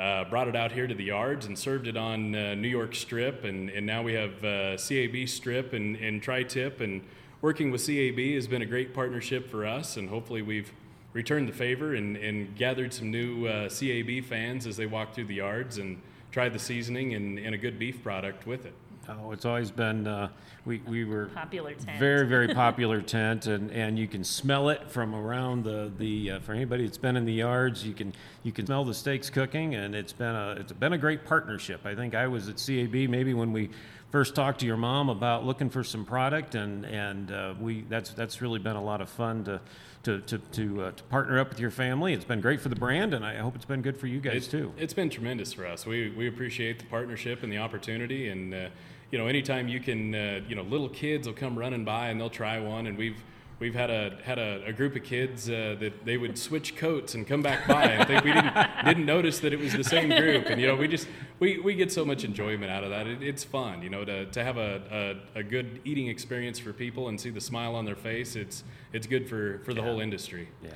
uh, 0.00 0.24
brought 0.24 0.48
it 0.48 0.56
out 0.56 0.72
here 0.72 0.86
to 0.86 0.94
the 0.94 1.04
yards 1.04 1.44
and 1.44 1.58
served 1.58 1.86
it 1.86 1.96
on 1.96 2.34
uh, 2.34 2.54
New 2.54 2.68
York 2.68 2.94
Strip, 2.94 3.44
and, 3.44 3.68
and 3.68 3.84
now 3.84 4.02
we 4.02 4.14
have 4.14 4.42
uh, 4.42 4.76
CAB 4.78 5.28
Strip 5.28 5.74
and, 5.74 5.94
and 5.96 6.22
Tri-Tip, 6.22 6.80
and 6.80 7.02
working 7.42 7.70
with 7.70 7.84
CAB 7.84 8.18
has 8.34 8.48
been 8.48 8.62
a 8.62 8.66
great 8.66 8.94
partnership 8.94 9.50
for 9.50 9.66
us, 9.66 9.98
and 9.98 10.08
hopefully 10.08 10.40
we've 10.40 10.72
returned 11.12 11.48
the 11.48 11.52
favor 11.52 11.94
and, 11.94 12.16
and 12.16 12.56
gathered 12.56 12.94
some 12.94 13.10
new 13.10 13.46
uh, 13.46 13.68
CAB 13.68 14.24
fans 14.24 14.66
as 14.66 14.78
they 14.78 14.86
walk 14.86 15.14
through 15.14 15.26
the 15.26 15.34
yards 15.34 15.76
and 15.76 16.00
tried 16.32 16.54
the 16.54 16.58
seasoning 16.58 17.14
and, 17.14 17.38
and 17.38 17.54
a 17.54 17.58
good 17.58 17.78
beef 17.78 18.02
product 18.02 18.46
with 18.46 18.64
it. 18.64 18.72
Oh, 19.10 19.32
it's 19.32 19.44
always 19.44 19.70
been 19.70 20.06
uh, 20.06 20.28
we 20.64 20.78
we 20.86 21.04
were 21.04 21.26
popular 21.26 21.74
tent. 21.74 21.98
very 21.98 22.26
very 22.26 22.48
popular 22.54 23.00
tent, 23.00 23.46
and, 23.46 23.70
and 23.72 23.98
you 23.98 24.06
can 24.06 24.22
smell 24.22 24.68
it 24.68 24.88
from 24.90 25.14
around 25.14 25.64
the 25.64 25.90
the 25.98 26.32
uh, 26.32 26.40
for 26.40 26.52
anybody 26.52 26.84
that's 26.84 26.98
been 26.98 27.16
in 27.16 27.24
the 27.24 27.32
yards, 27.32 27.84
you 27.86 27.92
can 27.94 28.12
you 28.42 28.52
can 28.52 28.66
smell 28.66 28.84
the 28.84 28.94
steaks 28.94 29.28
cooking, 29.30 29.74
and 29.74 29.94
it's 29.94 30.12
been 30.12 30.34
a 30.34 30.52
it's 30.58 30.72
been 30.72 30.92
a 30.92 30.98
great 30.98 31.24
partnership. 31.24 31.84
I 31.84 31.94
think 31.94 32.14
I 32.14 32.26
was 32.28 32.48
at 32.48 32.56
CAB 32.64 33.08
maybe 33.10 33.34
when 33.34 33.52
we 33.52 33.70
first 34.12 34.34
talked 34.34 34.60
to 34.60 34.66
your 34.66 34.76
mom 34.76 35.08
about 35.08 35.44
looking 35.44 35.70
for 35.70 35.82
some 35.82 36.04
product, 36.04 36.54
and 36.54 36.84
and 36.86 37.32
uh, 37.32 37.54
we 37.60 37.82
that's 37.88 38.10
that's 38.10 38.40
really 38.40 38.58
been 38.60 38.76
a 38.76 38.82
lot 38.84 39.00
of 39.00 39.08
fun 39.08 39.44
to. 39.44 39.60
To, 40.04 40.18
to, 40.18 40.38
to, 40.38 40.82
uh, 40.84 40.90
to 40.92 41.02
partner 41.02 41.38
up 41.38 41.50
with 41.50 41.60
your 41.60 41.70
family. 41.70 42.14
It's 42.14 42.24
been 42.24 42.40
great 42.40 42.62
for 42.62 42.70
the 42.70 42.74
brand, 42.74 43.12
and 43.12 43.22
I 43.22 43.34
hope 43.36 43.54
it's 43.54 43.66
been 43.66 43.82
good 43.82 43.98
for 43.98 44.06
you 44.06 44.18
guys 44.18 44.46
It- 44.46 44.50
too. 44.50 44.72
It's 44.78 44.94
been 44.94 45.10
tremendous 45.10 45.52
for 45.52 45.66
us. 45.66 45.84
We, 45.84 46.08
we 46.08 46.26
appreciate 46.26 46.78
the 46.78 46.86
partnership 46.86 47.42
and 47.42 47.52
the 47.52 47.58
opportunity. 47.58 48.30
And, 48.30 48.54
uh, 48.54 48.68
you 49.10 49.18
know, 49.18 49.26
anytime 49.26 49.68
you 49.68 49.80
can, 49.80 50.14
uh, 50.14 50.40
you 50.48 50.54
know, 50.54 50.62
little 50.62 50.88
kids 50.88 51.26
will 51.26 51.34
come 51.34 51.58
running 51.58 51.84
by 51.84 52.08
and 52.08 52.20
they'll 52.20 52.30
try 52.30 52.58
one. 52.60 52.86
And 52.86 52.96
we've, 52.96 53.16
we've 53.58 53.74
had 53.74 53.90
a, 53.90 54.16
had 54.22 54.38
a, 54.38 54.64
a 54.66 54.72
group 54.72 54.94
of 54.94 55.02
kids 55.02 55.50
uh, 55.50 55.76
that 55.80 56.04
they 56.04 56.16
would 56.16 56.38
switch 56.38 56.76
coats 56.76 57.14
and 57.14 57.26
come 57.26 57.42
back 57.42 57.66
by 57.66 57.84
and 57.84 58.06
think 58.06 58.24
we 58.24 58.32
didn't, 58.32 58.54
didn't 58.84 59.06
notice 59.06 59.40
that 59.40 59.52
it 59.52 59.58
was 59.58 59.72
the 59.72 59.84
same 59.84 60.08
group. 60.08 60.46
And, 60.46 60.60
you 60.60 60.68
know, 60.68 60.76
we 60.76 60.86
just, 60.86 61.08
we, 61.40 61.58
we 61.58 61.74
get 61.74 61.90
so 61.90 62.04
much 62.04 62.24
enjoyment 62.24 62.70
out 62.70 62.84
of 62.84 62.90
that. 62.90 63.06
It, 63.06 63.22
it's 63.22 63.42
fun, 63.42 63.82
you 63.82 63.90
know, 63.90 64.04
to, 64.04 64.26
to 64.26 64.44
have 64.44 64.56
a, 64.56 65.18
a, 65.34 65.40
a 65.40 65.42
good 65.42 65.80
eating 65.84 66.06
experience 66.06 66.58
for 66.58 66.72
people 66.72 67.08
and 67.08 67.20
see 67.20 67.30
the 67.30 67.40
smile 67.40 67.74
on 67.74 67.84
their 67.84 67.96
face. 67.96 68.36
It's, 68.36 68.62
it's 68.92 69.06
good 69.06 69.28
for, 69.28 69.60
for 69.64 69.74
the 69.74 69.82
whole 69.82 70.00
industry. 70.00 70.48
Yeah. 70.62 70.70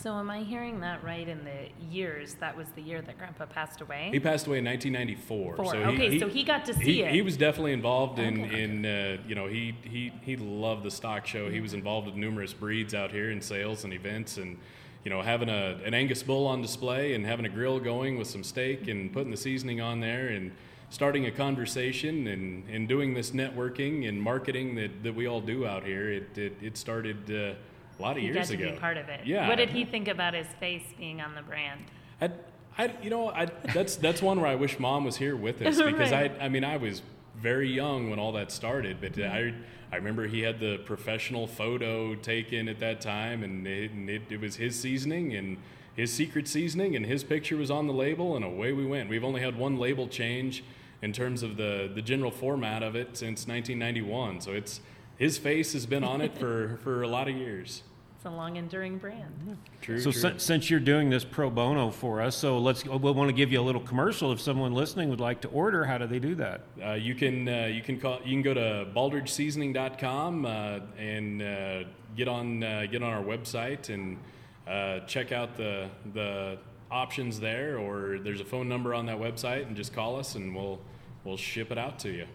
So 0.00 0.14
am 0.14 0.30
I 0.30 0.44
hearing 0.44 0.78
that 0.80 1.02
right? 1.02 1.26
In 1.26 1.44
the 1.44 1.84
years, 1.92 2.34
that 2.34 2.56
was 2.56 2.68
the 2.76 2.82
year 2.82 3.02
that 3.02 3.18
Grandpa 3.18 3.46
passed 3.46 3.80
away. 3.80 4.10
He 4.12 4.20
passed 4.20 4.46
away 4.46 4.58
in 4.58 4.64
1994. 4.64 5.56
Four. 5.56 5.64
So 5.64 5.78
Okay, 5.78 6.20
so 6.20 6.28
he 6.28 6.44
got 6.44 6.64
to 6.66 6.74
see 6.74 6.84
he, 6.84 7.02
it. 7.02 7.10
He 7.10 7.20
was 7.20 7.36
definitely 7.36 7.72
involved 7.72 8.20
in, 8.20 8.44
Okay. 8.44 8.62
in 8.62 8.86
uh, 8.86 9.16
you 9.26 9.34
know, 9.34 9.48
he, 9.48 9.74
he, 9.82 10.12
he 10.22 10.36
loved 10.36 10.84
the 10.84 10.90
stock 10.90 11.26
show. 11.26 11.50
He 11.50 11.60
was 11.60 11.74
involved 11.74 12.06
with 12.06 12.14
numerous 12.14 12.52
breeds 12.52 12.94
out 12.94 13.10
here 13.10 13.32
in 13.32 13.40
sales 13.40 13.82
and 13.82 13.92
events 13.92 14.36
and, 14.36 14.56
you 15.04 15.10
know, 15.10 15.20
having 15.20 15.48
a, 15.48 15.80
an 15.84 15.94
Angus 15.94 16.22
bull 16.22 16.46
on 16.46 16.62
display 16.62 17.14
and 17.14 17.26
having 17.26 17.44
a 17.44 17.48
grill 17.48 17.80
going 17.80 18.18
with 18.18 18.28
some 18.28 18.44
steak 18.44 18.86
and 18.86 19.12
putting 19.12 19.32
the 19.32 19.36
seasoning 19.36 19.80
on 19.80 19.98
there 19.98 20.28
and 20.28 20.52
starting 20.90 21.26
a 21.26 21.30
conversation 21.32 22.28
and, 22.28 22.68
and 22.68 22.86
doing 22.86 23.14
this 23.14 23.32
networking 23.32 24.08
and 24.08 24.22
marketing 24.22 24.76
that, 24.76 25.02
that 25.02 25.14
we 25.14 25.26
all 25.26 25.40
do 25.40 25.66
out 25.66 25.82
here. 25.82 26.08
It, 26.08 26.38
it, 26.38 26.52
it 26.62 26.76
started 26.76 27.30
uh, 27.30 27.54
a 27.98 28.02
lot 28.02 28.16
of 28.16 28.22
years 28.22 28.50
ago. 28.50 28.76
part 28.78 28.96
of 28.96 29.08
it. 29.08 29.26
Yeah. 29.26 29.48
What 29.48 29.56
did 29.56 29.70
he 29.70 29.84
think 29.84 30.08
about 30.08 30.34
his 30.34 30.46
face 30.60 30.84
being 30.98 31.20
on 31.20 31.34
the 31.34 31.42
brand? 31.42 31.80
I, 32.20 32.30
I, 32.76 32.92
you 33.02 33.10
know, 33.10 33.30
I, 33.30 33.46
that's 33.74 33.96
that's 33.96 34.22
one 34.22 34.40
where 34.40 34.50
I 34.50 34.54
wish 34.54 34.78
mom 34.78 35.04
was 35.04 35.16
here 35.16 35.36
with 35.36 35.60
us 35.62 35.76
because 35.82 36.12
Right. 36.12 36.32
I, 36.40 36.44
I 36.44 36.48
mean, 36.48 36.64
I 36.64 36.76
was 36.76 37.02
very 37.36 37.70
young 37.70 38.10
when 38.10 38.18
all 38.18 38.32
that 38.32 38.50
started, 38.52 38.98
but 39.00 39.12
mm-hmm. 39.12 39.32
I 39.32 39.54
I 39.90 39.96
remember 39.96 40.26
he 40.26 40.42
had 40.42 40.60
the 40.60 40.78
professional 40.78 41.46
photo 41.46 42.14
taken 42.14 42.68
at 42.68 42.78
that 42.80 43.00
time, 43.00 43.42
and 43.42 43.66
it, 43.66 43.90
and 43.90 44.10
it, 44.10 44.22
it 44.28 44.40
was 44.40 44.56
his 44.56 44.78
seasoning 44.78 45.34
and 45.34 45.56
his 45.96 46.12
secret 46.12 46.46
seasoning, 46.46 46.94
and 46.94 47.06
his 47.06 47.24
picture 47.24 47.56
was 47.56 47.70
on 47.70 47.86
the 47.86 47.92
label, 47.92 48.36
and 48.36 48.44
away 48.44 48.72
we 48.72 48.86
went. 48.86 49.08
We've 49.08 49.24
only 49.24 49.40
had 49.40 49.56
one 49.56 49.78
label 49.78 50.06
change 50.06 50.62
in 51.00 51.12
terms 51.12 51.42
of 51.42 51.56
the 51.56 51.90
the 51.92 52.02
general 52.02 52.30
format 52.30 52.82
of 52.82 52.94
it 52.96 53.16
since 53.16 53.46
1991, 53.46 54.40
so 54.42 54.52
it's 54.52 54.80
his 55.18 55.36
face 55.36 55.72
has 55.74 55.84
been 55.84 56.04
on 56.04 56.20
it 56.20 56.38
for 56.38 56.78
for 56.82 57.02
a 57.02 57.08
lot 57.08 57.28
of 57.28 57.36
years. 57.36 57.82
It's 58.18 58.26
a 58.26 58.30
long 58.30 58.56
enduring 58.56 58.98
brand. 58.98 59.58
True. 59.80 60.00
So 60.00 60.10
true. 60.10 60.20
sin- 60.20 60.38
since 60.40 60.70
you're 60.70 60.80
doing 60.80 61.08
this 61.08 61.24
pro 61.24 61.50
bono 61.50 61.90
for 61.92 62.20
us, 62.20 62.34
so 62.34 62.58
let's 62.58 62.84
we'll 62.84 63.14
want 63.14 63.28
to 63.28 63.32
give 63.32 63.52
you 63.52 63.60
a 63.60 63.62
little 63.62 63.80
commercial. 63.80 64.32
If 64.32 64.40
someone 64.40 64.72
listening 64.72 65.08
would 65.10 65.20
like 65.20 65.40
to 65.42 65.48
order, 65.48 65.84
how 65.84 65.98
do 65.98 66.06
they 66.08 66.18
do 66.18 66.34
that? 66.34 66.62
Uh, 66.84 66.92
you 66.94 67.14
can 67.14 67.48
uh, 67.48 67.66
you 67.66 67.80
can 67.80 68.00
call 68.00 68.18
you 68.24 68.32
can 68.32 68.42
go 68.42 68.54
to 68.54 68.88
baldridgeseasoning.com 68.92 70.46
uh, 70.46 70.80
and 70.98 71.42
uh, 71.42 71.84
get 72.16 72.26
on 72.26 72.64
uh, 72.64 72.86
get 72.90 73.04
on 73.04 73.12
our 73.12 73.22
website 73.22 73.88
and 73.88 74.18
uh, 74.66 74.98
check 75.06 75.30
out 75.30 75.56
the 75.56 75.88
the 76.12 76.58
options 76.90 77.38
there. 77.38 77.78
Or 77.78 78.18
there's 78.18 78.40
a 78.40 78.44
phone 78.44 78.68
number 78.68 78.94
on 78.94 79.06
that 79.06 79.18
website, 79.18 79.68
and 79.68 79.76
just 79.76 79.92
call 79.92 80.18
us 80.18 80.34
and 80.34 80.56
we'll 80.56 80.80
we'll 81.22 81.36
ship 81.36 81.70
it 81.70 81.78
out 81.78 82.00
to 82.00 82.10
you. 82.10 82.26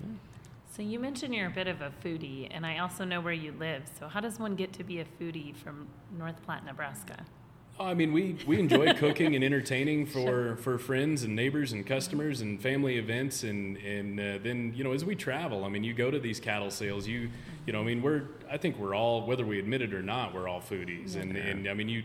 So 0.75 0.81
you 0.81 0.97
mentioned 0.97 1.35
you're 1.35 1.49
a 1.49 1.51
bit 1.51 1.67
of 1.67 1.81
a 1.81 1.91
foodie, 2.03 2.47
and 2.49 2.65
I 2.65 2.79
also 2.79 3.05
know 3.05 3.21
where 3.21 3.33
you 3.33 3.53
live. 3.59 3.83
So 3.99 4.07
how 4.07 4.19
does 4.19 4.39
one 4.39 4.55
get 4.55 4.73
to 4.73 4.83
be 4.83 5.01
a 5.01 5.05
foodie 5.05 5.55
from 5.55 5.87
North 6.17 6.41
Platte, 6.43 6.65
Nebraska? 6.65 7.23
Oh, 7.79 7.85
I 7.85 7.93
mean, 7.93 8.11
we, 8.11 8.37
we 8.47 8.59
enjoy 8.59 8.91
cooking 8.97 9.35
and 9.35 9.43
entertaining 9.43 10.07
for, 10.07 10.55
for 10.55 10.79
friends 10.79 11.21
and 11.25 11.35
neighbors 11.35 11.73
and 11.73 11.85
customers 11.85 12.41
and 12.41 12.59
family 12.59 12.97
events. 12.97 13.43
And, 13.43 13.77
and 13.77 14.19
uh, 14.19 14.39
then, 14.41 14.73
you 14.75 14.83
know, 14.83 14.93
as 14.93 15.05
we 15.05 15.13
travel, 15.13 15.63
I 15.63 15.69
mean, 15.69 15.83
you 15.83 15.93
go 15.93 16.09
to 16.09 16.19
these 16.19 16.39
cattle 16.39 16.71
sales, 16.71 17.05
you, 17.05 17.29
you 17.67 17.73
know, 17.73 17.81
I 17.81 17.83
mean, 17.83 18.01
we're, 18.01 18.23
I 18.49 18.57
think 18.57 18.79
we're 18.79 18.95
all, 18.95 19.27
whether 19.27 19.45
we 19.45 19.59
admit 19.59 19.83
it 19.83 19.93
or 19.93 20.01
not, 20.01 20.33
we're 20.33 20.47
all 20.47 20.59
foodies. 20.59 21.17
And, 21.17 21.37
and 21.37 21.67
I 21.69 21.75
mean, 21.75 21.87
you, 21.87 22.01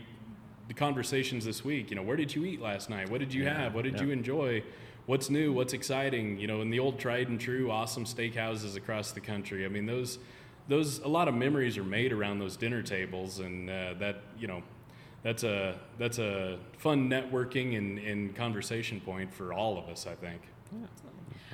the 0.67 0.75
conversations 0.75 1.43
this 1.43 1.65
week, 1.65 1.89
you 1.89 1.95
know, 1.95 2.03
where 2.03 2.17
did 2.17 2.35
you 2.35 2.45
eat 2.45 2.61
last 2.61 2.87
night? 2.87 3.09
What 3.09 3.19
did 3.19 3.33
you 3.33 3.47
have? 3.47 3.73
What 3.73 3.85
did 3.85 3.95
yeah. 3.95 4.03
you 4.03 4.11
enjoy? 4.11 4.63
What's 5.09 5.31
new? 5.31 5.51
What's 5.51 5.73
exciting? 5.73 6.37
You 6.37 6.45
know, 6.45 6.61
in 6.61 6.69
the 6.69 6.77
old 6.77 6.99
tried 6.99 7.29
and 7.29 7.41
true 7.41 7.71
awesome 7.71 8.05
steakhouses 8.05 8.75
across 8.75 9.11
the 9.11 9.19
country. 9.19 9.65
I 9.65 9.67
mean, 9.67 9.87
those, 9.87 10.19
those, 10.67 10.99
a 10.99 11.07
lot 11.07 11.27
of 11.27 11.33
memories 11.33 11.79
are 11.79 11.83
made 11.83 12.13
around 12.13 12.37
those 12.37 12.55
dinner 12.55 12.83
tables. 12.83 13.39
And 13.39 13.71
uh, 13.71 13.95
that, 13.97 14.21
you 14.37 14.45
know, 14.45 14.61
that's 15.23 15.43
a 15.43 15.79
that's 15.97 16.19
a 16.19 16.59
fun 16.77 17.09
networking 17.09 17.75
and, 17.75 17.97
and 17.97 18.35
conversation 18.35 19.01
point 19.01 19.33
for 19.33 19.51
all 19.51 19.79
of 19.79 19.89
us, 19.89 20.05
I 20.05 20.13
think. 20.13 20.41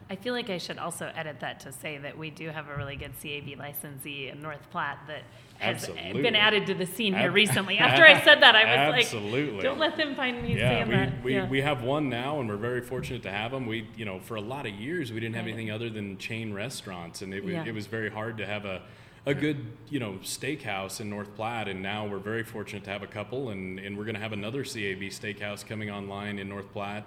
I 0.10 0.18
feel 0.18 0.34
like 0.34 0.50
I 0.50 0.58
should 0.58 0.78
also 0.78 1.10
edit 1.16 1.40
that 1.40 1.62
to 1.62 1.72
say 1.72 1.98
that 1.98 2.18
we 2.18 2.32
do 2.32 2.50
have 2.50 2.68
a 2.68 2.76
really 2.76 2.98
good 2.98 3.14
CAB 3.24 3.58
licensee 3.58 4.28
in 4.28 4.42
North 4.42 4.70
Platte 4.70 5.00
that 5.08 5.24
has 5.60 5.88
Absolutely. 5.90 6.22
been 6.22 6.36
added 6.36 6.66
to 6.68 6.74
the 6.74 6.86
scene 6.86 7.14
here 7.14 7.30
Ab- 7.30 7.34
recently. 7.34 7.78
After 7.80 8.06
I 8.06 8.22
said 8.24 8.42
that, 8.42 8.56
I 8.56 8.66
was 8.94 9.04
Absolutely. 9.06 9.52
like, 9.54 9.64
don't 9.64 9.80
let 9.80 9.96
them 9.98 10.16
find 10.16 10.42
me 10.44 10.56
Yeah, 10.58 10.70
saying 10.70 10.88
we, 10.90 10.96
that. 10.96 11.24
we, 11.24 11.34
yeah. 11.34 11.48
we 11.50 11.62
have 11.62 11.82
one 11.84 12.10
now, 12.10 12.40
and 12.40 12.50
we're 12.50 12.58
very 12.58 12.82
fortunate 12.82 13.24
to 13.24 13.32
have 13.32 13.52
them. 13.52 13.66
We, 13.66 13.88
you 13.96 14.06
know, 14.06 14.20
for 14.20 14.36
a 14.36 14.42
lot 14.42 14.66
of 14.66 14.74
years, 14.74 15.12
we 15.14 15.20
didn't 15.20 15.36
have 15.36 15.46
Right. 15.46 15.54
anything 15.54 15.72
other 15.72 15.90
than 15.90 16.18
chain 16.18 16.54
restaurants, 16.54 17.22
and 17.22 17.34
it, 17.34 17.44
Yeah. 17.44 17.64
it 17.66 17.74
was 17.74 17.88
very 17.88 18.10
hard 18.10 18.38
to 18.40 18.46
have 18.46 18.66
a, 18.66 18.82
a 19.26 19.34
good, 19.34 19.66
you 19.90 20.00
know, 20.00 20.20
steakhouse 20.24 21.00
in 21.00 21.10
North 21.10 21.34
Platte. 21.36 21.68
And 21.68 21.82
now 21.82 22.06
we're 22.06 22.20
very 22.20 22.44
fortunate 22.44 22.84
to 22.84 22.90
have 22.92 23.02
a 23.04 23.08
couple, 23.08 23.50
and, 23.50 23.80
and 23.80 23.98
we're 23.98 24.04
going 24.06 24.16
to 24.16 24.22
have 24.22 24.34
another 24.34 24.64
CAB 24.64 25.02
steakhouse 25.10 25.66
coming 25.66 25.90
online 25.90 26.38
in 26.40 26.48
North 26.50 26.72
Platte. 26.72 27.06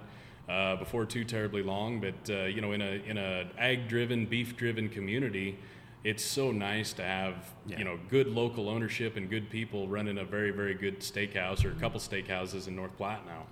Uh, 0.49 0.77
before 0.77 1.05
too 1.05 1.25
terribly 1.25 1.63
long, 1.63 2.01
but 2.01 2.15
uh, 2.31 2.45
you 2.45 2.63
know, 2.63 2.73
in 2.73 2.81
a 2.81 3.03
in 3.07 3.19
a 3.19 3.47
ag-driven, 3.59 4.25
beef-driven 4.25 4.89
community, 4.89 5.59
it's 6.05 6.25
so 6.25 6.53
nice 6.53 6.93
to 6.95 7.03
have 7.03 7.35
Yeah. 7.67 7.79
you 7.79 7.85
know 7.85 7.99
good 8.09 8.29
local 8.29 8.69
ownership 8.69 9.17
and 9.17 9.29
good 9.29 9.51
people 9.51 9.89
running 9.89 10.19
a 10.19 10.25
very 10.25 10.51
very 10.51 10.75
good 10.75 11.01
steakhouse 11.01 11.65
or 11.65 11.71
a 11.71 11.75
couple 11.75 11.99
steakhouses 12.01 12.69
in 12.69 12.77
North 12.77 12.97
Platte 12.97 13.27
now. 13.27 13.47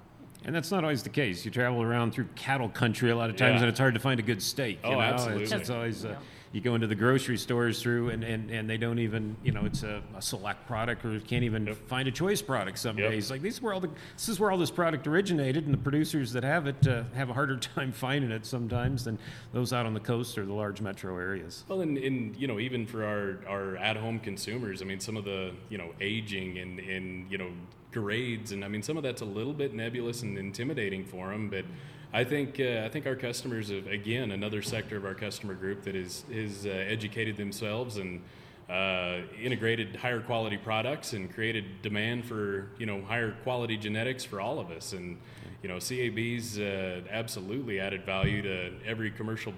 And 0.44 0.54
that's 0.54 0.70
not 0.70 0.84
always 0.84 1.02
the 1.02 1.08
case. 1.10 1.44
You 1.44 1.50
travel 1.50 1.82
around 1.82 2.12
through 2.12 2.28
cattle 2.36 2.68
country 2.68 3.10
a 3.10 3.16
lot 3.16 3.30
of 3.30 3.36
times, 3.36 3.54
Yeah. 3.56 3.60
and 3.62 3.68
it's 3.68 3.80
hard 3.80 3.94
to 3.94 4.00
find 4.00 4.20
a 4.20 4.22
good 4.22 4.40
steak. 4.40 4.78
You 4.84 4.90
Oh, 4.90 4.92
know? 4.92 5.00
absolutely. 5.00 5.42
It's, 5.44 5.52
it's 5.52 5.70
always 5.70 6.04
uh, 6.04 6.10
Yeah. 6.10 6.16
You 6.52 6.60
go 6.60 6.74
into 6.74 6.86
the 6.86 6.94
grocery 6.94 7.36
stores 7.36 7.82
through, 7.82 8.10
and, 8.10 8.22
and, 8.24 8.50
and 8.50 8.68
they 8.70 8.76
don't 8.76 8.98
even 8.98 9.36
you 9.42 9.52
know 9.52 9.64
it's 9.64 9.82
a, 9.82 10.02
a 10.16 10.22
select 10.22 10.66
product, 10.66 11.04
or 11.04 11.18
can't 11.20 11.44
even 11.44 11.66
Yep. 11.66 11.76
find 11.88 12.08
a 12.08 12.10
choice 12.12 12.40
product 12.42 12.78
some 12.78 12.98
Yep. 12.98 13.10
days. 13.10 13.30
Like 13.30 13.42
this 13.42 13.54
is 13.54 13.62
where 13.62 13.72
all 13.72 13.80
the 13.80 13.90
this 14.16 14.28
is 14.28 14.38
where 14.40 14.50
all 14.50 14.58
this 14.58 14.70
product 14.70 15.06
originated, 15.06 15.64
and 15.64 15.74
the 15.74 15.78
producers 15.78 16.32
that 16.32 16.44
have 16.44 16.66
it 16.66 16.86
uh, 16.86 17.02
have 17.14 17.30
a 17.30 17.34
harder 17.34 17.56
time 17.74 17.92
finding 17.92 18.30
it 18.30 18.46
sometimes 18.46 19.04
than 19.04 19.18
those 19.52 19.72
out 19.72 19.86
on 19.86 19.94
the 19.94 20.00
coast 20.00 20.38
or 20.38 20.46
the 20.46 20.52
large 20.52 20.80
metro 20.80 21.16
areas. 21.18 21.64
Well, 21.68 21.80
and, 21.80 21.98
and 21.98 22.36
you 22.36 22.46
know, 22.46 22.58
even 22.58 22.86
for 22.86 23.04
our, 23.04 23.38
our 23.48 23.76
at-home 23.76 24.20
consumers, 24.20 24.82
I 24.82 24.84
mean, 24.84 25.00
some 25.00 25.16
of 25.16 25.24
the 25.24 25.52
you 25.68 25.78
know 25.78 25.90
aging 26.00 26.58
and, 26.58 26.78
and 26.80 27.30
you 27.30 27.38
know 27.38 27.50
grades, 27.92 28.52
and 28.52 28.64
I 28.64 28.68
mean, 28.68 28.82
some 28.82 28.96
of 28.96 29.02
that's 29.02 29.22
a 29.22 29.26
little 29.26 29.52
bit 29.54 29.74
nebulous 29.74 30.22
and 30.22 30.36
intimidating 30.38 31.04
for 31.04 31.30
them. 31.30 31.48
But 31.48 31.64
I 32.12 32.24
think 32.24 32.60
uh, 32.60 32.82
I 32.84 32.88
think 32.88 33.06
our 33.06 33.16
customers, 33.16 33.70
have, 33.70 33.86
again, 33.86 34.30
another 34.30 34.62
sector 34.62 34.96
of 34.96 35.04
our 35.04 35.14
customer 35.14 35.54
group 35.54 35.82
that 35.82 35.94
is 35.94 36.24
is 36.30 36.66
uh, 36.66 36.70
educated 36.70 37.36
themselves 37.36 37.96
and 37.96 38.22
uh, 38.70 39.18
integrated 39.40 39.96
higher 39.96 40.20
quality 40.20 40.56
products 40.56 41.12
and 41.12 41.32
created 41.32 41.82
demand 41.82 42.24
for 42.24 42.70
you 42.78 42.86
know 42.86 43.02
higher 43.02 43.32
quality 43.42 43.76
genetics 43.76 44.24
for 44.24 44.40
all 44.40 44.58
of 44.58 44.70
us. 44.70 44.92
And 44.92 45.18
you 45.62 45.68
know, 45.68 45.76
CAB's 45.76 46.58
uh, 46.58 47.00
absolutely 47.10 47.80
added 47.80 48.04
value 48.04 48.42
to 48.42 48.72
every 48.84 49.10
commercial 49.10 49.52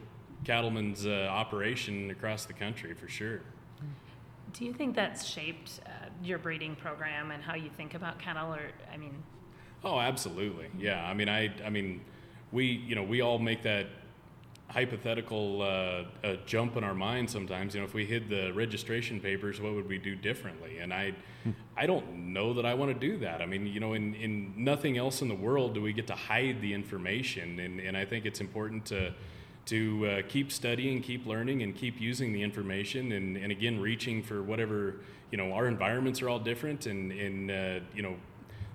cattleman's 0.44 1.06
uh, 1.06 1.28
operation 1.30 2.10
across 2.10 2.44
the 2.46 2.52
country 2.52 2.94
for 2.94 3.08
sure. 3.08 3.40
Do 4.54 4.64
you 4.64 4.72
think 4.72 4.96
that's 4.96 5.26
shaped 5.26 5.80
uh, 5.84 5.90
your 6.22 6.38
breeding 6.38 6.74
program 6.76 7.30
and 7.30 7.42
how 7.42 7.54
you 7.54 7.68
think 7.76 7.94
about 7.94 8.18
cattle? 8.18 8.54
Or, 8.54 8.70
I 8.92 8.96
mean, 8.96 9.22
Oh, 9.84 9.98
absolutely. 9.98 10.66
Yeah. 10.78 11.04
I 11.04 11.14
mean, 11.14 11.28
I, 11.28 11.52
I 11.64 11.70
mean, 11.70 12.00
we, 12.52 12.64
you 12.64 12.94
know, 12.94 13.02
we 13.02 13.20
all 13.20 13.38
make 13.38 13.62
that 13.62 13.86
hypothetical 14.68 15.62
uh, 15.62 16.36
jump 16.44 16.76
in 16.76 16.84
our 16.84 16.94
mind 16.94 17.30
sometimes. 17.30 17.74
You 17.74 17.80
know, 17.80 17.86
if 17.86 17.94
we 17.94 18.04
hid 18.04 18.28
the 18.28 18.52
registration 18.52 19.18
papers, 19.18 19.60
what 19.60 19.74
would 19.74 19.88
we 19.88 19.98
do 19.98 20.14
differently? 20.14 20.78
And 20.78 20.92
I, 20.92 21.14
I 21.76 21.86
don't 21.86 22.32
know 22.32 22.52
that 22.54 22.66
I 22.66 22.74
want 22.74 22.92
to 22.92 22.98
do 23.08 23.18
that. 23.18 23.40
I 23.40 23.46
mean, 23.46 23.66
you 23.66 23.80
know, 23.80 23.94
in, 23.94 24.14
in 24.14 24.52
nothing 24.56 24.98
else 24.98 25.22
in 25.22 25.28
the 25.28 25.34
world 25.34 25.74
do 25.74 25.80
we 25.80 25.92
get 25.92 26.06
to 26.08 26.14
hide 26.14 26.60
the 26.60 26.74
information, 26.74 27.58
and, 27.60 27.80
and 27.80 27.96
I 27.96 28.04
think 28.04 28.26
it's 28.26 28.40
important 28.40 28.84
to 28.86 29.14
to 29.66 30.06
uh, 30.06 30.22
keep 30.26 30.50
studying, 30.50 31.02
keep 31.02 31.26
learning, 31.26 31.62
and 31.62 31.76
keep 31.76 32.00
using 32.00 32.32
the 32.32 32.42
information, 32.42 33.12
and, 33.12 33.36
and 33.36 33.52
again 33.52 33.78
reaching 33.78 34.22
for 34.22 34.42
whatever 34.42 34.96
you 35.30 35.36
know. 35.36 35.52
Our 35.52 35.66
environments 35.66 36.22
are 36.22 36.28
all 36.28 36.38
different, 36.38 36.86
and 36.86 37.12
and 37.12 37.50
uh, 37.50 37.84
you 37.94 38.02
know 38.02 38.16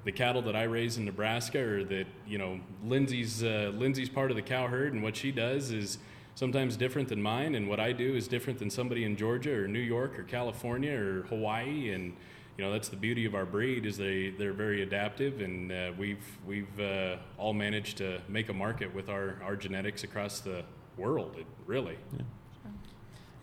the 0.05 0.11
cattle 0.11 0.41
that 0.43 0.55
I 0.55 0.63
raise 0.63 0.97
in 0.97 1.05
Nebraska, 1.05 1.59
or 1.59 1.83
that 1.85 2.05
you 2.27 2.37
know 2.37 2.59
Lindsay's 2.83 3.43
uh, 3.43 3.71
Lindsay's 3.75 4.09
part 4.09 4.31
of 4.31 4.35
the 4.35 4.41
cow 4.41 4.67
herd, 4.67 4.93
and 4.93 5.01
what 5.01 5.15
she 5.15 5.31
does 5.31 5.71
is 5.71 5.97
sometimes 6.35 6.75
different 6.75 7.09
than 7.09 7.21
mine, 7.21 7.55
and 7.55 7.67
what 7.69 7.79
I 7.79 7.91
do 7.91 8.15
is 8.15 8.27
different 8.27 8.59
than 8.59 8.69
somebody 8.69 9.03
in 9.03 9.15
Georgia 9.15 9.53
or 9.53 9.67
New 9.67 9.79
York 9.79 10.17
or 10.17 10.23
California 10.23 10.97
or 10.97 11.21
Hawaii, 11.29 11.91
and 11.91 12.13
you 12.57 12.63
know 12.63 12.71
that's 12.71 12.89
the 12.89 12.95
beauty 12.95 13.25
of 13.25 13.35
our 13.35 13.45
breed 13.45 13.85
is 13.85 13.97
they 13.97 14.31
they're 14.31 14.53
very 14.53 14.83
adaptive, 14.83 15.41
and 15.41 15.71
uh, 15.71 15.91
we've 15.97 16.25
we've 16.45 16.79
uh, 16.79 17.17
all 17.37 17.53
managed 17.53 17.97
to 17.97 18.21
make 18.27 18.49
a 18.49 18.53
market 18.53 18.93
with 18.93 19.09
our 19.09 19.37
our 19.43 19.55
genetics 19.55 20.03
across 20.03 20.39
the 20.39 20.63
world. 20.97 21.35
It, 21.37 21.45
really. 21.65 21.97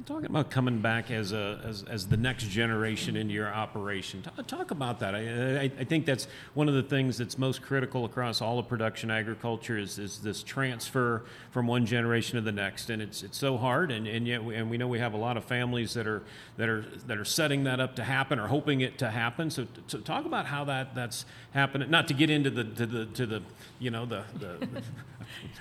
Talking 0.06 0.26
about 0.26 0.50
coming 0.50 0.80
back 0.80 1.10
as 1.10 1.32
a 1.32 1.60
as, 1.64 1.82
as 1.82 2.06
the 2.06 2.16
next 2.16 2.48
generation 2.48 3.16
into 3.16 3.34
your 3.34 3.52
operation, 3.52 4.22
talk, 4.22 4.46
talk 4.46 4.70
about 4.70 5.00
that. 5.00 5.14
I, 5.14 5.18
I, 5.18 5.70
I 5.80 5.84
think 5.84 6.06
that's 6.06 6.26
one 6.54 6.68
of 6.68 6.74
the 6.74 6.82
things 6.82 7.18
that's 7.18 7.36
most 7.36 7.60
critical 7.60 8.04
across 8.04 8.40
all 8.40 8.58
of 8.58 8.66
production 8.66 9.10
agriculture 9.10 9.76
is, 9.76 9.98
is 9.98 10.20
this 10.20 10.42
transfer 10.42 11.24
from 11.50 11.66
one 11.66 11.84
generation 11.84 12.36
to 12.36 12.40
the 12.40 12.52
next, 12.52 12.88
and 12.88 13.02
it's 13.02 13.22
it's 13.22 13.36
so 13.36 13.58
hard, 13.58 13.90
and, 13.90 14.06
and 14.06 14.26
yet 14.26 14.42
we, 14.42 14.54
and 14.54 14.70
we 14.70 14.78
know 14.78 14.88
we 14.88 14.98
have 14.98 15.12
a 15.12 15.18
lot 15.18 15.36
of 15.36 15.44
families 15.44 15.92
that 15.94 16.06
are 16.06 16.22
that 16.56 16.68
are 16.68 16.84
that 17.06 17.18
are 17.18 17.24
setting 17.24 17.64
that 17.64 17.78
up 17.78 17.96
to 17.96 18.04
happen 18.04 18.38
or 18.38 18.46
hoping 18.46 18.80
it 18.80 18.96
to 18.98 19.10
happen. 19.10 19.50
So, 19.50 19.66
to 19.88 19.98
talk 19.98 20.24
about 20.24 20.46
how 20.46 20.64
that 20.64 20.94
that's 20.94 21.26
happening. 21.52 21.90
Not 21.90 22.08
to 22.08 22.14
get 22.14 22.30
into 22.30 22.48
the 22.48 22.64
to 22.64 22.86
the 22.86 23.06
to 23.06 23.26
the 23.26 23.42
you 23.78 23.90
know 23.90 24.06
the. 24.06 24.24
the 24.38 24.82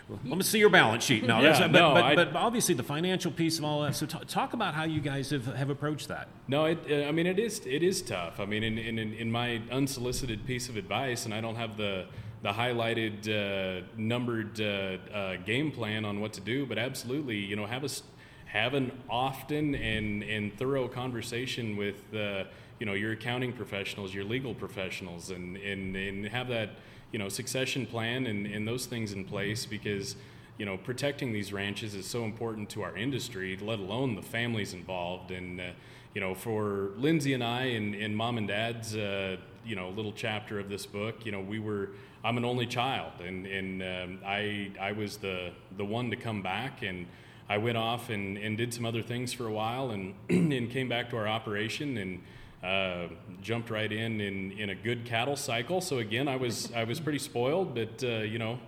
let 0.09 0.37
me 0.37 0.41
see 0.43 0.59
your 0.59 0.69
balance 0.69 1.03
sheet. 1.03 1.23
No, 1.23 1.39
Yeah, 1.41 1.59
but, 1.59 1.71
no, 1.71 1.93
but, 1.93 2.03
I- 2.03 2.15
but 2.15 2.35
obviously 2.35 2.75
the 2.75 2.83
financial 2.83 3.31
piece 3.31 3.57
of 3.59 3.65
all 3.65 3.81
that. 3.83 3.95
So 3.95 4.05
t- 4.05 4.17
talk 4.27 4.53
about 4.53 4.73
how 4.73 4.83
you 4.83 5.01
guys 5.01 5.29
have, 5.29 5.45
have 5.55 5.69
approached 5.69 6.07
that. 6.07 6.27
No, 6.47 6.65
it, 6.65 6.79
uh, 6.89 7.07
I 7.07 7.11
mean 7.11 7.27
it 7.27 7.39
is 7.39 7.61
it 7.65 7.83
is 7.83 8.01
tough. 8.01 8.39
I 8.39 8.45
mean, 8.45 8.63
in, 8.63 8.77
in, 8.77 8.97
in 8.97 9.31
my 9.31 9.61
unsolicited 9.71 10.45
piece 10.45 10.69
of 10.69 10.75
advice, 10.77 11.25
and 11.25 11.33
I 11.33 11.41
don't 11.41 11.55
have 11.55 11.77
the 11.77 12.05
the 12.41 12.51
highlighted, 12.53 13.27
uh, 13.27 13.85
numbered 13.97 14.61
uh, 14.61 14.97
uh, 15.13 15.35
game 15.45 15.71
plan 15.71 16.05
on 16.05 16.21
what 16.21 16.31
to 16.33 16.39
do, 16.41 16.65
but 16.65 16.77
absolutely, 16.77 17.35
you 17.37 17.57
know, 17.57 17.65
have 17.65 17.83
us 17.83 18.01
have 18.45 18.73
an 18.73 18.91
often 19.09 19.75
and 19.75 20.23
and 20.23 20.57
thorough 20.57 20.87
conversation 20.87 21.75
with 21.77 22.01
uh, 22.15 22.45
you 22.79 22.85
know 22.85 22.93
your 22.93 23.11
accounting 23.11 23.51
professionals, 23.51 24.13
your 24.13 24.23
legal 24.23 24.53
professionals, 24.55 25.31
and 25.31 25.57
and 25.57 25.95
and 25.95 26.25
have 26.27 26.47
that 26.47 26.69
you 27.11 27.19
know 27.19 27.29
succession 27.29 27.85
plan 27.85 28.27
and, 28.27 28.45
and 28.45 28.67
those 28.67 28.85
things 28.85 29.13
in 29.13 29.25
place 29.25 29.65
because 29.65 30.15
you 30.59 30.65
know, 30.65 30.77
protecting 30.77 31.31
these 31.31 31.53
ranches 31.53 31.95
is 31.95 32.05
so 32.05 32.25
important 32.25 32.69
to 32.71 32.83
our 32.83 32.95
industry, 32.95 33.57
let 33.61 33.79
alone 33.79 34.15
the 34.15 34.21
families 34.21 34.73
involved. 34.73 35.31
And, 35.31 35.59
uh, 35.59 35.71
you 36.13 36.19
know, 36.19 36.35
for 36.35 36.91
Lindsay 36.97 37.33
and 37.33 37.41
I 37.41 37.63
and, 37.63 37.95
and 37.95 38.15
mom 38.15 38.37
and 38.37 38.47
dad's, 38.49 38.93
uh, 38.93 39.37
you 39.65 39.77
know, 39.77 39.89
little 39.89 40.11
chapter 40.11 40.59
of 40.59 40.67
this 40.67 40.85
book, 40.85 41.25
you 41.25 41.31
know, 41.31 41.39
we 41.39 41.59
were, 41.59 41.91
I'm 42.25 42.35
an 42.35 42.43
only 42.43 42.65
child. 42.65 43.13
And, 43.25 43.45
and 43.45 43.81
um, 43.81 44.19
I, 44.25 44.71
I 44.79 44.91
was 44.91 45.15
the, 45.17 45.51
the 45.77 45.85
one 45.85 46.09
to 46.09 46.17
come 46.17 46.41
back. 46.41 46.83
And 46.83 47.07
I 47.47 47.57
went 47.57 47.77
off 47.77 48.09
and, 48.09 48.37
and 48.37 48.57
did 48.57 48.73
some 48.73 48.85
other 48.85 49.01
things 49.01 49.31
for 49.31 49.47
a 49.47 49.53
while 49.53 49.91
and, 49.91 50.13
and 50.29 50.69
came 50.69 50.89
back 50.89 51.09
to 51.11 51.17
our 51.17 51.27
operation. 51.27 51.97
And, 51.97 52.21
uh, 52.63 53.07
jumped 53.41 53.69
right 53.69 53.91
in, 53.91 54.19
in 54.19 54.51
in 54.53 54.69
a 54.69 54.75
good 54.75 55.05
cattle 55.05 55.35
cycle. 55.35 55.81
So 55.81 55.99
again, 55.99 56.27
I 56.27 56.35
was 56.35 56.71
I 56.73 56.83
was 56.83 56.99
pretty 56.99 57.19
spoiled, 57.19 57.73
but 57.73 58.03
uh, 58.03 58.19
you 58.19 58.39
know, 58.39 58.59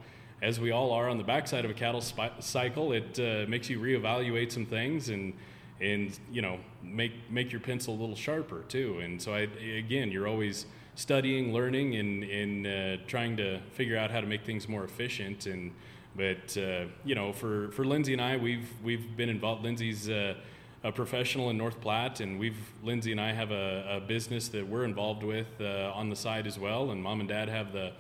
as 0.41 0.59
we 0.59 0.71
all 0.71 0.91
are 0.91 1.09
on 1.09 1.17
the 1.17 1.23
backside 1.23 1.65
of 1.65 1.71
a 1.71 1.73
cattle 1.73 2.01
spi- 2.01 2.31
cycle, 2.39 2.93
it 2.93 3.19
uh, 3.19 3.49
makes 3.49 3.69
you 3.69 3.79
reevaluate 3.79 4.51
some 4.51 4.65
things 4.65 5.09
and 5.09 5.33
and 5.81 6.17
you 6.31 6.41
know 6.41 6.59
make 6.81 7.11
make 7.29 7.51
your 7.51 7.59
pencil 7.61 7.93
a 7.93 7.99
little 7.99 8.15
sharper 8.15 8.63
too. 8.67 8.99
And 8.99 9.21
so 9.21 9.33
I 9.33 9.47
again, 9.77 10.11
you're 10.11 10.27
always 10.27 10.65
studying, 10.95 11.53
learning, 11.53 11.95
and 11.95 12.23
and 12.23 12.67
uh, 12.67 13.03
trying 13.07 13.35
to 13.37 13.59
figure 13.71 13.97
out 13.97 14.11
how 14.11 14.21
to 14.21 14.27
make 14.27 14.45
things 14.45 14.69
more 14.69 14.83
efficient. 14.83 15.47
And 15.47 15.71
but 16.15 16.57
uh, 16.57 16.85
you 17.03 17.15
know, 17.15 17.33
for 17.33 17.71
for 17.71 17.83
Lindsay 17.85 18.13
and 18.13 18.21
I, 18.21 18.37
we've 18.37 18.69
we've 18.83 19.17
been 19.17 19.29
involved. 19.29 19.63
Lindsay's 19.63 20.09
uh, 20.09 20.35
a 20.83 20.91
professional 20.91 21.49
in 21.49 21.57
North 21.57 21.79
Platte, 21.79 22.21
and 22.21 22.39
we've 22.39 22.57
Lindsay 22.83 23.11
and 23.11 23.21
I 23.21 23.33
have 23.33 23.51
a, 23.51 23.97
a 23.97 23.99
business 23.99 24.47
that 24.49 24.67
we're 24.67 24.83
involved 24.83 25.23
with 25.23 25.47
uh, 25.59 25.91
on 25.93 26.09
the 26.09 26.15
side 26.15 26.47
as 26.47 26.57
well. 26.57 26.91
And 26.91 27.01
mom 27.03 27.19
and 27.19 27.29
dad 27.29 27.49
have 27.49 27.71
the 27.71 27.91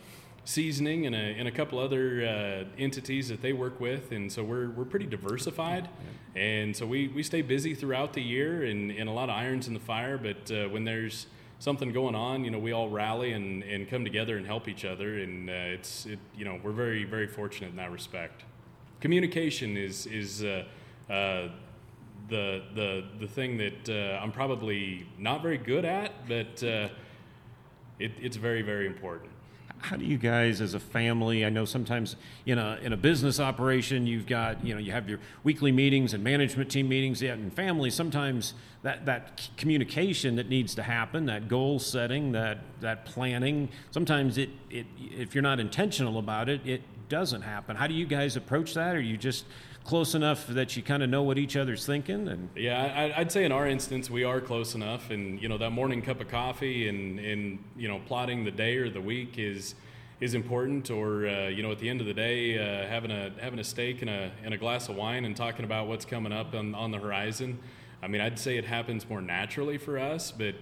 seasoning 0.45 1.05
and 1.05 1.13
a, 1.13 1.19
and 1.19 1.47
a 1.47 1.51
couple 1.51 1.77
other 1.77 2.25
uh, 2.25 2.81
entities 2.81 3.29
that 3.29 3.41
they 3.41 3.53
work 3.53 3.79
with, 3.79 4.11
and 4.11 4.31
so 4.31 4.43
we're 4.43 4.71
we're 4.71 4.85
pretty 4.85 5.05
diversified, 5.05 5.89
and 6.35 6.75
so 6.75 6.87
we, 6.87 7.07
we 7.09 7.21
stay 7.21 7.43
busy 7.43 7.75
throughout 7.75 8.13
the 8.13 8.21
year 8.21 8.63
and, 8.63 8.91
and 8.91 9.07
a 9.07 9.11
lot 9.11 9.29
of 9.29 9.35
irons 9.35 9.67
in 9.67 9.75
the 9.75 9.79
fire. 9.79 10.17
But 10.17 10.51
uh, 10.51 10.67
when 10.69 10.83
there's 10.83 11.27
something 11.59 11.93
going 11.93 12.15
on, 12.15 12.43
you 12.43 12.49
know, 12.49 12.57
we 12.57 12.71
all 12.71 12.89
rally 12.89 13.33
and, 13.33 13.61
and 13.63 13.87
come 13.87 14.03
together 14.03 14.37
and 14.37 14.45
help 14.47 14.67
each 14.67 14.85
other, 14.85 15.19
and 15.19 15.51
uh, 15.51 15.53
it's 15.53 16.07
it, 16.07 16.17
you 16.35 16.45
know 16.45 16.59
we're 16.63 16.71
very 16.71 17.03
very 17.03 17.27
fortunate 17.27 17.69
in 17.69 17.75
that 17.75 17.91
respect. 17.91 18.43
Communication 19.01 19.77
is 19.77 20.07
is 20.07 20.43
uh, 20.43 20.63
uh, 21.07 21.49
the 22.31 22.63
the 22.73 23.03
the 23.19 23.27
thing 23.27 23.57
that 23.57 23.89
uh, 23.89 24.19
I'm 24.23 24.31
probably 24.31 25.05
not 25.19 25.43
very 25.43 25.59
good 25.59 25.85
at, 25.85 26.27
but 26.27 26.63
uh, 26.63 26.87
it, 27.99 28.13
it's 28.19 28.37
very 28.37 28.63
very 28.63 28.87
important. 28.87 29.29
How 29.77 29.97
do 29.97 30.05
you 30.05 30.17
guys, 30.17 30.61
as 30.61 30.75
a 30.75 30.79
family, 30.79 31.43
I 31.43 31.49
know 31.49 31.65
sometimes 31.65 32.15
in 32.45 32.57
a 32.57 32.79
in 32.81 32.93
a 32.93 32.97
business 32.97 33.39
operation, 33.39 34.07
you've 34.07 34.27
got 34.27 34.65
you 34.65 34.73
know 34.73 34.79
you 34.79 34.91
have 34.91 35.09
your 35.09 35.19
weekly 35.43 35.71
meetings 35.71 36.13
and 36.13 36.23
management 36.23 36.71
team 36.71 36.87
meetings. 36.87 37.21
Yet 37.21 37.37
in 37.37 37.51
family, 37.51 37.89
sometimes 37.89 38.53
that 38.83 39.05
that 39.05 39.49
communication 39.57 40.37
that 40.37 40.47
needs 40.47 40.73
to 40.75 40.83
happen, 40.83 41.25
that 41.25 41.47
goal 41.47 41.79
setting, 41.79 42.31
that 42.31 42.59
that 42.79 43.05
planning, 43.05 43.69
sometimes 43.91 44.37
it 44.37 44.49
it 44.69 44.85
if 44.99 45.35
you're 45.35 45.41
not 45.41 45.59
intentional 45.59 46.17
about 46.17 46.47
it, 46.47 46.65
it 46.65 46.81
doesn't 47.09 47.41
happen. 47.41 47.75
How 47.75 47.87
do 47.87 47.93
you 47.93 48.05
guys 48.05 48.37
approach 48.37 48.73
that? 48.75 48.95
Are 48.95 49.01
you 49.01 49.17
just 49.17 49.43
close 49.83 50.13
enough 50.13 50.47
that 50.47 50.75
you 50.75 50.83
kind 50.83 51.01
of 51.01 51.09
know 51.09 51.23
what 51.23 51.37
each 51.37 51.55
other's 51.55 51.85
thinking 51.85 52.27
and 52.27 52.49
yeah 52.55 53.11
I, 53.15 53.19
would 53.19 53.31
say 53.31 53.45
in 53.45 53.51
our 53.51 53.67
instance 53.67 54.09
we 54.09 54.23
are 54.23 54.39
close 54.39 54.75
enough 54.75 55.09
and 55.09 55.41
you 55.41 55.49
know 55.49 55.57
that 55.57 55.71
morning 55.71 56.01
cup 56.01 56.21
of 56.21 56.27
coffee 56.27 56.87
and 56.87 57.19
and 57.19 57.59
you 57.75 57.87
know 57.87 57.99
plotting 58.05 58.43
the 58.43 58.51
day 58.51 58.77
or 58.77 58.89
the 58.89 59.01
week 59.01 59.39
is 59.39 59.75
is 60.19 60.35
important 60.35 60.91
or 60.91 61.27
uh, 61.27 61.47
you 61.47 61.63
know 61.63 61.71
at 61.71 61.79
the 61.79 61.89
end 61.89 61.99
of 61.99 62.07
the 62.07 62.13
day 62.13 62.57
uh, 62.57 62.87
having 62.87 63.11
a 63.11 63.31
having 63.41 63.59
a 63.59 63.63
steak 63.63 64.01
and 64.01 64.09
a 64.09 64.31
and 64.43 64.53
a 64.53 64.57
glass 64.57 64.87
of 64.87 64.95
wine 64.95 65.25
and 65.25 65.35
talking 65.35 65.65
about 65.65 65.87
what's 65.87 66.05
coming 66.05 66.31
up 66.31 66.53
on, 66.53 66.75
on 66.75 66.91
the 66.91 66.99
horizon. 66.99 67.57
I 68.03 68.07
mean 68.07 68.21
i'd 68.21 68.39
say 68.39 68.57
it 68.57 68.65
happens 68.65 69.07
more 69.07 69.21
naturally 69.21 69.77
for 69.77 69.99
us 69.99 70.31
but 70.31 70.55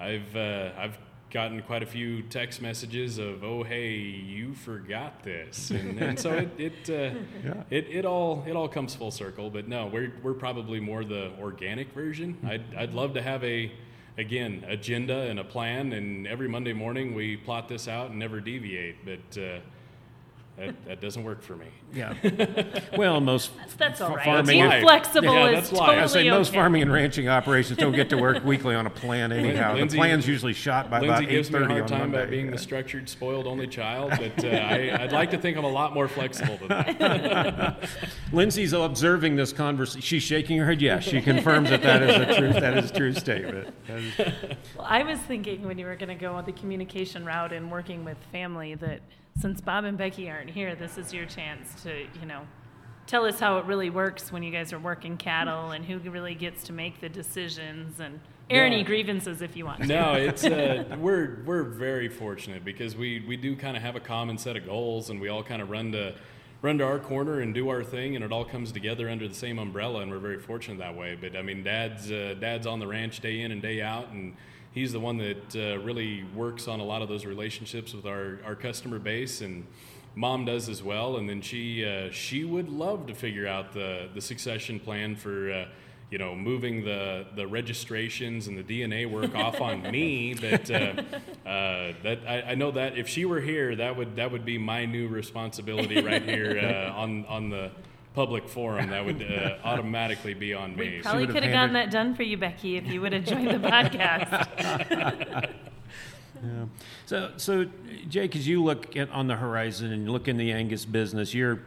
i've 0.00 0.34
uh, 0.34 0.70
i've 0.78 0.98
gotten 1.30 1.60
quite 1.62 1.82
a 1.82 1.86
few 1.86 2.22
text 2.22 2.62
messages 2.62 3.18
of, 3.18 3.42
"Oh, 3.42 3.62
hey, 3.62 3.96
you 3.96 4.54
forgot 4.54 5.22
this," 5.22 5.70
and, 5.70 5.98
and 5.98 6.18
so 6.18 6.32
it 6.32 6.50
it, 6.58 6.90
uh, 6.90 7.18
yeah. 7.44 7.62
it 7.70 7.86
it 7.90 8.04
all 8.04 8.44
it 8.46 8.56
all 8.56 8.68
comes 8.68 8.94
full 8.94 9.10
circle. 9.10 9.50
But 9.50 9.68
no, 9.68 9.86
we're 9.86 10.12
we're 10.22 10.34
probably 10.34 10.80
more 10.80 11.04
the 11.04 11.32
organic 11.40 11.92
version. 11.92 12.36
I'd 12.46 12.74
I'd 12.76 12.94
love 12.94 13.14
to 13.14 13.22
have 13.22 13.42
a 13.44 13.72
again 14.18 14.64
agenda 14.68 15.22
and 15.22 15.38
a 15.38 15.44
plan, 15.44 15.92
and 15.92 16.26
every 16.26 16.48
Monday 16.48 16.72
morning 16.72 17.14
we 17.14 17.36
plot 17.36 17.68
this 17.68 17.88
out 17.88 18.10
and 18.10 18.18
never 18.18 18.40
deviate. 18.40 19.04
But 19.04 19.40
uh, 19.40 19.58
that, 20.56 20.84
that 20.86 21.00
doesn't 21.00 21.22
work 21.22 21.42
for 21.42 21.56
me. 21.56 21.66
Yeah. 21.94 22.14
Well, 22.96 23.20
most 23.20 23.50
that's, 23.58 23.74
that's 23.74 24.00
all 24.00 24.16
right. 24.16 24.24
Farming, 24.24 24.46
Being 24.46 24.80
flexible 24.80 25.34
yeah, 25.34 25.60
is 25.60 25.68
totally 25.68 25.98
I 25.98 26.06
say 26.06 26.20
okay. 26.20 26.30
most 26.30 26.54
farming 26.54 26.82
and 26.82 26.92
ranching 26.92 27.28
operations 27.28 27.78
don't 27.78 27.94
get 27.94 28.08
to 28.10 28.16
work 28.16 28.42
weekly 28.44 28.74
on 28.74 28.86
a 28.86 28.90
plan 28.90 29.32
anyhow. 29.32 29.74
Lindsay, 29.74 29.96
the 29.96 30.00
plan's 30.00 30.26
usually 30.26 30.54
shot 30.54 30.88
by 30.88 31.00
Lindsay 31.00 31.24
about 31.24 31.32
eight 31.32 31.46
thirty 31.46 31.56
on 31.56 31.68
Monday. 31.68 31.68
gives 31.68 31.68
me 31.68 31.74
a 31.74 31.78
hard 31.78 31.88
time 31.88 32.14
about 32.14 32.30
being 32.30 32.46
yeah. 32.46 32.52
the 32.52 32.58
structured, 32.58 33.08
spoiled 33.08 33.46
only 33.46 33.66
child, 33.66 34.10
but 34.10 34.44
uh, 34.44 34.48
I, 34.48 34.98
would 35.02 35.12
like 35.12 35.30
to 35.32 35.38
think 35.38 35.58
I'm 35.58 35.64
a 35.64 35.68
lot 35.68 35.92
more 35.92 36.08
flexible 36.08 36.56
than 36.58 36.68
that. 36.68 37.88
Lindsay's 38.32 38.72
observing 38.72 39.36
this 39.36 39.52
conversation. 39.52 40.00
She's 40.00 40.22
shaking 40.22 40.58
her 40.58 40.66
head. 40.66 40.80
Yes, 40.80 41.04
she 41.04 41.20
confirms 41.20 41.70
that 41.70 41.82
that 41.82 42.02
is 42.02 42.16
a 42.16 42.38
true 42.38 42.52
that 42.52 42.78
is 42.78 42.90
a 42.90 42.94
true 42.94 43.12
statement. 43.12 43.74
Is... 43.88 44.18
Well, 44.76 44.86
I 44.86 45.02
was 45.02 45.18
thinking 45.20 45.66
when 45.66 45.78
you 45.78 45.86
were 45.86 45.96
going 45.96 46.08
to 46.08 46.14
go 46.14 46.34
on 46.34 46.44
the 46.44 46.52
communication 46.52 47.24
route 47.24 47.52
and 47.52 47.70
working 47.70 48.04
with 48.04 48.16
family 48.32 48.74
that 48.76 49.00
since 49.38 49.60
Bob 49.60 49.84
and 49.84 49.98
Becky 49.98 50.30
aren't 50.30 50.50
here, 50.50 50.74
this 50.74 50.98
is 50.98 51.12
your 51.12 51.26
chance 51.26 51.82
to, 51.82 52.06
you 52.20 52.26
know, 52.26 52.42
tell 53.06 53.24
us 53.24 53.38
how 53.38 53.58
it 53.58 53.66
really 53.66 53.90
works 53.90 54.32
when 54.32 54.42
you 54.42 54.50
guys 54.50 54.72
are 54.72 54.78
working 54.78 55.16
cattle 55.16 55.70
and 55.70 55.84
who 55.84 55.98
really 56.10 56.34
gets 56.34 56.64
to 56.64 56.72
make 56.72 57.00
the 57.00 57.08
decisions 57.08 58.00
and 58.00 58.20
air 58.48 58.64
any 58.64 58.82
grievances 58.82 59.42
if 59.42 59.56
you 59.56 59.64
want 59.66 59.82
to. 59.82 59.86
No, 59.86 60.14
it's 60.14 60.44
uh, 60.44 60.84
we're 60.98 61.42
we're 61.44 61.64
very 61.64 62.08
fortunate 62.08 62.64
because 62.64 62.96
we 62.96 63.24
we 63.26 63.36
do 63.36 63.56
kind 63.56 63.76
of 63.76 63.82
have 63.82 63.96
a 63.96 64.00
common 64.00 64.38
set 64.38 64.56
of 64.56 64.64
goals 64.64 65.10
and 65.10 65.20
we 65.20 65.28
all 65.28 65.42
kind 65.42 65.60
of 65.60 65.70
run 65.70 65.92
to 65.92 66.14
run 66.62 66.78
to 66.78 66.84
our 66.84 66.98
corner 66.98 67.40
and 67.40 67.54
do 67.54 67.68
our 67.68 67.84
thing 67.84 68.16
and 68.16 68.24
it 68.24 68.32
all 68.32 68.44
comes 68.44 68.72
together 68.72 69.08
under 69.10 69.28
the 69.28 69.34
same 69.34 69.58
umbrella 69.58 70.00
and 70.00 70.10
we're 70.10 70.18
very 70.18 70.38
fortunate 70.38 70.78
that 70.78 70.96
way. 70.96 71.16
But 71.20 71.36
I 71.36 71.42
mean, 71.42 71.62
dad's 71.62 72.10
uh, 72.10 72.34
dad's 72.40 72.66
on 72.66 72.80
the 72.80 72.86
ranch 72.86 73.20
day 73.20 73.42
in 73.42 73.52
and 73.52 73.60
day 73.60 73.82
out 73.82 74.08
and 74.10 74.36
he's 74.76 74.92
the 74.92 75.00
one 75.00 75.16
that 75.16 75.56
uh, 75.56 75.78
really 75.78 76.22
works 76.34 76.68
on 76.68 76.80
a 76.80 76.84
lot 76.84 77.00
of 77.00 77.08
those 77.08 77.24
relationships 77.24 77.94
with 77.94 78.04
our, 78.04 78.38
our 78.44 78.54
customer 78.54 78.98
base 78.98 79.40
and 79.40 79.66
mom 80.14 80.44
does 80.44 80.68
as 80.68 80.82
well. 80.82 81.16
And 81.16 81.26
then 81.26 81.40
she 81.40 81.84
uh, 81.84 82.10
she 82.12 82.44
would 82.44 82.68
love 82.68 83.06
to 83.06 83.14
figure 83.14 83.48
out 83.48 83.72
the 83.72 84.08
the 84.14 84.20
succession 84.20 84.78
plan 84.78 85.16
for 85.16 85.50
uh, 85.50 85.64
you 86.10 86.18
know 86.18 86.36
moving 86.36 86.84
the 86.84 87.24
the 87.34 87.46
registrations 87.46 88.48
and 88.48 88.58
the 88.58 88.62
DNA 88.62 89.10
work 89.10 89.34
off 89.34 89.60
on 89.62 89.82
me. 89.90 90.34
But 90.40 90.70
uh, 90.70 90.74
uh, 91.48 91.94
that 92.02 92.18
I, 92.28 92.42
I, 92.50 92.54
know 92.54 92.70
that 92.72 92.98
if 92.98 93.08
she 93.08 93.24
were 93.24 93.40
here 93.40 93.74
that 93.76 93.96
would 93.96 94.16
that 94.16 94.30
would 94.30 94.44
be 94.44 94.58
my 94.58 94.84
new 94.84 95.08
responsibility 95.08 96.02
right 96.02 96.22
here 96.22 96.60
uh, 96.92 97.00
on 97.00 97.24
on 97.26 97.48
the 97.48 97.70
public 98.16 98.48
forum, 98.48 98.88
that 98.90 99.04
would 99.04 99.22
uh, 99.30 99.58
automatically 99.62 100.34
be 100.34 100.54
on 100.54 100.74
me. 100.74 100.96
We 100.96 101.02
probably 101.02 101.26
could 101.26 101.44
have 101.44 101.52
gotten 101.52 101.74
that 101.74 101.90
done 101.90 102.16
for 102.16 102.24
you, 102.24 102.38
Becky, 102.38 102.76
if 102.76 102.86
you 102.86 103.00
would 103.02 103.12
have 103.12 103.24
joined 103.24 103.50
the 103.50 103.68
podcast. 103.68 104.48
yeah. 106.42 106.64
So, 107.04 107.32
so 107.36 107.66
Jake, 108.08 108.34
as 108.34 108.48
you 108.48 108.64
look 108.64 108.96
at, 108.96 109.10
on 109.10 109.26
the 109.28 109.36
horizon 109.36 109.92
and 109.92 110.06
you 110.06 110.12
look 110.12 110.28
in 110.28 110.38
the 110.38 110.50
Angus 110.50 110.84
business, 110.84 111.34
you're 111.34 111.60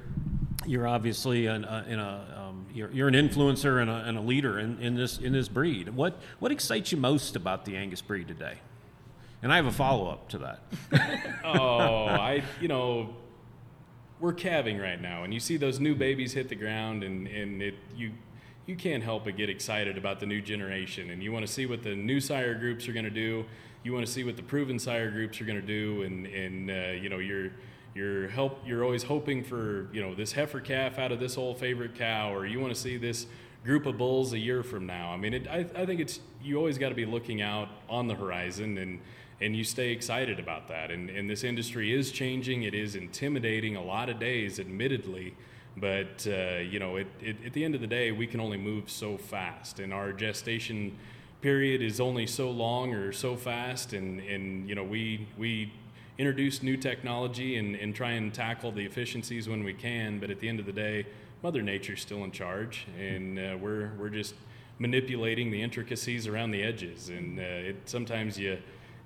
you're 0.66 0.88
obviously 0.88 1.46
an, 1.46 1.64
uh, 1.66 1.86
in 1.88 2.00
a 2.00 2.48
um, 2.50 2.66
you're, 2.74 2.92
you're 2.92 3.08
an 3.08 3.14
influencer 3.14 3.82
and 3.82 3.90
a, 3.90 4.04
and 4.08 4.18
a 4.18 4.22
leader 4.22 4.60
in, 4.60 4.80
in 4.80 4.96
this 4.96 5.20
in 5.20 5.32
this 5.32 5.48
breed. 5.48 5.90
What 5.90 6.20
what 6.40 6.52
excites 6.52 6.92
you 6.92 6.98
most 6.98 7.36
about 7.36 7.66
the 7.66 7.78
Angus 7.78 8.02
breed 8.02 8.28
today? 8.28 8.56
And 9.42 9.54
I 9.54 9.56
have 9.56 9.68
a 9.68 9.72
follow 9.72 10.10
up 10.10 10.30
to 10.30 10.40
that. 10.40 10.60
oh, 11.46 12.06
I 12.08 12.44
you 12.60 12.68
know 12.68 13.16
we're 14.20 14.34
calving 14.34 14.78
right 14.78 15.02
now, 15.02 15.24
and 15.24 15.34
you 15.34 15.40
see 15.40 15.58
those 15.58 15.80
new 15.80 15.96
babies 15.96 16.34
hit 16.34 16.50
the 16.50 16.56
ground, 16.56 17.04
and, 17.04 17.28
and 17.28 17.62
it 17.62 17.76
you 17.96 18.12
you 18.66 18.76
can't 18.76 19.04
help 19.04 19.24
but 19.24 19.36
get 19.36 19.50
excited 19.50 19.98
about 19.98 20.20
the 20.20 20.26
new 20.26 20.42
generation, 20.42 21.10
and 21.10 21.24
you 21.24 21.32
want 21.32 21.46
to 21.46 21.52
see 21.52 21.66
what 21.66 21.84
the 21.84 21.96
new 21.96 22.20
sire 22.20 22.54
groups 22.54 22.88
are 22.88 22.94
going 22.94 23.06
to 23.06 23.12
do. 23.12 23.46
You 23.84 23.94
want 23.94 24.06
to 24.06 24.12
see 24.12 24.24
what 24.24 24.36
the 24.36 24.44
proven 24.44 24.78
sire 24.78 25.10
groups 25.10 25.40
are 25.42 25.46
going 25.46 25.60
to 25.60 25.66
do, 25.66 26.04
and 26.04 26.28
and 26.28 26.70
uh, 26.70 26.92
you 27.02 27.10
know 27.10 27.20
you're 27.20 27.52
you're 27.96 28.28
help 28.28 28.60
you're 28.66 28.84
always 28.84 29.04
hoping 29.04 29.44
for 29.44 29.88
you 29.94 30.02
know 30.02 30.14
this 30.14 30.34
heifer 30.34 30.60
calf 30.60 31.00
out 31.00 31.12
of 31.12 31.20
this 31.20 31.38
old 31.38 31.58
favorite 31.58 31.96
cow, 31.96 32.34
or 32.34 32.46
you 32.46 32.60
want 32.60 32.74
to 32.74 32.80
see 32.80 32.98
this 32.98 33.26
group 33.64 33.86
of 33.86 33.98
bulls 33.98 34.34
a 34.34 34.40
year 34.40 34.64
from 34.64 34.86
now. 34.86 35.12
I 35.12 35.18
mean, 35.18 35.34
it, 35.34 35.48
I, 35.48 35.66
I 35.76 35.86
think 35.86 36.00
it's 36.00 36.20
you 36.42 36.58
always 36.58 36.78
got 36.78 36.90
to 36.90 36.96
be 36.96 37.06
looking 37.06 37.42
out 37.42 37.70
on 37.90 38.08
the 38.08 38.16
horizon 38.16 38.78
and 38.78 39.00
and 39.42 39.56
you 39.56 39.64
stay 39.64 39.92
excited 39.92 40.40
about 40.40 40.68
that. 40.68 40.92
And, 40.92 41.10
and 41.10 41.30
this 41.30 41.44
industry 41.44 41.94
is 41.94 42.12
changing. 42.12 42.64
It 42.64 42.74
is 42.74 42.96
intimidating 42.96 43.76
a 43.76 43.84
lot 43.84 44.10
of 44.10 44.20
days, 44.20 44.60
admittedly. 44.60 45.34
But 45.78 46.28
uh, 46.28 46.58
you 46.58 46.80
know, 46.80 46.98
it, 46.98 47.08
it, 47.22 47.38
at 47.46 47.54
the 47.54 47.64
end 47.64 47.76
of 47.76 47.82
the 47.82 47.88
day, 47.88 48.12
we 48.12 48.28
can 48.28 48.40
only 48.40 48.58
move 48.58 48.90
so 48.90 49.18
fast, 49.18 49.80
and 49.80 49.94
our 49.94 50.12
gestation 50.12 50.98
period 51.42 51.82
is 51.82 52.02
only 52.02 52.28
so 52.28 52.52
long 52.52 52.94
or 52.94 53.14
so 53.14 53.38
fast. 53.38 53.94
And, 53.94 54.20
and 54.22 54.68
you 54.68 54.76
know, 54.76 54.84
we 54.84 55.28
we 55.38 55.72
introduce 56.18 56.62
new 56.62 56.76
technology 56.76 57.56
and, 57.56 57.76
and 57.76 57.96
try 57.96 58.12
and 58.12 58.34
tackle 58.34 58.74
the 58.74 58.86
efficiencies 58.86 59.48
when 59.48 59.64
we 59.64 59.74
can. 59.74 60.20
But 60.20 60.32
at 60.32 60.42
the 60.42 60.50
end 60.50 60.60
of 60.60 60.66
the 60.66 60.74
day, 60.74 61.06
Mother 61.42 61.62
Nature's 61.62 62.02
still 62.02 62.26
in 62.26 62.32
charge, 62.32 62.86
and 63.00 63.40
uh, 63.40 63.58
we're 63.58 63.92
we're 63.98 64.10
just 64.10 64.36
manipulating 64.80 65.52
the 65.52 65.62
intricacies 65.62 66.28
around 66.28 66.52
the 66.52 66.64
edges. 66.64 67.10
And 67.10 67.40
uh, 67.40 67.44
it, 67.44 67.76
sometimes 67.86 68.38
you 68.38 68.58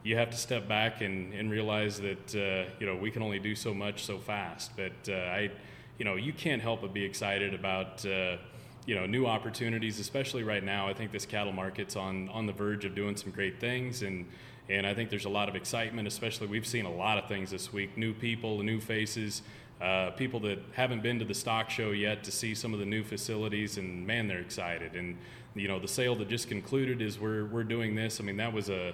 you 0.04 0.18
have 0.18 0.30
to 0.30 0.38
step 0.38 0.68
back 0.68 1.02
and, 1.02 1.34
and 1.34 1.50
realize 1.50 2.00
that 2.02 2.36
uh, 2.36 2.70
you 2.80 2.86
know 2.86 2.96
we 2.96 3.10
can 3.10 3.22
only 3.22 3.40
do 3.40 3.56
so 3.56 3.74
much 3.74 4.04
so 4.04 4.20
fast. 4.20 4.72
But 4.76 4.92
uh, 5.10 5.14
I, 5.14 5.52
you 5.98 6.06
know, 6.06 6.16
you 6.16 6.34
can't 6.34 6.62
help 6.62 6.82
but 6.82 6.94
be 6.94 7.04
excited 7.04 7.54
about 7.54 8.06
uh, 8.06 8.38
you 8.86 8.96
know 8.96 9.06
new 9.06 9.26
opportunities, 9.26 10.00
especially 10.00 10.44
right 10.44 10.64
now. 10.64 10.88
I 10.88 10.94
think 10.94 11.12
this 11.12 11.26
cattle 11.26 11.54
market's 11.54 11.96
on 11.96 12.30
on 12.30 12.46
the 12.46 12.54
verge 12.54 12.86
of 12.86 12.96
doing 12.96 13.16
some 13.16 13.32
great 13.32 13.60
things 13.60 14.02
and. 14.02 14.26
And 14.70 14.88
I 14.88 14.94
think 14.94 15.10
there's 15.10 15.26
a 15.26 15.30
lot 15.30 15.50
of 15.50 15.58
excitement, 15.58 16.08
especially 16.08 16.48
we've 16.48 16.66
seen 16.66 16.86
a 16.86 16.92
lot 16.92 17.18
of 17.18 17.28
things 17.28 17.52
this 17.52 17.74
week 17.74 17.98
new 17.98 18.14
people, 18.14 18.64
new 18.64 18.80
faces, 18.80 19.42
uh, 19.82 20.12
people 20.12 20.40
that 20.40 20.60
haven't 20.72 21.04
been 21.04 21.20
to 21.20 21.26
the 21.26 21.34
stock 21.34 21.70
show 21.70 21.92
yet 21.92 22.24
to 22.24 22.32
see 22.32 22.56
some 22.56 22.74
of 22.74 22.80
the 22.80 22.86
new 22.86 23.04
facilities, 23.04 23.78
and 23.78 24.08
man, 24.08 24.30
they're 24.30 24.40
excited. 24.40 24.96
And 24.96 25.18
you 25.54 25.68
know, 25.68 25.80
the 25.80 25.88
sale 25.90 26.16
that 26.16 26.30
just 26.30 26.48
concluded 26.48 27.02
is 27.02 27.20
we're 27.20 27.46
we're 27.46 27.66
doing 27.66 27.94
this. 27.94 28.22
I 28.22 28.24
mean, 28.24 28.38
that 28.38 28.54
was 28.54 28.70
a 28.70 28.94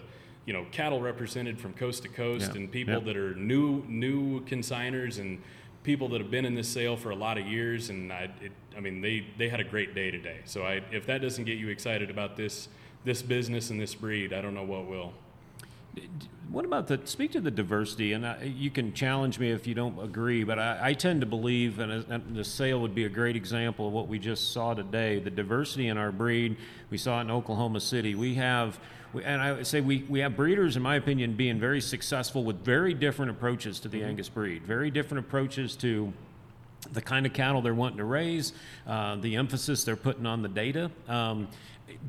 you 0.49 0.53
know 0.53 0.65
cattle 0.71 0.99
represented 0.99 1.59
from 1.59 1.73
coast 1.73 2.01
to 2.01 2.09
coast, 2.09 2.49
Yeah. 2.53 2.61
and 2.61 2.71
people 2.71 2.95
Yep. 2.95 3.03
that 3.05 3.15
are 3.17 3.35
new 3.35 3.83
new 3.87 4.43
consigners 4.45 5.19
and 5.19 5.39
people 5.83 6.09
that 6.09 6.19
have 6.21 6.31
been 6.31 6.43
in 6.43 6.55
this 6.55 6.67
sale 6.67 6.97
for 6.97 7.11
a 7.11 7.15
lot 7.15 7.37
of 7.37 7.45
years. 7.45 7.91
And 7.91 8.11
I, 8.11 8.23
it, 8.41 8.51
I 8.75 8.79
mean, 8.79 8.99
they 8.99 9.27
they 9.37 9.47
had 9.47 9.59
a 9.59 9.63
great 9.63 9.93
day 9.93 10.09
today. 10.09 10.37
So 10.45 10.63
I, 10.63 10.81
if 10.91 11.05
that 11.05 11.21
doesn't 11.21 11.43
get 11.43 11.59
you 11.59 11.69
excited 11.69 12.09
about 12.09 12.35
this 12.35 12.67
this 13.05 13.21
business 13.21 13.69
and 13.69 13.79
this 13.79 13.93
breed, 13.93 14.33
I 14.33 14.41
don't 14.41 14.55
know 14.55 14.63
what 14.63 14.87
will. 14.87 15.13
What 16.49 16.65
about 16.65 16.87
the 16.87 16.99
speak 17.05 17.33
to 17.33 17.41
the 17.41 17.51
diversity? 17.51 18.13
And 18.13 18.25
I, 18.25 18.43
you 18.43 18.71
can 18.71 18.93
challenge 18.93 19.37
me 19.37 19.51
if 19.51 19.67
you 19.67 19.75
don't 19.75 19.99
agree, 19.99 20.43
but 20.43 20.57
I, 20.57 20.79
I 20.81 20.93
tend 20.93 21.21
to 21.21 21.27
believe, 21.27 21.77
and, 21.77 21.91
uh, 21.91 22.03
and 22.09 22.35
the 22.35 22.43
sale 22.43 22.81
would 22.81 22.95
be 22.95 23.05
a 23.05 23.09
great 23.09 23.35
example 23.35 23.87
of 23.87 23.93
what 23.93 24.07
we 24.07 24.17
just 24.17 24.51
saw 24.51 24.73
today. 24.73 25.19
The 25.19 25.29
diversity 25.29 25.89
in 25.89 25.97
our 25.97 26.11
breed, 26.11 26.57
we 26.89 26.97
saw 26.97 27.19
it 27.19 27.21
in 27.21 27.31
Oklahoma 27.31 27.79
City. 27.79 28.15
We 28.15 28.33
have, 28.35 28.79
we, 29.13 29.23
and 29.23 29.39
I 29.39 29.53
would 29.53 29.67
say 29.67 29.79
we, 29.81 30.05
we 30.09 30.21
have 30.21 30.35
breeders, 30.35 30.75
in 30.75 30.81
my 30.81 30.95
opinion, 30.95 31.35
being 31.35 31.59
very 31.59 31.81
successful 31.81 32.43
with 32.43 32.65
very 32.65 32.95
different 32.95 33.29
approaches 33.29 33.79
to 33.81 33.87
the 33.87 34.03
Angus 34.03 34.29
breed, 34.29 34.63
very 34.63 34.89
different 34.89 35.27
approaches 35.27 35.75
to 35.77 36.11
the 36.91 37.01
kind 37.01 37.25
of 37.25 37.33
cattle 37.33 37.61
they're 37.61 37.73
wanting 37.75 37.97
to 37.97 38.05
raise, 38.05 38.53
uh, 38.87 39.17
the 39.17 39.35
emphasis 39.35 39.83
they're 39.83 39.95
putting 39.95 40.25
on 40.25 40.41
the 40.41 40.47
data. 40.47 40.89
Um, 41.07 41.47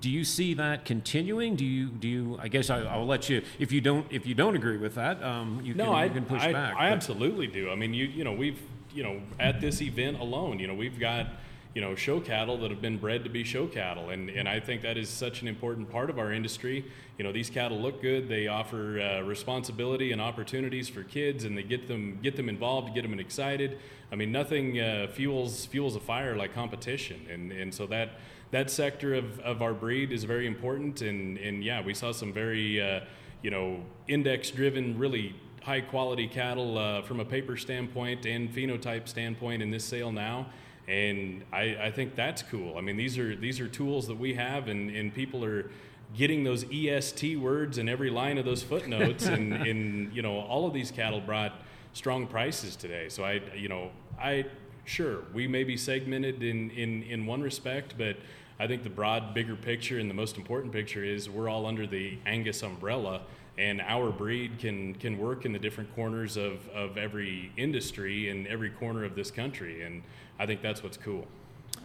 do 0.01 0.11
you 0.11 0.24
see 0.24 0.55
that 0.55 0.85
continuing? 0.85 1.57
Do 1.57 1.64
you 1.64 1.89
do 1.89 2.09
you? 2.09 2.39
I 2.41 2.49
guess 2.49 2.70
I, 2.70 2.81
I'll 2.81 3.07
let 3.07 3.28
you. 3.28 3.43
If 3.59 3.72
you 3.72 3.81
don't, 3.81 4.07
if 4.11 4.26
you 4.26 4.35
don't 4.35 4.57
agree 4.57 4.76
with 4.76 4.95
that, 4.95 5.22
um, 5.22 5.61
you, 5.62 5.74
no, 5.74 5.87
can, 5.87 5.95
I, 5.95 6.05
you 6.05 6.11
can 6.11 6.24
push 6.24 6.43
I, 6.43 6.53
back. 6.53 6.74
I 6.76 6.89
but- 6.91 6.93
absolutely 6.95 7.47
do. 7.47 7.70
I 7.70 7.74
mean, 7.74 7.95
you 7.95 8.07
you 8.07 8.24
know 8.24 8.33
we've 8.33 8.61
you 8.95 9.03
know 9.03 9.20
at 9.39 9.61
this 9.61 9.81
event 9.83 10.20
alone, 10.20 10.59
you 10.59 10.66
know 10.66 10.74
we've 10.74 10.99
got 10.99 11.26
you 11.74 11.81
know 11.81 11.95
show 11.95 12.20
cattle 12.20 12.59
that 12.59 12.70
have 12.70 12.83
been 12.83 12.99
bred 12.99 13.24
to 13.24 13.31
be 13.31 13.45
show 13.45 13.66
cattle, 13.66 14.11
and 14.11 14.31
and 14.31 14.49
I 14.49 14.61
think 14.61 14.83
that 14.83 14.97
is 14.97 15.09
such 15.09 15.43
an 15.43 15.49
important 15.49 15.91
part 15.91 16.11
of 16.11 16.18
our 16.18 16.33
industry. 16.33 16.85
You 17.18 17.24
know, 17.24 17.33
these 17.33 17.51
cattle 17.51 17.78
look 17.78 18.01
good. 18.01 18.28
They 18.28 18.47
offer 18.47 19.01
uh, 19.01 19.20
responsibility 19.22 20.12
and 20.12 20.20
opportunities 20.20 20.89
for 20.89 21.03
kids, 21.03 21.45
and 21.45 21.57
they 21.57 21.62
get 21.62 21.87
them 21.87 22.18
get 22.22 22.37
them 22.37 22.49
involved, 22.49 22.95
get 22.95 23.03
them 23.03 23.18
excited. 23.18 23.78
I 24.12 24.16
mean, 24.16 24.33
nothing 24.33 24.81
uh, 24.81 25.07
fuels 25.12 25.66
fuels 25.66 25.95
a 25.97 26.01
fire 26.01 26.37
like 26.37 26.55
competition, 26.55 27.26
and 27.31 27.53
and 27.53 27.72
so 27.72 27.87
that 27.87 28.11
that 28.51 28.70
sector 28.70 29.14
of, 29.14 29.38
of 29.40 29.62
our 29.62 29.72
breed 29.72 30.12
is 30.12 30.24
very 30.24 30.46
important. 30.46 31.03
And 31.03 31.38
and 31.38 31.64
yeah, 31.64 31.82
we 31.82 31.94
saw 31.94 32.12
some 32.12 32.32
very 32.32 32.80
uh, 32.80 33.01
you 33.42 33.51
know 33.51 33.80
index 34.09 34.51
driven, 34.51 34.98
really 34.98 35.34
high 35.62 35.80
quality 35.80 36.26
cattle 36.26 36.78
uh, 36.78 37.03
from 37.03 37.20
a 37.20 37.24
paper 37.24 37.57
standpoint 37.57 38.24
and 38.26 38.53
phenotype 38.53 39.09
standpoint 39.09 39.62
in 39.62 39.70
this 39.70 39.84
sale 39.84 40.11
now. 40.11 40.46
And 40.88 41.44
I, 41.53 41.76
I 41.82 41.90
think 41.90 42.16
that's 42.16 42.42
cool. 42.42 42.76
I 42.76 42.80
mean, 42.80 42.96
these 42.96 43.18
are 43.18 43.36
these 43.36 43.61
are 43.61 43.68
tools 43.68 44.07
that 44.09 44.18
we 44.18 44.34
have, 44.34 44.68
and, 44.68 44.90
and 44.90 45.14
people 45.14 45.44
are 45.44 45.70
getting 46.16 46.42
those 46.42 46.64
EST 46.72 47.36
words 47.38 47.78
in 47.78 47.88
every 47.88 48.11
line 48.11 48.38
of 48.38 48.44
those 48.44 48.62
footnotes, 48.62 49.26
and, 49.26 49.53
and 49.68 50.12
you 50.12 50.22
know 50.22 50.40
all 50.40 50.66
of 50.66 50.74
these 50.74 50.90
cattle 50.90 51.20
brought 51.20 51.53
strong 51.92 52.26
prices 52.26 52.74
today. 52.74 53.09
So 53.09 53.22
I, 53.22 53.40
you 53.55 53.68
know, 53.68 53.90
I 54.20 54.46
sure 54.84 55.20
we 55.32 55.46
may 55.46 55.62
be 55.62 55.76
segmented 55.76 56.42
in 56.42 56.70
in 56.70 57.05
in 57.05 57.26
one 57.26 57.42
respect, 57.42 57.94
but 57.96 58.16
I 58.61 58.66
think 58.66 58.82
the 58.82 58.90
broad, 58.90 59.32
bigger 59.32 59.56
picture 59.56 59.98
and 59.98 60.11
the 60.11 60.14
most 60.14 60.36
important 60.36 60.70
picture 60.70 61.02
is 61.02 61.30
we're 61.30 61.48
all 61.48 61.64
under 61.64 61.86
the 61.86 62.18
Angus 62.26 62.62
umbrella, 62.62 63.22
and 63.56 63.80
our 63.80 64.11
breed 64.11 64.58
can 64.58 64.94
can 64.96 65.16
work 65.16 65.46
in 65.46 65.54
the 65.54 65.58
different 65.58 65.94
corners 65.94 66.36
of 66.36 66.68
of 66.68 66.98
every 66.98 67.52
industry 67.56 68.28
and 68.28 68.46
every 68.46 68.68
corner 68.68 69.02
of 69.02 69.14
this 69.14 69.30
country, 69.30 69.82
and 69.82 70.02
I 70.38 70.44
think 70.44 70.61
that's 70.61 70.82
what's 70.82 70.98
cool. 70.98 71.26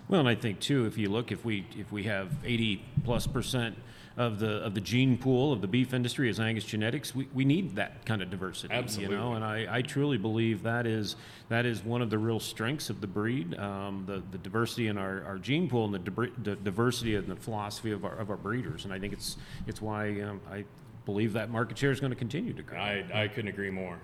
Well, 0.10 0.20
and 0.20 0.28
I 0.28 0.36
think 0.36 0.60
too, 0.60 0.86
if 0.86 0.98
you 0.98 1.10
look, 1.10 1.32
if 1.32 1.46
we 1.46 1.66
if 1.78 1.94
we 1.94 2.04
have 2.04 2.34
eighty 2.44 2.84
plus 3.06 3.26
percent 3.26 3.78
of 4.18 4.40
the 4.40 4.64
of 4.64 4.74
the 4.74 4.82
gene 4.82 5.18
pool 5.18 5.52
of 5.52 5.62
the 5.62 5.68
beef 5.68 5.94
industry 5.94 6.30
is 6.30 6.40
Angus 6.40 6.64
genetics, 6.64 7.14
we, 7.14 7.28
we 7.34 7.44
need 7.44 7.76
that 7.76 8.06
kind 8.06 8.22
of 8.22 8.30
diversity. 8.30 8.74
Absolutely. 8.74 9.16
You 9.16 9.22
know, 9.22 9.34
and 9.34 9.44
I, 9.44 9.68
I 9.70 9.82
truly 9.82 10.18
believe 10.18 10.64
that 10.64 10.88
is 10.88 11.16
that 11.50 11.66
is 11.66 11.84
one 11.84 12.02
of 12.02 12.10
the 12.10 12.18
real 12.18 12.40
strengths 12.40 12.90
of 12.90 13.02
the 13.02 13.08
breed, 13.08 13.58
um, 13.60 14.04
the 14.08 14.24
the 14.32 14.38
diversity 14.38 14.88
in 14.88 14.98
our, 14.98 15.24
our 15.26 15.38
gene 15.38 15.70
pool 15.70 15.86
and 15.86 15.94
the, 15.94 16.32
the 16.44 16.56
diversity 16.56 17.16
and 17.16 17.28
the 17.28 17.36
philosophy 17.36 17.92
of 17.92 18.06
our 18.06 18.16
of 18.18 18.30
our 18.30 18.38
breeders. 18.38 18.86
And 18.86 18.94
I 18.94 19.00
think 19.00 19.14
it's 19.14 19.38
it's 19.68 19.82
why 19.82 20.22
um, 20.22 20.40
I 20.50 20.64
believe 21.06 21.34
that 21.34 21.50
market 21.50 21.78
share 21.78 21.92
is 21.92 22.00
going 22.00 22.12
to 22.12 22.18
continue 22.18 22.54
to 22.54 22.64
grow. 22.64 22.80
I, 22.80 23.06
I 23.14 23.28
couldn't 23.28 23.50
agree 23.50 23.70
more. 23.70 24.00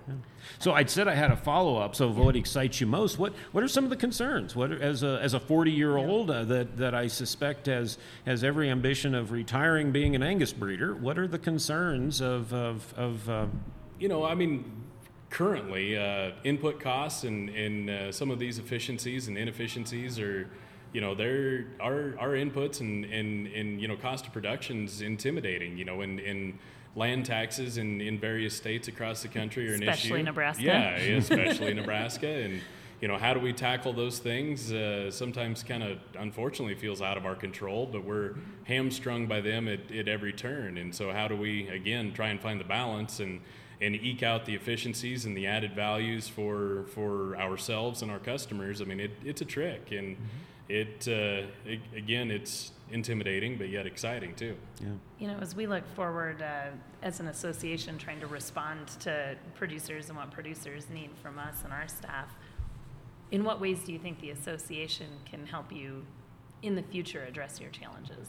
So 0.59 0.73
I 0.73 0.85
said 0.85 1.07
I 1.07 1.15
had 1.15 1.31
a 1.31 1.35
follow 1.35 1.77
up. 1.77 1.95
So 1.95 2.09
what 2.09 2.35
excites 2.35 2.79
you 2.79 2.87
most? 2.87 3.17
What 3.17 3.33
What 3.51 3.63
are 3.63 3.67
some 3.67 3.83
of 3.83 3.89
the 3.89 3.95
concerns? 3.95 4.55
What 4.55 4.71
as 4.71 5.03
a 5.03 5.19
as 5.21 5.33
a 5.33 5.39
forty 5.39 5.71
year 5.71 5.97
old 5.97 6.29
uh, 6.29 6.43
that 6.45 6.77
that 6.77 6.93
I 6.93 7.07
suspect 7.07 7.65
has 7.65 7.97
has 8.25 8.43
every 8.43 8.69
ambition 8.69 9.15
of 9.15 9.31
retiring, 9.31 9.91
being 9.91 10.15
an 10.15 10.23
Angus 10.23 10.53
breeder? 10.53 10.95
What 10.95 11.17
are 11.17 11.27
the 11.27 11.39
concerns 11.39 12.21
of 12.21 12.53
of, 12.53 12.93
of 12.95 13.29
uh, 13.29 13.47
You 13.99 14.07
know, 14.07 14.23
I 14.23 14.35
mean, 14.35 14.65
currently, 15.29 15.97
uh, 15.97 16.31
input 16.43 16.79
costs 16.79 17.23
and, 17.23 17.49
and 17.49 17.89
uh, 17.89 18.11
some 18.11 18.31
of 18.31 18.39
these 18.39 18.59
efficiencies 18.59 19.27
and 19.27 19.37
inefficiencies 19.37 20.19
are, 20.19 20.47
you 20.93 21.01
know, 21.01 21.15
they're 21.15 21.65
our 21.79 22.15
our 22.19 22.29
inputs 22.29 22.81
and 22.81 23.05
and, 23.05 23.47
and 23.47 23.81
you 23.81 23.87
know 23.87 23.95
cost 23.95 24.27
of 24.27 24.33
production 24.33 24.85
is 24.85 25.01
intimidating. 25.01 25.77
You 25.77 25.85
know, 25.85 26.01
and 26.01 26.19
and 26.19 26.59
land 26.95 27.25
taxes 27.25 27.77
in, 27.77 28.01
in 28.01 28.19
various 28.19 28.55
states 28.55 28.87
across 28.87 29.21
the 29.21 29.27
country 29.27 29.69
are 29.69 29.75
an 29.75 29.83
Especially 29.83 30.19
issue. 30.19 30.23
Nebraska. 30.23 30.63
Yeah, 30.63 30.95
especially 31.17 31.73
Nebraska, 31.73 32.27
and 32.27 32.61
you 33.01 33.07
know, 33.07 33.17
how 33.17 33.33
do 33.33 33.39
we 33.39 33.51
tackle 33.51 33.93
those 33.93 34.19
things? 34.19 34.71
Uh, 34.71 35.09
sometimes, 35.09 35.63
kind 35.63 35.81
of, 35.81 35.97
unfortunately, 36.19 36.75
feels 36.75 37.01
out 37.01 37.17
of 37.17 37.25
our 37.25 37.35
control, 37.35 37.87
but 37.91 38.03
we're 38.03 38.35
hamstrung 38.65 39.25
by 39.25 39.41
them 39.41 39.67
at, 39.67 39.91
at 39.91 40.07
every 40.07 40.31
turn. 40.31 40.77
And 40.77 40.93
so, 40.93 41.11
how 41.11 41.27
do 41.27 41.35
we 41.35 41.67
again 41.69 42.13
try 42.13 42.29
and 42.29 42.39
find 42.39 42.59
the 42.59 42.65
balance 42.65 43.19
and 43.19 43.41
and 43.81 43.95
eke 43.95 44.21
out 44.21 44.45
the 44.45 44.53
efficiencies 44.53 45.25
and 45.25 45.35
the 45.35 45.47
added 45.47 45.73
values 45.75 46.27
for 46.27 46.83
for 46.93 47.35
ourselves 47.37 48.03
and 48.03 48.11
our 48.11 48.19
customers? 48.19 48.81
I 48.81 48.85
mean, 48.85 48.99
it, 48.99 49.11
it's 49.25 49.41
a 49.41 49.45
trick, 49.45 49.91
and 49.91 50.15
it, 50.69 51.07
uh, 51.07 51.47
it 51.65 51.79
again, 51.95 52.29
it's 52.29 52.71
intimidating, 52.91 53.57
but 53.57 53.69
yet 53.69 53.85
exciting 53.85 54.35
too. 54.35 54.55
Yeah. 54.79 54.89
You 55.19 55.27
know, 55.27 55.37
as 55.39 55.55
we 55.55 55.67
look 55.67 55.87
forward 55.95 56.41
uh, 56.41 56.71
as 57.01 57.19
an 57.19 57.27
association 57.27 57.97
trying 57.97 58.19
to 58.19 58.27
respond 58.27 58.87
to 59.01 59.35
producers 59.55 60.09
and 60.09 60.17
what 60.17 60.31
producers 60.31 60.87
need 60.89 61.11
from 61.21 61.39
us 61.39 61.63
and 61.63 61.73
our 61.73 61.87
staff, 61.87 62.29
in 63.31 63.43
what 63.43 63.61
ways 63.61 63.79
do 63.85 63.93
you 63.93 63.99
think 63.99 64.19
the 64.19 64.31
association 64.31 65.07
can 65.25 65.45
help 65.45 65.71
you 65.71 66.05
in 66.61 66.75
the 66.75 66.83
future 66.83 67.23
address 67.23 67.59
your 67.59 67.71
challenges? 67.71 68.27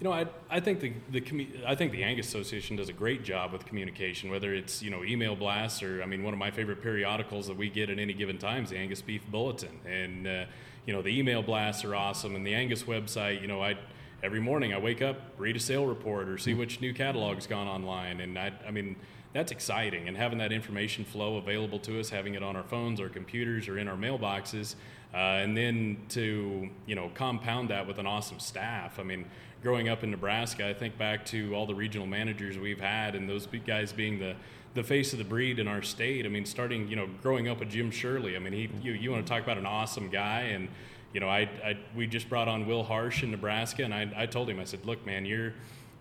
You 0.00 0.04
know, 0.04 0.12
I, 0.12 0.26
I 0.50 0.60
think 0.60 0.80
the, 0.80 0.92
the 1.10 1.48
I 1.66 1.76
think 1.76 1.92
the 1.92 2.02
Angus 2.02 2.26
Association 2.26 2.76
does 2.76 2.88
a 2.88 2.92
great 2.92 3.22
job 3.22 3.52
with 3.52 3.64
communication, 3.64 4.28
whether 4.28 4.52
it's 4.52 4.82
you 4.82 4.90
know 4.90 5.04
email 5.04 5.36
blasts 5.36 5.82
or 5.82 6.02
I 6.02 6.06
mean 6.06 6.24
one 6.24 6.34
of 6.34 6.38
my 6.38 6.50
favorite 6.50 6.82
periodicals 6.82 7.46
that 7.46 7.56
we 7.56 7.70
get 7.70 7.90
at 7.90 7.98
any 7.98 8.12
given 8.12 8.36
time 8.36 8.64
is 8.64 8.70
the 8.70 8.76
Angus 8.76 9.02
Beef 9.02 9.24
Bulletin, 9.28 9.80
and 9.86 10.26
uh, 10.26 10.44
you 10.84 10.92
know 10.92 11.00
the 11.00 11.16
email 11.16 11.42
blasts 11.42 11.84
are 11.84 11.94
awesome, 11.94 12.34
and 12.34 12.44
the 12.44 12.54
Angus 12.54 12.82
website. 12.82 13.40
You 13.40 13.46
know, 13.46 13.62
I 13.62 13.78
every 14.24 14.40
morning 14.40 14.72
I 14.72 14.78
wake 14.78 15.02
up, 15.02 15.16
read 15.36 15.54
a 15.54 15.60
sale 15.60 15.84
report 15.84 16.28
or 16.28 16.38
see 16.38 16.54
which 16.54 16.80
new 16.80 16.94
catalog's 16.94 17.46
gone 17.46 17.68
online, 17.68 18.20
and 18.20 18.38
I 18.38 18.52
I 18.66 18.70
mean 18.70 18.96
that's 19.34 19.52
exciting, 19.52 20.08
and 20.08 20.16
having 20.16 20.38
that 20.38 20.50
information 20.50 21.04
flow 21.04 21.36
available 21.36 21.78
to 21.80 22.00
us, 22.00 22.08
having 22.08 22.34
it 22.34 22.42
on 22.42 22.56
our 22.56 22.62
phones, 22.62 23.00
our 23.00 23.08
computers, 23.08 23.68
or 23.68 23.78
in 23.78 23.86
our 23.86 23.96
mailboxes, 23.96 24.76
uh, 25.12 25.16
and 25.16 25.56
then 25.56 25.98
to 26.08 26.70
you 26.86 26.94
know 26.94 27.10
compound 27.14 27.68
that 27.68 27.86
with 27.86 27.98
an 27.98 28.06
awesome 28.06 28.40
staff. 28.40 28.98
I 28.98 29.02
mean, 29.02 29.26
growing 29.62 29.90
up 29.90 30.02
in 30.02 30.10
Nebraska, 30.10 30.66
I 30.66 30.72
think 30.72 30.96
back 30.96 31.26
to 31.26 31.54
all 31.54 31.66
the 31.66 31.74
regional 31.74 32.06
managers 32.06 32.58
we've 32.58 32.80
had, 32.80 33.14
and 33.14 33.28
those 33.28 33.46
guys 33.66 33.92
being 33.92 34.18
the 34.18 34.34
the 34.72 34.82
face 34.82 35.12
of 35.12 35.18
the 35.18 35.24
breed 35.24 35.58
in 35.58 35.68
our 35.68 35.82
state. 35.82 36.24
I 36.24 36.30
mean, 36.30 36.46
starting 36.46 36.88
you 36.88 36.96
know 36.96 37.08
growing 37.22 37.46
up 37.48 37.58
with 37.60 37.68
Jim 37.68 37.90
Shirley. 37.90 38.36
I 38.36 38.38
mean, 38.38 38.54
he 38.54 38.70
you 38.82 38.92
you 38.92 39.10
want 39.10 39.26
to 39.26 39.30
talk 39.30 39.42
about 39.42 39.58
an 39.58 39.66
awesome 39.66 40.08
guy 40.08 40.40
and. 40.54 40.68
You 41.14 41.20
know, 41.20 41.28
I, 41.28 41.48
I 41.64 41.78
we 41.94 42.08
just 42.08 42.28
brought 42.28 42.48
on 42.48 42.66
Will 42.66 42.82
Harsh 42.82 43.22
in 43.22 43.30
Nebraska, 43.30 43.84
and 43.84 43.94
I, 43.94 44.12
I 44.16 44.26
told 44.26 44.50
him, 44.50 44.58
I 44.58 44.64
said, 44.64 44.84
"Look, 44.84 45.06
man, 45.06 45.24
you're 45.24 45.54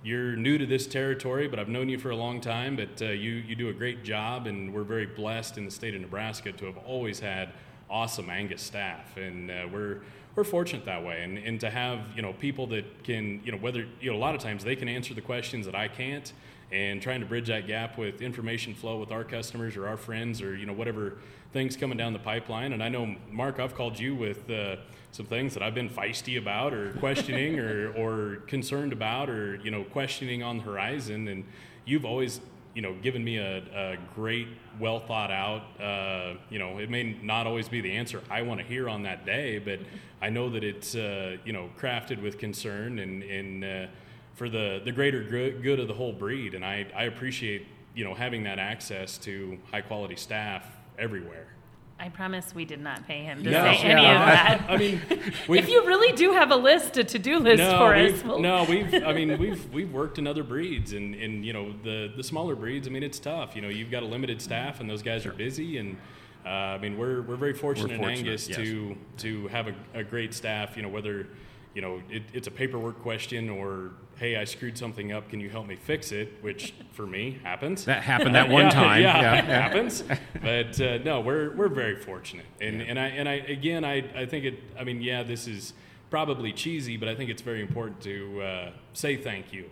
you're 0.04 0.36
new 0.36 0.58
to 0.58 0.66
this 0.66 0.86
territory, 0.88 1.48
but 1.48 1.60
I've 1.60 1.70
known 1.70 1.88
you 1.88 1.98
for 1.98 2.10
a 2.10 2.16
long 2.16 2.42
time. 2.42 2.76
But 2.76 3.00
uh, 3.02 3.12
you 3.12 3.32
you 3.34 3.56
do 3.56 3.70
a 3.70 3.74
great 3.74 4.04
job, 4.04 4.48
and 4.48 4.74
we're 4.74 4.84
very 4.84 5.06
blessed 5.06 5.60
in 5.60 5.66
the 5.66 5.72
state 5.72 5.94
of 5.94 6.02
Nebraska 6.02 6.52
to 6.52 6.66
have 6.66 6.78
always 6.78 7.20
had 7.20 7.54
awesome 7.92 8.30
Angus 8.30 8.64
staff, 8.64 9.16
and 9.16 9.52
uh, 9.52 9.68
we're 9.72 10.02
we're 10.36 10.44
fortunate 10.44 10.84
that 10.86 11.04
way, 11.04 11.22
and, 11.22 11.38
and 11.38 11.60
to 11.60 11.70
have 11.70 12.00
you 12.16 12.24
know 12.24 12.34
people 12.34 12.66
that 12.68 13.04
can 13.04 13.40
you 13.46 13.52
know 13.52 13.58
whether 13.60 13.86
you 14.02 14.12
know 14.12 14.18
a 14.18 14.20
lot 14.20 14.34
of 14.34 14.42
times 14.42 14.64
they 14.64 14.76
can 14.76 14.90
answer 14.90 15.14
the 15.14 15.22
questions 15.22 15.68
that 15.68 15.76
I 15.76 15.90
can't, 15.90 16.34
and 16.72 17.02
trying 17.02 17.20
to 17.20 17.28
bridge 17.28 17.48
that 17.48 17.68
gap 17.68 18.00
with 18.00 18.22
information 18.22 18.74
flow 18.74 18.98
with 18.98 19.12
our 19.12 19.24
customers 19.24 19.78
or 19.78 19.88
our 19.88 19.98
friends 19.98 20.42
or 20.42 20.58
you 20.58 20.66
know 20.66 20.74
whatever 20.74 21.18
things 21.54 21.78
coming 21.78 22.00
down 22.00 22.14
the 22.14 22.20
pipeline. 22.20 22.74
And 22.74 22.82
I 22.82 22.90
know 22.90 23.16
Mark, 23.32 23.60
I've 23.60 23.76
called 23.76 24.00
you 24.00 24.16
with 24.16 24.50
uh, 24.50 24.78
some 25.14 25.26
things 25.28 25.54
that 25.54 25.64
I've 25.64 25.76
been 25.76 25.90
feisty 25.90 26.38
about 26.38 26.74
or 26.74 26.92
questioning 26.94 27.60
or 27.60 27.94
or 27.98 28.38
concerned 28.48 28.92
about 28.92 29.30
or 29.30 29.56
you 29.64 29.72
know 29.72 29.86
questioning 29.86 30.44
on 30.44 30.58
the 30.58 30.64
horizon, 30.64 31.30
and 31.30 31.46
you've 31.86 32.04
always 32.04 32.42
you 32.74 32.82
know, 32.82 32.96
given 33.02 33.24
me 33.24 33.38
a, 33.38 33.58
a 33.58 33.98
great, 34.16 34.48
well 34.80 35.00
thought 35.00 35.32
out. 35.32 35.62
Uh, 35.80 36.36
you 36.50 36.58
know, 36.58 36.80
it 36.80 36.90
may 36.90 37.16
not 37.22 37.46
always 37.46 37.70
be 37.70 37.82
the 37.82 37.92
answer 37.92 38.22
I 38.32 38.42
want 38.42 38.60
to 38.60 38.66
hear 38.66 38.90
on 38.90 39.04
that 39.04 39.26
day, 39.26 39.60
but 39.60 39.80
I 40.22 40.30
know 40.30 40.50
that 40.50 40.64
it's 40.64 40.96
uh, 40.96 41.38
you 41.46 41.54
know 41.54 41.70
crafted 41.80 42.22
with 42.22 42.38
concern 42.38 43.00
and 43.00 43.24
and 43.24 43.64
uh, 43.64 43.92
for 44.34 44.50
the 44.50 44.82
the 44.84 44.92
greater 44.92 45.24
good 45.24 45.80
of 45.80 45.88
the 45.88 45.94
whole 45.94 46.14
breed. 46.14 46.56
And 46.56 46.66
I 46.66 46.88
I 46.96 47.04
appreciate 47.04 47.68
you 47.94 48.04
know 48.04 48.16
having 48.16 48.44
that 48.44 48.58
access 48.58 49.18
to 49.20 49.60
high 49.72 49.82
quality 49.82 50.16
staff 50.16 50.66
everywhere. 50.98 51.53
I 52.00 52.10
promise 52.10 52.54
we 52.54 52.66
did 52.66 52.82
not 52.82 53.08
pay 53.08 53.24
him 53.24 53.44
to 53.44 53.50
No, 53.52 53.64
say 53.64 53.78
any 53.78 54.02
yeah, 54.02 54.54
of 54.54 54.60
that. 54.68 54.70
I 54.70 54.78
mean, 54.78 55.02
if 55.10 55.70
you 55.70 55.86
really 55.86 56.14
do 56.16 56.32
have 56.34 56.52
a 56.52 56.56
list, 56.56 56.98
a 56.98 57.04
to-do 57.04 57.40
list 57.40 57.60
no, 57.60 57.78
for 57.78 57.96
we've, 57.96 58.14
us, 58.14 58.24
we'll- 58.24 58.40
no, 58.40 58.66
we've. 58.66 58.94
I 58.94 59.14
mean, 59.14 59.38
we've 59.38 59.72
we've 59.72 59.92
worked 59.92 60.18
in 60.18 60.28
other 60.28 60.44
breeds, 60.44 60.94
and 60.94 61.16
and 61.16 61.46
you 61.46 61.54
know 61.54 61.74
the 61.84 62.12
the 62.16 62.24
smaller 62.24 62.56
breeds. 62.56 62.88
I 62.88 62.92
mean, 62.92 63.04
it's 63.04 63.20
tough. 63.20 63.56
You 63.56 63.62
know, 63.62 63.70
you've 63.70 63.92
got 63.92 64.04
a 64.04 64.06
limited 64.08 64.42
staff, 64.42 64.80
and 64.80 64.90
those 64.90 65.02
guys 65.04 65.26
are 65.26 65.34
busy. 65.34 65.78
And 65.78 65.98
uh, 66.46 66.50
I 66.50 66.78
mean, 66.78 66.98
we're 66.98 67.22
we're 67.22 67.38
very 67.38 67.54
fortunate, 67.54 67.98
fortunate, 67.98 68.20
in 68.20 68.26
Angus 68.26 68.50
yes. 68.50 68.58
to 68.58 68.98
to 69.20 69.48
have 69.48 69.68
a, 69.68 69.76
a 69.94 70.04
great 70.04 70.34
staff. 70.34 70.76
You 70.76 70.84
know, 70.84 70.90
whether 70.90 71.28
you 71.74 71.82
know 71.82 72.02
it, 72.10 72.24
it's 72.34 72.48
a 72.48 72.52
paperwork 72.52 73.02
question 73.02 73.50
or 73.50 73.92
hey, 74.24 74.38
I 74.38 74.46
screwed 74.46 74.78
something 74.78 75.12
up. 75.12 75.30
Can 75.30 75.42
you 75.42 75.50
help 75.50 75.68
me 75.68 75.76
fix 75.76 76.14
it? 76.14 76.38
Which 76.40 76.74
for 76.94 77.06
me 77.06 77.40
happens. 77.44 77.84
That 77.84 78.04
happened 78.04 78.36
that 78.36 78.48
one 78.60 78.64
Yeah, 78.66 78.70
time. 78.70 79.02
Yeah, 79.02 79.22
Yeah, 79.22 79.36
it 79.40 79.46
happens. 79.46 80.04
But 80.42 80.80
uh, 80.82 80.98
no, 81.00 81.22
we're 81.22 81.56
we're 81.56 81.70
very 81.70 81.96
fortunate, 81.96 82.46
and 82.60 82.82
and 82.82 83.00
I 83.00 83.08
and 83.08 83.30
I 83.30 83.34
again 83.34 83.86
I 83.86 84.04
I 84.24 84.26
think 84.26 84.44
it. 84.46 84.60
I 84.78 84.84
mean, 84.84 85.02
yeah, 85.02 85.24
this 85.24 85.48
is 85.48 85.74
probably 86.10 86.52
cheesy, 86.52 86.98
but 86.98 87.08
I 87.08 87.16
think 87.16 87.30
it's 87.30 87.42
very 87.42 87.62
important 87.62 88.02
to 88.02 88.42
uh, 88.42 88.72
say 88.94 89.16
thank 89.16 89.54
you, 89.54 89.70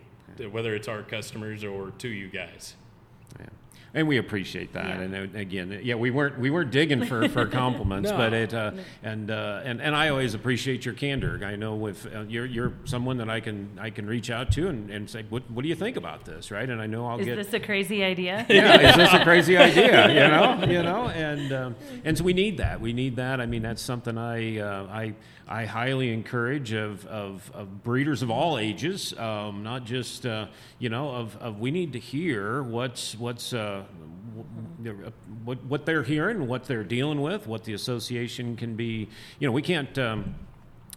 whether 0.50 0.74
it's 0.76 0.88
our 0.88 1.04
customers 1.04 1.64
or 1.66 1.92
to 1.98 2.08
you 2.08 2.30
guys. 2.30 2.76
Yeah. 3.40 3.46
And 3.94 4.08
we 4.08 4.18
appreciate 4.18 4.72
that. 4.72 4.86
Yeah. 4.86 5.02
And 5.02 5.36
uh, 5.36 5.38
again, 5.38 5.82
yeah, 5.84 5.96
we 5.96 6.12
weren't 6.12 6.40
we 6.40 6.50
weren't 6.50 6.72
digging 6.72 7.04
for, 7.06 7.28
for 7.28 7.46
compliments, 7.64 8.10
No. 8.10 8.16
but 8.18 8.32
it 8.32 8.54
uh, 8.54 8.72
and 9.04 9.30
uh, 9.30 9.62
and 9.66 9.82
and 9.82 9.94
I 9.94 10.08
always 10.08 10.34
appreciate 10.34 10.86
your 10.86 10.94
candor. 10.94 11.42
I 11.44 11.58
know 11.58 11.88
if 11.88 12.06
uh, 12.06 12.22
you're 12.22 12.46
you're 12.46 12.72
someone 12.86 13.18
that 13.18 13.30
I 13.30 13.42
can 13.42 13.70
I 13.78 13.90
can 13.90 14.08
reach 14.08 14.30
out 14.30 14.50
to 14.54 14.70
and, 14.70 14.90
and 14.90 15.10
say 15.10 15.26
what 15.28 15.44
what 15.52 15.64
do 15.64 15.68
you 15.68 15.76
think 15.76 15.98
about 15.98 16.24
this, 16.24 16.52
right? 16.52 16.70
And 16.70 16.82
I 16.82 16.88
know 16.88 17.06
I'll 17.06 17.20
is 17.20 17.26
get 17.26 17.36
this 17.36 17.54
a 17.54 17.60
crazy 17.60 18.02
idea? 18.02 18.46
yeah, 18.50 18.92
is 18.92 18.96
this 18.96 19.14
a 19.14 19.24
crazy 19.26 19.58
idea? 19.68 20.08
You 20.08 20.30
know, 20.30 20.66
you 20.66 20.84
know, 20.84 21.10
and 21.10 21.52
um, 21.52 21.76
and 22.06 22.18
so 22.18 22.24
we 22.24 22.32
need 22.32 22.60
that. 22.60 22.80
We 22.80 22.94
need 22.94 23.18
that. 23.18 23.42
I 23.42 23.46
mean, 23.46 23.62
that's 23.62 23.82
something 23.82 24.18
I 24.18 24.60
uh, 24.60 24.88
I 24.90 25.16
I 25.50 25.66
highly 25.66 26.14
encourage 26.14 26.72
of, 26.72 27.06
of, 27.08 27.52
of 27.54 27.84
breeders 27.84 28.22
of 28.22 28.32
all 28.32 28.58
ages, 28.58 29.14
um, 29.20 29.64
not 29.64 29.84
just 29.84 30.26
uh, 30.26 30.46
you 30.80 30.88
know 30.88 31.10
of, 31.10 31.36
of 31.42 31.60
we 31.60 31.72
need 31.72 31.92
to 31.92 32.00
hear 32.00 32.64
what's 32.64 33.16
what's. 33.16 33.52
Uh, 33.62 33.84
what, 35.46 35.64
what 35.66 35.86
they're 35.86 36.04
hearing, 36.04 36.48
what 36.48 36.66
they're 36.66 36.84
dealing 36.84 37.22
with, 37.22 37.48
what 37.48 37.64
the 37.64 37.74
association 37.74 38.56
can 38.56 38.76
be. 38.76 39.08
You 39.40 39.48
know, 39.48 39.52
we 39.52 39.62
can't 39.62 39.96
um, 40.00 40.36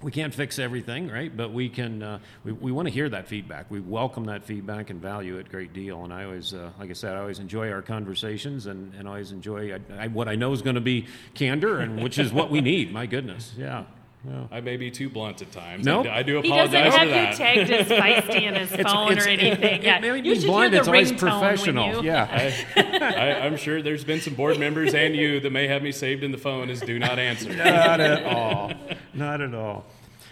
we 0.02 0.10
can't 0.10 0.34
fix 0.34 0.58
everything, 0.58 1.08
right? 1.08 1.34
But 1.34 1.52
we 1.52 1.68
can. 1.68 2.02
Uh, 2.02 2.18
we 2.44 2.52
we 2.52 2.72
want 2.72 2.88
to 2.88 2.94
hear 2.94 3.08
that 3.08 3.28
feedback. 3.28 3.70
We 3.70 3.80
welcome 3.80 4.24
that 4.26 4.44
feedback 4.44 4.90
and 4.90 5.00
value 5.00 5.38
it 5.38 5.46
a 5.46 5.50
great 5.50 5.72
deal. 5.72 6.04
And 6.04 6.12
I 6.12 6.24
always, 6.24 6.54
uh, 6.54 6.70
like 6.78 6.90
I 6.90 6.94
said, 6.94 7.14
I 7.14 7.20
always 7.20 7.38
enjoy 7.38 7.70
our 7.70 7.82
conversations 7.82 8.66
and, 8.66 8.94
and 8.94 9.08
always 9.08 9.32
enjoy 9.32 9.74
I, 9.74 10.04
I, 10.04 10.08
what 10.08 10.28
I 10.28 10.34
know 10.34 10.52
is 10.52 10.62
going 10.62 10.76
to 10.76 10.80
be 10.80 11.06
candor, 11.34 11.80
and 11.80 12.02
which 12.02 12.18
is 12.18 12.32
what 12.32 12.50
we 12.50 12.60
need. 12.60 12.92
My 12.92 13.06
goodness, 13.06 13.52
yeah. 13.56 13.84
Yeah. 14.26 14.46
I 14.50 14.60
may 14.60 14.76
be 14.76 14.90
too 14.90 15.08
blunt 15.08 15.42
at 15.42 15.52
times. 15.52 15.84
Nope. 15.84 16.06
I, 16.06 16.22
do 16.22 16.38
apologize 16.38 16.70
He 16.70 16.76
doesn't 16.78 16.88
apologize 16.88 17.38
have 17.38 17.38
for 17.38 17.46
you 17.54 17.66
that. 17.66 17.68
tagged 17.68 17.70
as 17.70 18.24
feisty 18.26 18.42
in 18.42 18.54
his 18.54 18.68
phone 18.86 19.12
it's- 19.12 19.26
or 19.26 19.28
anything. 19.28 19.62
it 19.80 19.82
yeah. 19.82 19.98
may 20.00 20.16
you 20.16 20.22
be 20.22 20.34
should 20.36 20.46
blunt, 20.46 20.72
hear 20.72 20.78
it's 20.80 20.86
the 20.88 20.92
always 20.94 21.12
ringtone 21.12 21.22
when 21.22 21.40
professional. 21.40 21.94
you- 21.96 22.02
Yeah. 22.02 22.52
I, 22.76 23.46
I'm 23.46 23.56
sure 23.56 23.82
there's 23.82 24.04
been 24.04 24.20
some 24.20 24.34
board 24.34 24.58
members 24.58 24.94
and 24.94 25.14
you 25.14 25.40
that 25.40 25.50
may 25.50 25.68
have 25.68 25.82
me 25.82 25.92
saved 25.92 26.22
in 26.24 26.32
the 26.32 26.38
phone 26.38 26.70
as 26.70 26.80
do 26.80 26.98
not 26.98 27.18
answer. 27.18 27.52
Not 27.54 28.00
at 28.00 28.24
all. 28.24 28.72
Not 29.12 29.40
at 29.40 29.54
all. 29.54 29.84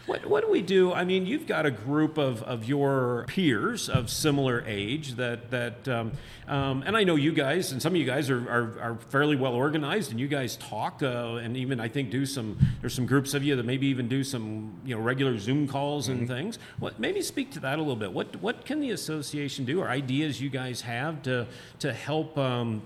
What, 0.07 0.27
what 0.27 0.43
do 0.43 0.51
we 0.51 0.63
do? 0.63 0.93
I 0.93 1.05
mean, 1.05 1.27
you've 1.27 1.47
got 1.47 1.65
a 1.65 1.71
group 1.71 2.19
of, 2.19 2.43
of 2.43 2.65
your 2.65 3.25
peers 3.29 3.89
of 3.89 4.11
similar 4.11 4.65
age 4.67 5.15
that, 5.15 5.51
that 5.53 5.87
um, 5.87 6.13
um, 6.49 6.83
and 6.85 6.97
I 6.97 7.05
know 7.05 7.15
you 7.15 7.33
guys, 7.33 7.71
and 7.71 7.81
some 7.81 7.93
of 7.93 7.97
you 7.97 8.05
guys 8.05 8.29
are, 8.29 8.41
are, 8.51 8.81
are 8.81 8.99
fairly 9.11 9.37
well 9.37 9.55
organized, 9.55 10.11
and 10.11 10.19
you 10.19 10.27
guys 10.27 10.57
talk, 10.57 11.03
uh, 11.03 11.37
and 11.37 11.57
even 11.57 11.79
I 11.79 11.87
think 11.87 12.11
do 12.11 12.27
some, 12.27 12.59
there's 12.81 12.95
some 12.95 13.07
groups 13.07 13.33
of 13.33 13.45
you 13.45 13.55
that 13.55 13.65
maybe 13.65 13.87
even 13.87 14.09
do 14.09 14.25
some, 14.25 14.73
you 14.85 14.97
know, 14.97 15.01
regular 15.01 15.39
Zoom 15.39 15.69
calls 15.69 16.09
and 16.09 16.27
things. 16.27 16.59
What, 16.81 16.99
maybe 16.99 17.23
speak 17.23 17.53
to 17.53 17.61
that 17.61 17.79
a 17.79 17.83
little 17.83 17.95
bit. 17.95 18.13
What, 18.13 18.35
what 18.43 18.65
can 18.65 18.81
the 18.81 18.91
association 18.91 19.65
do, 19.65 19.81
or 19.81 19.89
ideas 19.89 20.41
you 20.41 20.51
guys 20.51 20.81
have 20.81 21.23
to, 21.23 21.47
to 21.79 21.93
help, 21.93 22.37
um, 22.37 22.83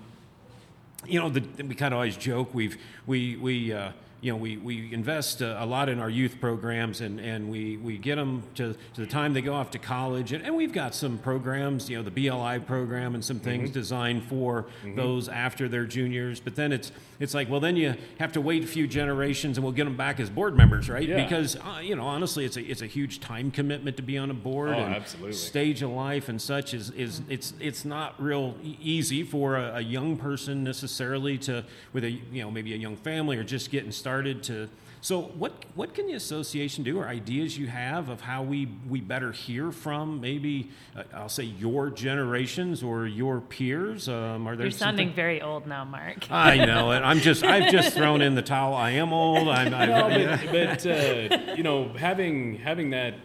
you 1.07 1.19
know, 1.19 1.29
the, 1.29 1.41
we 1.63 1.73
kind 1.73 1.93
of 1.93 1.97
always 1.97 2.17
joke. 2.17 2.53
We've 2.53 2.77
we 3.05 3.37
we 3.37 3.71
uh, 3.71 3.91
you 4.21 4.31
know 4.31 4.37
we, 4.37 4.57
we 4.57 4.91
invest 4.93 5.41
uh, 5.41 5.57
a 5.59 5.65
lot 5.65 5.89
in 5.89 5.99
our 5.99 6.09
youth 6.09 6.39
programs, 6.41 7.01
and, 7.01 7.19
and 7.19 7.49
we, 7.49 7.77
we 7.77 7.97
get 7.97 8.15
them 8.15 8.43
to, 8.55 8.75
to 8.93 9.01
the 9.01 9.07
time 9.07 9.33
they 9.33 9.41
go 9.41 9.53
off 9.53 9.71
to 9.71 9.79
college, 9.79 10.33
and, 10.33 10.43
and 10.43 10.55
we've 10.55 10.73
got 10.73 10.95
some 10.95 11.17
programs, 11.19 11.89
you 11.89 11.97
know, 11.97 12.03
the 12.03 12.11
BLI 12.11 12.59
program 12.59 13.13
and 13.13 13.23
some 13.23 13.39
things 13.39 13.69
designed 13.69 14.23
for 14.23 14.65
those 14.95 15.29
after 15.29 15.67
their 15.67 15.85
juniors. 15.85 16.39
But 16.39 16.55
then 16.55 16.71
it's 16.71 16.91
it's 17.19 17.33
like, 17.33 17.49
well, 17.49 17.59
then 17.59 17.75
you 17.75 17.95
have 18.19 18.31
to 18.33 18.41
wait 18.41 18.63
a 18.63 18.67
few 18.67 18.87
generations, 18.87 19.57
and 19.57 19.63
we'll 19.63 19.73
get 19.73 19.85
them 19.85 19.97
back 19.97 20.19
as 20.19 20.29
board 20.29 20.55
members, 20.55 20.89
right? 20.89 21.07
Yeah. 21.07 21.23
Because 21.23 21.55
uh, 21.55 21.79
you 21.81 21.95
know, 21.95 22.03
honestly, 22.03 22.43
it's 22.45 22.57
a 22.57 22.61
it's 22.61 22.81
a 22.81 22.87
huge 22.87 23.19
time 23.19 23.51
commitment 23.51 23.97
to 23.97 24.03
be 24.03 24.17
on 24.17 24.31
a 24.31 24.35
board. 24.35 24.69
Oh, 24.69 24.79
and 24.79 24.95
absolutely. 24.95 25.33
stage 25.33 25.83
of 25.83 25.91
life 25.91 26.27
and 26.27 26.41
such 26.41 26.73
is, 26.73 26.89
is 26.91 27.21
it's 27.29 27.53
it's 27.59 27.85
not 27.85 28.21
real 28.21 28.55
easy 28.63 29.23
for 29.23 29.57
a, 29.57 29.75
a 29.75 29.81
young 29.81 30.17
person 30.17 30.63
necessarily 30.63 31.37
to 31.39 31.63
with 31.93 32.03
a 32.03 32.09
you 32.09 32.41
know 32.41 32.49
maybe 32.49 32.73
a 32.73 32.77
young 32.77 32.97
family 32.97 33.37
or 33.37 33.43
just 33.43 33.69
getting 33.69 33.91
started 33.91 34.06
to 34.07 34.69
so 35.01 35.21
what 35.21 35.53
what 35.75 35.93
can 35.93 36.07
the 36.07 36.13
association 36.13 36.83
do 36.83 36.97
or 36.97 37.07
ideas 37.07 37.57
you 37.57 37.67
have 37.67 38.09
of 38.09 38.21
how 38.21 38.41
we 38.41 38.67
we 38.89 38.99
better 38.99 39.31
hear 39.31 39.71
from 39.71 40.19
maybe 40.19 40.69
uh, 40.95 41.03
I'll 41.13 41.29
say 41.29 41.43
your 41.43 41.89
generations 41.89 42.81
or 42.81 43.05
your 43.05 43.41
peers 43.41 44.09
um, 44.09 44.47
are 44.47 44.55
there 44.55 44.65
You're 44.65 44.71
sounding 44.71 45.07
something- 45.07 45.15
very 45.15 45.41
old 45.41 45.67
now, 45.67 45.85
Mark. 45.85 46.31
I 46.31 46.65
know 46.65 46.91
it 46.91 47.01
I'm 47.01 47.19
just 47.19 47.43
I've 47.43 47.71
just 47.71 47.93
thrown 47.93 48.21
in 48.21 48.35
the 48.35 48.41
towel 48.41 48.73
I 48.73 48.91
am 48.91 49.13
old 49.13 49.49
I'm, 49.49 49.73
I'm 49.73 49.89
no, 49.89 50.09
but, 50.09 50.51
but 50.51 50.85
uh, 50.85 51.53
you 51.55 51.63
know, 51.63 51.89
having 51.93 52.57
having 52.57 52.89
that 52.91 53.15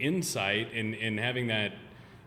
insight 0.00 0.72
and, 0.74 0.94
and 0.94 1.18
having 1.18 1.46
that 1.46 1.72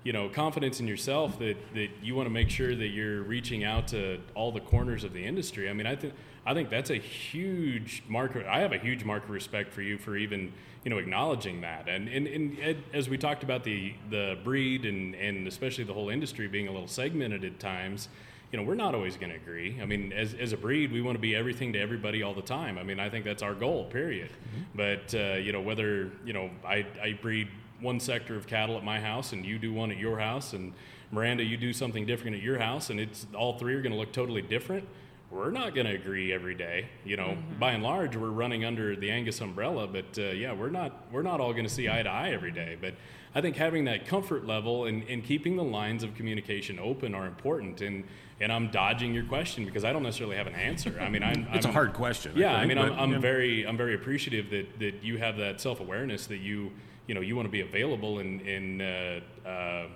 you 0.04 0.14
know 0.14 0.30
confidence 0.30 0.80
in 0.80 0.88
yourself 0.88 1.38
that, 1.40 1.58
that 1.74 1.90
you 2.02 2.16
want 2.16 2.26
to 2.28 2.34
make 2.34 2.50
sure 2.50 2.74
that 2.76 2.88
you're 2.88 3.24
reaching 3.24 3.64
out 3.64 3.90
to 3.90 4.20
all 4.36 4.52
the 4.52 4.62
corners 4.62 5.04
of 5.04 5.12
the 5.14 5.26
industry. 5.26 5.70
I 5.70 5.74
mean, 5.74 5.86
I 5.86 5.96
think 5.96 6.14
I 6.48 6.54
think 6.54 6.70
that's 6.70 6.90
a 6.90 6.96
huge 6.96 8.04
marker. 8.08 8.48
I 8.48 8.62
have 8.62 8.72
a 8.72 8.78
huge 8.78 9.04
mark 9.04 9.26
of 9.26 9.30
respect 9.30 9.74
for 9.74 9.82
you 9.82 9.98
for 9.98 10.16
even 10.16 10.54
you 10.84 10.90
know 10.90 10.98
acknowledging 10.98 11.62
that. 11.62 11.90
And 11.90 12.08
and, 12.08 12.26
and 12.26 12.58
Ed, 12.60 12.84
as 12.94 13.10
we 13.10 13.18
talked 13.18 13.44
about 13.44 13.64
the 13.64 13.94
the 14.10 14.38
breed 14.44 14.86
and 14.86 15.14
and 15.16 15.48
especially 15.48 15.84
the 15.84 15.94
whole 15.94 16.10
industry 16.10 16.48
being 16.48 16.68
a 16.68 16.72
little 16.72 16.88
segmented 16.88 17.44
at 17.44 17.60
times 17.60 18.08
you 18.52 18.58
know, 18.58 18.64
we're 18.64 18.76
not 18.76 18.96
always 18.96 19.18
going 19.18 19.30
to 19.30 19.36
agree. 19.36 19.78
I 19.82 19.86
mean, 19.86 20.14
as, 20.14 20.34
as 20.34 20.54
a 20.54 20.58
breed, 20.58 20.92
we 20.92 21.02
want 21.02 21.16
to 21.16 21.20
be 21.20 21.36
everything 21.36 21.74
to 21.74 21.80
everybody 21.80 22.24
all 22.24 22.34
the 22.34 22.42
time. 22.42 22.78
I 22.78 22.84
mean, 22.84 22.98
I 22.98 23.10
think 23.10 23.26
that's 23.26 23.44
our 23.44 23.54
goal, 23.54 23.86
period. 23.86 24.30
But, 24.74 25.14
uh, 25.14 25.34
you 25.34 25.52
know, 25.52 25.60
whether, 25.60 26.12
you 26.26 26.32
know, 26.32 26.50
I, 26.66 26.86
I 27.02 27.20
breed 27.22 27.50
one 27.82 28.00
sector 28.00 28.36
of 28.38 28.48
cattle 28.48 28.78
at 28.78 28.86
my 28.86 29.02
house 29.02 29.34
and 29.34 29.46
you 29.46 29.60
do 29.60 29.74
one 29.74 29.92
at 29.92 29.98
your 29.98 30.18
house, 30.18 30.54
and 30.54 30.74
Miranda, 31.12 31.44
you 31.44 31.58
do 31.58 31.74
something 31.74 32.06
different 32.06 32.38
at 32.38 32.42
your 32.42 32.58
house, 32.58 32.90
and 32.90 33.00
it's 33.00 33.28
all 33.36 33.58
three 33.58 33.74
are 33.76 33.82
going 33.82 33.92
to 33.92 33.98
look 33.98 34.14
totally 34.14 34.42
different. 34.42 34.88
We're 35.30 35.52
not 35.52 35.76
going 35.76 35.88
to 35.88 35.94
agree 35.94 36.32
every 36.32 36.56
day. 36.56 36.88
You 37.04 37.18
know, 37.18 37.38
by 37.60 37.72
and 37.72 37.84
large, 37.84 38.16
we're 38.16 38.30
running 38.30 38.64
under 38.64 38.96
the 38.96 39.12
Angus 39.12 39.42
umbrella, 39.42 39.86
but 39.86 40.18
uh, 40.18 40.30
yeah, 40.30 40.54
we're 40.54 40.70
not 40.70 41.06
we're 41.12 41.22
not 41.22 41.42
all 41.42 41.52
going 41.52 41.66
to 41.66 41.70
see 41.70 41.90
eye 41.90 42.02
to 42.02 42.10
eye 42.10 42.32
every 42.32 42.52
day. 42.52 42.78
But 42.80 42.96
I 43.36 43.42
think 43.42 43.58
having 43.58 43.86
that 43.86 44.08
comfort 44.08 44.48
level 44.48 44.86
and, 44.86 45.04
and 45.04 45.24
keeping 45.24 45.58
the 45.58 45.64
lines 45.64 46.04
of 46.04 46.16
communication 46.16 46.80
open 46.80 47.14
are 47.14 47.26
important. 47.26 47.82
And 47.82 48.06
and 48.40 48.54
I'm 48.54 48.70
dodging 48.70 49.14
your 49.14 49.26
question 49.26 49.66
because 49.66 49.84
I 49.84 49.92
don't 49.92 50.04
necessarily 50.04 50.38
have 50.38 50.48
an 50.48 50.56
answer. 50.56 50.98
I 51.02 51.10
mean, 51.10 51.24
I'm 51.24 51.48
it's 51.54 51.66
I'm, 51.66 51.72
a 51.72 51.74
hard 51.74 51.94
question 51.94 52.34
Yeah, 52.36 52.56
I 52.56 52.60
think, 52.60 52.70
mean, 52.70 52.78
I'm, 52.78 52.98
I'm 52.98 53.12
yeah. 53.12 53.20
very 53.20 53.68
I'm 53.68 53.78
very 53.78 53.96
appreciative 53.96 54.50
that 54.52 54.80
that 54.80 55.04
you 55.04 55.18
have 55.18 55.38
that 55.38 55.60
self 55.60 55.82
awareness 55.82 56.28
that 56.28 56.40
you 56.40 56.72
you 57.06 57.16
know 57.16 57.22
you 57.22 57.36
want 57.36 57.48
to 57.48 57.52
be 57.52 57.62
available 57.62 58.20
and 58.20 58.42
and 58.42 58.82
uh, 58.82 59.48
uh, 59.48 59.88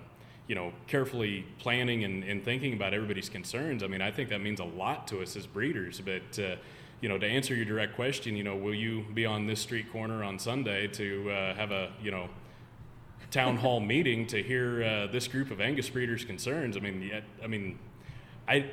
you 0.52 0.56
know, 0.56 0.74
carefully 0.86 1.46
planning 1.60 2.04
and, 2.04 2.26
and 2.26 2.44
thinking 2.44 2.74
about 2.74 2.94
everybody's 2.94 3.30
concerns. 3.30 3.84
I 3.84 3.88
mean, 3.88 4.02
I 4.02 4.12
think 4.12 4.28
that 4.32 4.42
means 4.42 4.60
a 4.60 4.66
lot 4.66 5.08
to 5.08 5.22
us 5.22 5.38
as 5.38 5.48
breeders. 5.48 6.02
But 6.02 6.38
uh, 6.38 6.58
you 7.00 7.08
know, 7.08 7.18
to 7.18 7.26
answer 7.26 7.56
your 7.56 7.64
direct 7.64 7.96
question, 7.96 8.36
you 8.36 8.44
know, 8.44 8.58
will 8.58 8.76
you 8.76 9.06
be 9.14 9.26
on 9.26 9.48
this 9.48 9.62
street 9.62 9.90
corner 9.94 10.26
on 10.26 10.38
Sunday 10.38 10.88
to 10.88 11.32
uh, 11.32 11.56
have 11.56 11.72
a 11.72 11.94
you 12.04 12.12
know 12.12 12.28
town 13.32 13.56
hall 13.56 13.80
meeting 13.94 14.28
to 14.28 14.44
hear 14.44 14.84
uh, 14.84 15.08
this 15.10 15.26
group 15.30 15.52
of 15.52 15.62
Angus 15.62 15.90
breeders' 15.90 16.26
concerns? 16.26 16.76
I 16.76 16.82
mean, 16.82 17.02
yet, 17.02 17.24
I 17.42 17.48
mean, 17.48 17.80
I 18.46 18.72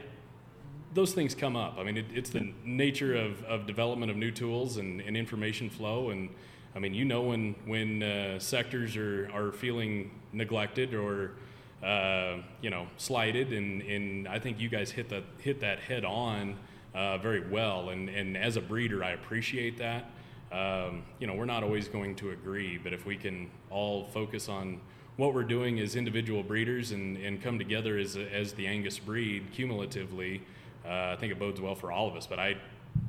those 0.95 1.13
things 1.13 1.33
come 1.33 1.55
up. 1.55 1.77
I 1.79 1.85
mean, 1.85 1.97
it, 1.97 2.07
it's 2.13 2.31
the 2.31 2.53
nature 2.65 3.15
of, 3.15 3.41
of 3.45 3.69
development 3.69 4.11
of 4.11 4.17
new 4.17 4.33
tools 4.33 4.79
and, 4.79 5.01
and 5.01 5.17
information 5.17 5.71
flow. 5.71 6.11
And 6.11 6.31
I 6.75 6.81
mean, 6.81 6.93
you 6.93 7.05
know 7.05 7.23
when 7.23 7.55
when 7.67 8.03
uh, 8.03 8.41
sectors 8.41 8.97
are, 8.97 9.31
are 9.33 9.53
feeling 9.53 10.11
neglected 10.33 10.93
or 10.93 11.35
uh, 11.83 12.39
you 12.61 12.71
know 12.71 12.87
slighted, 12.97 13.53
and, 13.53 13.83
and 13.83 14.29
I 14.29 14.39
think 14.39 14.61
you 14.61 14.69
guys 14.69 14.91
hit 14.91 15.09
that 15.11 15.25
hit 15.39 15.61
that 15.61 15.81
head 15.81 16.05
on 16.05 16.57
uh, 16.95 17.19
very 17.19 17.49
well. 17.49 17.91
And 17.91 18.09
and 18.09 18.37
as 18.37 18.57
a 18.57 18.61
breeder, 18.61 19.05
I 19.05 19.11
appreciate 19.11 19.79
that. 19.79 20.11
Um, 20.51 21.03
you 21.19 21.27
know, 21.27 21.35
we're 21.35 21.45
not 21.45 21.63
always 21.63 21.89
going 21.89 22.15
to 22.17 22.31
agree, 22.31 22.79
but 22.79 22.93
if 22.93 23.05
we 23.05 23.17
can 23.17 23.51
all 23.71 24.07
focus 24.07 24.49
on 24.49 24.81
what 25.17 25.35
we're 25.35 25.43
doing 25.43 25.79
as 25.81 25.97
individual 25.97 26.43
breeders 26.43 26.93
and, 26.93 27.17
and 27.19 27.43
come 27.43 27.59
together 27.59 27.99
as, 27.99 28.17
as 28.17 28.53
the 28.55 28.67
Angus 28.67 28.99
breed 28.99 29.51
cumulatively, 29.53 30.41
uh, 30.87 31.13
I 31.13 31.17
think 31.19 31.33
it 31.33 31.39
bodes 31.39 31.61
well 31.61 31.75
for 31.75 31.93
all 31.93 32.09
of 32.09 32.17
us. 32.17 32.27
But 32.27 32.39
I, 32.39 32.57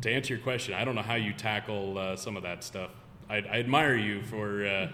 to 0.02 0.12
answer 0.12 0.34
your 0.34 0.44
question, 0.44 0.74
I 0.74 0.84
don't 0.84 0.96
know 0.96 1.02
how 1.02 1.16
you 1.16 1.32
tackle 1.34 1.98
uh, 1.98 2.16
some 2.16 2.36
of 2.36 2.44
that 2.44 2.64
stuff. 2.64 2.90
I, 3.30 3.38
I 3.38 3.60
admire 3.60 3.96
you 3.96 4.22
for 4.24 4.66
uh, 4.66 4.88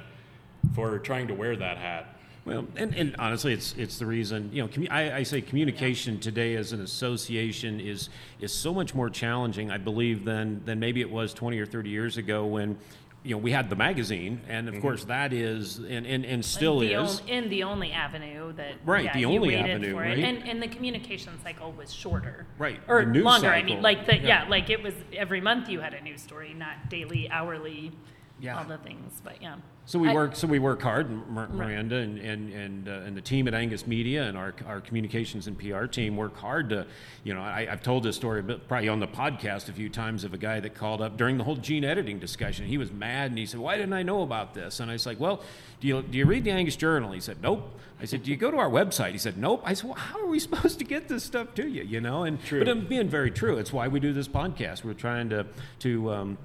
for 0.73 0.99
trying 0.99 1.27
to 1.27 1.33
wear 1.33 1.55
that 1.55 1.77
hat. 1.77 2.14
Well, 2.45 2.65
and, 2.75 2.93
and 2.95 3.15
honestly, 3.17 3.53
it's 3.53 3.73
it's 3.75 3.97
the 3.97 4.05
reason 4.05 4.51
you 4.53 4.61
know. 4.61 4.67
Commu- 4.67 4.91
I, 4.91 5.17
I 5.17 5.23
say 5.23 5.41
communication 5.41 6.19
today 6.19 6.55
as 6.55 6.73
an 6.73 6.81
association 6.81 7.79
is 7.79 8.09
is 8.39 8.53
so 8.53 8.71
much 8.71 8.93
more 8.93 9.09
challenging, 9.09 9.71
I 9.71 9.79
believe, 9.79 10.25
than 10.25 10.63
than 10.63 10.79
maybe 10.79 11.01
it 11.01 11.09
was 11.09 11.33
20 11.33 11.57
or 11.59 11.65
30 11.65 11.89
years 11.89 12.17
ago 12.17 12.45
when 12.45 12.77
you 13.23 13.31
know 13.31 13.39
we 13.39 13.51
had 13.51 13.71
the 13.71 13.75
magazine, 13.75 14.41
and 14.47 14.67
of 14.67 14.75
mm-hmm. 14.75 14.81
course 14.83 15.05
that 15.05 15.33
is 15.33 15.79
and 15.79 16.05
and, 16.05 16.23
and 16.23 16.45
still 16.45 16.79
the 16.79 16.93
is. 16.93 17.19
on- 17.21 17.27
in 17.27 17.49
the 17.49 17.63
only 17.63 17.91
avenue 17.91 18.53
that 18.53 18.75
Right, 18.85 19.05
yeah, 19.05 19.13
the 19.13 19.25
only 19.25 19.55
avenue, 19.55 19.97
right? 19.97 20.19
and 20.19 20.47
and 20.47 20.61
the 20.61 20.67
communication 20.67 21.33
cycle 21.41 21.71
was 21.71 21.91
shorter 21.91 22.45
Right, 22.59 22.79
or 22.87 23.03
the 23.03 23.11
news 23.11 23.23
longer 23.23 23.49
i 23.49 23.63
mean 23.63 23.81
like 23.81 24.05
the, 24.05 24.17
yeah. 24.17 24.43
yeah. 24.43 24.49
like 24.49 24.69
it 24.69 24.83
was 24.83 24.93
every 25.13 25.41
month 25.41 25.67
you 25.69 25.79
had 25.79 25.95
a 25.95 26.01
news 26.01 26.21
story 26.21 26.53
not 26.53 26.89
daily 26.89 27.27
hourly 27.31 27.91
Yeah. 28.39 28.59
all 28.59 28.65
the 28.65 28.77
things 28.77 29.19
but 29.23 29.41
yeah 29.41 29.55
So 29.87 29.99
we 29.99 30.09
I- 30.09 30.13
work. 30.15 30.35
So 30.35 30.47
we 30.47 30.57
work 30.57 30.81
hard, 30.81 31.09
Mir- 31.29 31.47
Miranda 31.49 31.97
and 31.97 32.17
and 32.17 32.51
and, 32.51 32.87
uh, 32.89 32.91
and 33.05 33.15
the 33.15 33.21
team 33.21 33.47
at 33.47 33.53
Angus 33.53 33.85
Media 33.85 34.23
and 34.23 34.35
our 34.35 34.53
our 34.65 34.81
communications 34.81 35.45
and 35.45 35.55
PR 35.57 35.85
team 35.85 36.17
work 36.17 36.35
hard 36.37 36.69
to, 36.69 36.87
you 37.23 37.35
know, 37.35 37.41
I, 37.41 37.67
I've 37.69 37.83
told 37.83 38.01
this 38.03 38.15
story 38.15 38.39
a 38.39 38.43
probably 38.43 38.89
on 38.89 38.99
the 38.99 39.07
podcast 39.07 39.69
a 39.69 39.73
few 39.73 39.89
times 39.89 40.23
of 40.23 40.33
a 40.33 40.37
guy 40.37 40.59
that 40.59 40.73
called 40.73 41.01
up 41.01 41.17
during 41.17 41.37
the 41.37 41.43
whole 41.43 41.55
gene 41.55 41.83
editing 41.83 42.17
discussion. 42.17 42.65
He 42.65 42.79
was 42.79 42.91
mad 42.91 43.29
and 43.29 43.37
he 43.37 43.45
said, 43.45 43.59
"Why 43.59 43.75
didn't 43.77 43.93
I 43.93 44.01
know 44.01 44.23
about 44.23 44.55
this?" 44.55 44.79
And 44.79 44.89
I 44.89 44.93
was 44.93 45.05
like, 45.05 45.19
"Well, 45.19 45.43
do 45.81 45.87
you 45.87 46.01
do 46.01 46.17
you 46.17 46.25
read 46.25 46.45
the 46.45 46.51
Angus 46.51 46.75
Journal?" 46.75 47.11
He 47.11 47.19
said, 47.19 47.37
"Nope." 47.43 47.71
I 48.01 48.05
said, 48.05 48.23
"Do 48.23 48.31
you 48.31 48.37
go 48.37 48.49
to 48.49 48.57
our 48.57 48.69
website?" 48.69 49.11
He 49.11 49.17
said, 49.19 49.37
"Nope." 49.37 49.61
I 49.63 49.73
said, 49.75 49.85
"Well, 49.85 49.93
how 49.99 50.19
are 50.19 50.27
we 50.27 50.39
supposed 50.47 50.79
to 50.79 50.85
get 50.85 51.07
this 51.09 51.23
stuff 51.23 51.53
to 51.55 51.67
you?" 51.69 51.83
You 51.83 52.01
know, 52.01 52.23
and 52.23 52.43
True. 52.43 52.57
but 52.57 52.67
I'm 52.67 52.87
being 52.87 53.07
very 53.07 53.29
true. 53.29 53.57
It's 53.57 53.71
why 53.71 53.87
we 53.87 53.99
do 53.99 54.13
this 54.13 54.27
podcast. 54.27 54.83
We're 54.83 54.93
trying 54.93 55.29
to 55.29 55.45
to 55.79 56.11
um, 56.11 56.37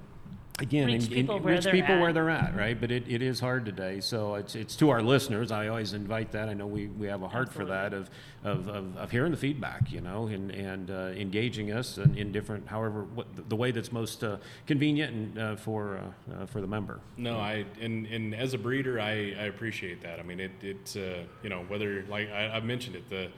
again 0.59 0.87
Reach 0.87 1.03
en- 1.03 1.07
en- 1.07 1.13
people 1.13 1.39
where 1.39 1.53
reach 1.55 1.63
they're 1.63 1.73
people 1.73 1.95
at. 1.95 2.01
where 2.01 2.13
they're 2.13 2.29
at, 2.29 2.55
right? 2.55 2.79
But 2.79 2.91
it, 2.91 3.03
it 3.07 3.21
is 3.21 3.39
hard 3.39 3.65
today. 3.65 3.99
So 3.99 4.35
it's 4.35 4.55
it's 4.55 4.75
to 4.77 4.89
our 4.89 5.01
listeners. 5.01 5.51
I 5.51 5.67
always 5.67 5.93
invite 5.93 6.31
that. 6.33 6.49
I 6.49 6.53
know 6.53 6.67
we, 6.67 6.87
we 6.87 7.07
have 7.07 7.23
a 7.23 7.27
heart 7.27 7.51
for 7.51 7.65
that 7.65 7.93
of, 7.93 8.09
of, 8.43 8.67
of, 8.67 8.97
of 8.97 9.11
hearing 9.11 9.31
the 9.31 9.37
feedback, 9.37 9.91
you 9.91 10.01
know, 10.01 10.27
and 10.27 10.51
and 10.51 10.91
uh, 10.91 10.93
engaging 11.15 11.71
us 11.71 11.97
in, 11.97 12.15
in 12.15 12.31
different, 12.31 12.67
however, 12.67 13.03
what, 13.15 13.27
the 13.49 13.55
way 13.55 13.71
that's 13.71 13.91
most 13.91 14.23
uh, 14.23 14.37
convenient 14.67 15.13
and 15.15 15.37
uh, 15.39 15.55
for 15.55 15.97
uh, 16.29 16.33
uh, 16.43 16.45
for 16.45 16.61
the 16.61 16.67
member. 16.67 16.99
No, 17.17 17.37
I 17.37 17.65
and, 17.79 18.05
and 18.07 18.35
as 18.35 18.53
a 18.53 18.57
breeder, 18.57 18.99
I, 18.99 19.11
I 19.11 19.45
appreciate 19.45 20.01
that. 20.03 20.19
I 20.19 20.23
mean, 20.23 20.39
it 20.39 20.51
it's 20.61 20.95
uh, 20.95 21.23
you 21.43 21.49
know 21.49 21.63
whether 21.67 22.03
like 22.09 22.29
I, 22.31 22.55
I've 22.55 22.65
mentioned 22.65 22.95
it 22.95 23.09
the 23.09 23.29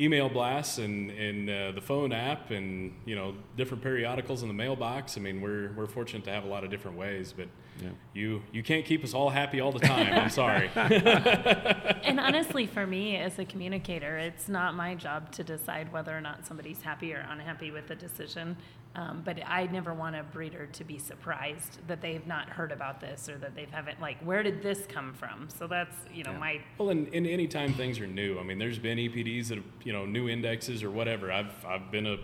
email 0.00 0.28
blasts 0.28 0.78
and 0.78 1.10
and 1.10 1.48
uh, 1.50 1.72
the 1.72 1.80
phone 1.80 2.12
app 2.12 2.50
and 2.50 2.92
you 3.04 3.14
know 3.16 3.34
different 3.56 3.82
periodicals 3.82 4.42
in 4.42 4.48
the 4.48 4.54
mailbox. 4.54 5.16
I 5.16 5.20
mean, 5.20 5.40
we're 5.40 5.72
we're 5.76 5.86
fortunate 5.86 6.24
to 6.24 6.30
have 6.30 6.44
a 6.44 6.48
lot 6.48 6.64
of 6.64 6.70
different 6.70 6.96
ways, 6.96 7.32
but 7.36 7.48
Yeah. 7.82 7.90
you 8.14 8.42
you 8.52 8.62
can't 8.62 8.84
keep 8.84 9.02
us 9.04 9.14
all 9.14 9.30
happy 9.30 9.60
all 9.60 9.72
the 9.72 9.80
time. 9.80 10.12
I'm 10.12 10.30
sorry. 10.30 10.70
and 10.76 12.20
honestly 12.26 12.66
for 12.66 12.86
me 12.86 13.16
as 13.16 13.38
a 13.38 13.44
communicator 13.44 14.16
it's 14.18 14.48
not 14.48 14.74
my 14.74 14.94
job 14.94 15.30
to 15.32 15.44
decide 15.44 15.92
whether 15.92 16.16
or 16.16 16.20
not 16.20 16.46
somebody's 16.46 16.82
happy 16.82 17.12
or 17.12 17.26
unhappy 17.30 17.70
with 17.70 17.86
the 17.88 17.94
decision 17.94 18.56
um, 18.96 19.22
but 19.24 19.38
i 19.46 19.66
never 19.66 19.94
want 19.94 20.16
a 20.16 20.22
breeder 20.24 20.66
to 20.66 20.82
be 20.84 20.98
surprised 20.98 21.78
that 21.86 22.00
they've 22.00 22.26
not 22.26 22.48
heard 22.48 22.72
about 22.72 23.00
this 23.00 23.28
or 23.28 23.38
that 23.38 23.54
they 23.54 23.66
haven't 23.70 24.00
like 24.00 24.18
where 24.24 24.42
did 24.42 24.62
this 24.62 24.86
come 24.88 25.12
from 25.14 25.48
so 25.48 25.66
that's 25.66 25.94
you 26.12 26.24
know 26.24 26.32
my 26.34 26.60
Well, 26.78 26.90
and, 26.90 27.08
and 27.14 27.26
any 27.26 27.46
time 27.46 27.72
things 27.72 27.98
are 28.00 28.06
new, 28.06 28.38
I 28.38 28.42
mean, 28.42 28.58
there's 28.58 28.78
been 28.78 28.98
EPDs 28.98 29.48
that 29.48 29.56
have, 29.56 29.64
you 29.84 29.92
know, 29.92 30.04
new 30.06 30.28
indexes 30.28 30.82
or 30.82 30.90
whatever. 30.90 31.32
I've, 31.32 31.64
I've 31.64 31.90
been 31.90 32.06
a, 32.06 32.16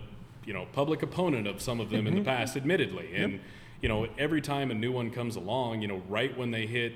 you 0.45 0.53
know, 0.53 0.67
public 0.71 1.01
opponent 1.03 1.47
of 1.47 1.61
some 1.61 1.79
of 1.79 1.89
them 1.89 2.07
in 2.07 2.15
the 2.15 2.21
past, 2.23 2.55
admittedly. 2.55 3.15
And, 3.15 3.39
you 3.81 3.89
know, 3.89 4.07
every 4.17 4.41
time 4.41 4.71
a 4.71 4.73
new 4.73 4.91
one 4.91 5.09
comes 5.11 5.35
along, 5.35 5.81
you 5.81 5.87
know, 5.87 6.01
right 6.07 6.35
when 6.37 6.51
they 6.51 6.65
hit 6.65 6.93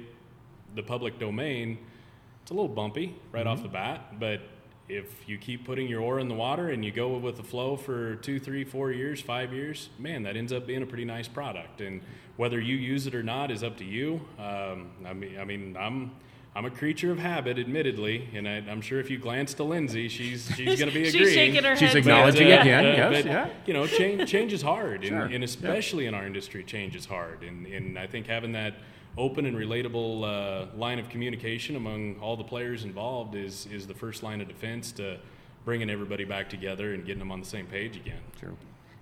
the 0.76 0.84
public 0.84 1.20
domain, 1.20 1.78
it's 2.42 2.52
a 2.52 2.54
little 2.54 2.68
bumpy 2.70 3.16
right 3.32 3.48
off 3.48 3.62
the 3.62 3.70
bat. 3.70 4.20
But 4.20 4.42
if 4.90 5.28
you 5.28 5.38
keep 5.38 5.66
putting 5.66 5.88
your 5.88 6.02
oar 6.02 6.20
in 6.20 6.28
the 6.28 6.36
water 6.36 6.70
and 6.70 6.84
you 6.84 6.92
go 6.92 7.18
with 7.18 7.38
the 7.38 7.44
flow 7.44 7.76
for 7.76 8.16
two, 8.18 8.40
three, 8.40 8.64
four 8.64 8.92
years, 8.92 9.20
five 9.22 9.54
years, 9.54 9.90
man, 10.00 10.24
that 10.24 10.38
ends 10.38 10.54
up 10.54 10.66
being 10.66 10.82
a 10.82 10.86
pretty 10.86 11.06
nice 11.06 11.28
product. 11.28 11.82
And 11.82 12.02
whether 12.38 12.60
you 12.60 12.76
use 12.76 13.08
it 13.08 13.16
or 13.16 13.24
not 13.24 13.52
is 13.52 13.64
up 13.64 13.78
to 13.78 13.84
you. 13.84 14.22
Um, 14.40 14.92
I 15.06 15.14
mean, 15.14 15.38
I 15.40 15.44
mean, 15.44 15.76
I'm 15.78 16.12
I'm 16.56 16.66
a 16.66 16.72
creature 16.72 17.12
of 17.12 17.20
habit, 17.20 17.60
admittedly, 17.60 18.30
and 18.34 18.48
I, 18.48 18.56
I'm 18.56 18.82
sure 18.82 19.00
if 19.00 19.12
you 19.12 19.20
glance 19.20 19.54
to 19.56 19.64
Lindsay, 19.64 20.08
she's 20.10 20.50
she's 20.56 20.80
going 20.80 20.92
to 20.92 20.98
be 20.98 21.06
she's 21.06 21.14
agreeing. 21.16 21.34
shaking 21.34 21.64
her 21.64 21.70
head. 21.70 21.80
She's 21.80 21.90
head 21.90 21.98
acknowledging 21.98 22.48
yeah. 22.48 22.62
again, 22.62 22.86
Uh, 22.86 22.90
yes, 22.90 23.24
but, 23.24 23.26
yeah. 23.32 23.50
You 23.68 23.74
know, 23.74 23.86
change, 23.86 24.28
change 24.30 24.54
is 24.54 24.62
hard, 24.64 25.02
and, 25.02 25.10
Sure, 25.10 25.22
and 25.22 25.34
yeah. 25.34 25.44
especially 25.44 26.08
in 26.08 26.14
our 26.16 26.26
industry, 26.26 26.64
change 26.64 26.96
is 26.96 27.06
hard. 27.06 27.44
And, 27.44 27.68
and 27.68 28.00
I 28.00 28.08
think 28.08 28.26
having 28.26 28.54
that 28.54 28.76
open 29.18 29.46
and 29.46 29.58
relatable 29.58 30.24
uh, 30.24 30.78
line 30.78 31.00
of 31.00 31.10
communication 31.10 31.76
among 31.76 32.20
all 32.20 32.38
the 32.38 32.44
players 32.44 32.84
involved 32.84 33.36
is, 33.36 33.68
is 33.72 33.88
the 33.88 33.94
first 33.94 34.24
line 34.24 34.42
of 34.42 34.48
defense 34.48 34.92
to 34.94 35.18
bringing 35.66 35.90
everybody 35.90 36.24
back 36.24 36.50
together 36.50 36.94
and 36.94 37.06
getting 37.06 37.20
them 37.20 37.32
on 37.32 37.40
the 37.40 37.46
same 37.46 37.66
page 37.66 37.96
again. 37.98 38.20
Sure. 38.40 38.54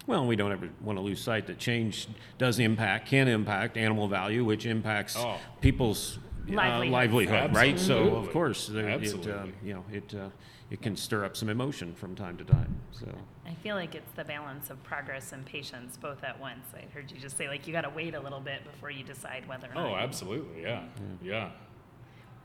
Well, 0.07 0.25
we 0.25 0.35
don't 0.35 0.51
ever 0.51 0.69
want 0.81 0.97
to 0.97 1.01
lose 1.01 1.19
sight 1.19 1.47
that 1.47 1.57
change 1.57 2.07
does 2.37 2.59
impact, 2.59 3.07
can 3.07 3.27
impact 3.27 3.75
animal 3.77 4.07
value, 4.07 4.45
which 4.45 4.65
impacts 4.65 5.15
Oh. 5.17 5.37
people's 5.61 6.17
uh, 6.49 6.53
Livelihoods. 6.53 6.91
livelihood, 6.91 7.55
right? 7.55 7.79
So, 7.79 8.15
of 8.15 8.29
course, 8.31 8.67
there, 8.67 8.87
it, 8.87 8.91
uh, 8.91 8.95
Absolutely. 8.97 9.53
you 9.63 9.73
know, 9.73 9.83
it 9.91 10.13
uh, 10.13 10.29
it 10.71 10.81
can 10.81 10.95
stir 10.95 11.23
up 11.25 11.37
some 11.37 11.49
emotion 11.49 11.93
from 11.93 12.15
time 12.15 12.37
to 12.37 12.43
time. 12.43 12.75
So, 12.91 13.07
I 13.47 13.53
feel 13.61 13.75
like 13.75 13.93
it's 13.95 14.11
the 14.15 14.23
balance 14.23 14.69
of 14.69 14.81
progress 14.83 15.31
and 15.31 15.45
patience 15.45 15.97
both 15.97 16.23
at 16.23 16.39
once. 16.39 16.65
I 16.75 16.85
heard 16.93 17.11
you 17.11 17.17
just 17.17 17.37
say 17.37 17.47
like 17.47 17.67
you 17.67 17.73
got 17.73 17.81
to 17.81 17.89
wait 17.91 18.15
a 18.15 18.19
little 18.19 18.39
bit 18.39 18.63
before 18.63 18.89
you 18.89 19.03
decide 19.03 19.47
whether 19.47 19.67
or 19.71 19.75
not. 19.75 19.89
Oh, 19.91 19.95
absolutely, 19.95 20.63
yeah, 20.63 20.83
yeah. 21.21 21.51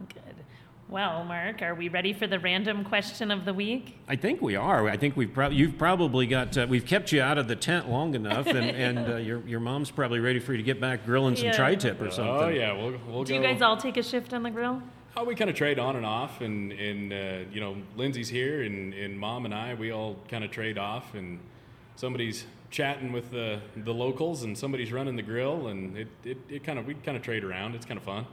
Good. 0.08 0.34
Well, 0.88 1.22
Mark, 1.24 1.62
are 1.62 1.74
we 1.76 1.88
ready 1.88 2.12
for 2.12 2.26
the 2.26 2.40
random 2.40 2.84
question 2.84 3.30
of 3.30 3.44
the 3.44 3.54
week? 3.54 3.98
I 4.08 4.16
think 4.16 4.42
we 4.42 4.56
are. 4.56 4.88
I 4.88 4.96
think 4.96 5.16
we've 5.16 5.32
probably 5.32 5.56
you've 5.56 5.78
probably 5.78 6.26
got 6.26 6.58
uh, 6.58 6.66
we've 6.68 6.84
kept 6.84 7.12
you 7.12 7.22
out 7.22 7.38
of 7.38 7.46
the 7.46 7.54
tent 7.54 7.88
long 7.88 8.14
enough, 8.16 8.46
and, 8.48 8.58
and 8.98 8.98
uh, 9.12 9.16
your 9.16 9.40
your 9.46 9.60
mom's 9.60 9.90
probably 9.90 10.18
ready 10.18 10.40
for 10.40 10.52
you 10.52 10.58
to 10.58 10.64
get 10.64 10.80
back 10.80 11.04
grilling 11.06 11.36
some 11.36 11.46
Yeah. 11.46 11.52
tri-tip 11.52 12.00
or 12.00 12.10
something. 12.10 12.34
Oh 12.34 12.48
yeah, 12.48 12.72
we'll 12.72 12.98
we'll 13.08 13.22
Do 13.24 13.32
go. 13.34 13.40
you 13.40 13.42
guys 13.46 13.62
all 13.62 13.76
take 13.76 13.96
a 13.98 14.02
shift 14.02 14.34
on 14.34 14.42
the 14.42 14.50
grill? 14.50 14.82
Oh, 15.20 15.24
we 15.24 15.34
kind 15.34 15.50
of 15.50 15.56
trade 15.56 15.78
on 15.78 15.96
and 15.96 16.06
off, 16.06 16.40
and 16.40 16.72
and 16.72 17.12
uh, 17.12 17.50
you 17.52 17.60
know, 17.60 17.76
Lindsay's 17.94 18.30
here, 18.30 18.62
and, 18.62 18.94
and 18.94 19.18
mom 19.18 19.44
and 19.44 19.52
I, 19.52 19.74
we 19.74 19.90
all 19.90 20.16
kind 20.30 20.42
of 20.42 20.50
trade 20.50 20.78
off, 20.78 21.12
and 21.14 21.38
somebody's 21.96 22.46
chatting 22.70 23.12
with 23.12 23.30
the 23.30 23.60
the 23.76 23.92
locals, 23.92 24.44
and 24.44 24.56
somebody's 24.56 24.92
running 24.92 25.16
the 25.16 25.22
grill, 25.22 25.66
and 25.68 25.94
it 25.98 26.08
it, 26.24 26.38
it 26.48 26.64
kind 26.64 26.78
of 26.78 26.86
we 26.86 26.94
kind 26.94 27.18
of 27.18 27.22
trade 27.22 27.44
around. 27.44 27.74
It's 27.74 27.84
kind 27.84 27.98
of 27.98 28.04
fun. 28.04 28.26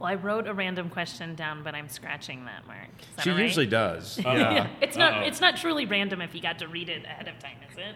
Well, 0.00 0.10
I 0.10 0.16
wrote 0.16 0.48
a 0.48 0.54
random 0.54 0.90
question 0.90 1.36
down, 1.36 1.62
but 1.62 1.76
I'm 1.76 1.88
scratching 1.88 2.44
that, 2.46 2.66
Mark. 2.66 2.88
That 3.14 3.22
She 3.22 3.30
all 3.30 3.36
right? 3.36 3.44
usually 3.44 3.66
does. 3.66 4.18
Uh-oh. 4.18 4.32
Yeah, 4.34 4.66
It's 4.80 4.96
not. 4.96 5.12
Uh-oh. 5.12 5.20
It's 5.26 5.40
not 5.40 5.56
truly 5.56 5.86
random 5.86 6.20
if 6.20 6.34
you 6.34 6.42
got 6.42 6.58
to 6.58 6.66
read 6.66 6.88
it 6.88 7.04
ahead 7.04 7.28
of 7.28 7.38
time, 7.38 7.58
is 7.70 7.78
it? 7.78 7.94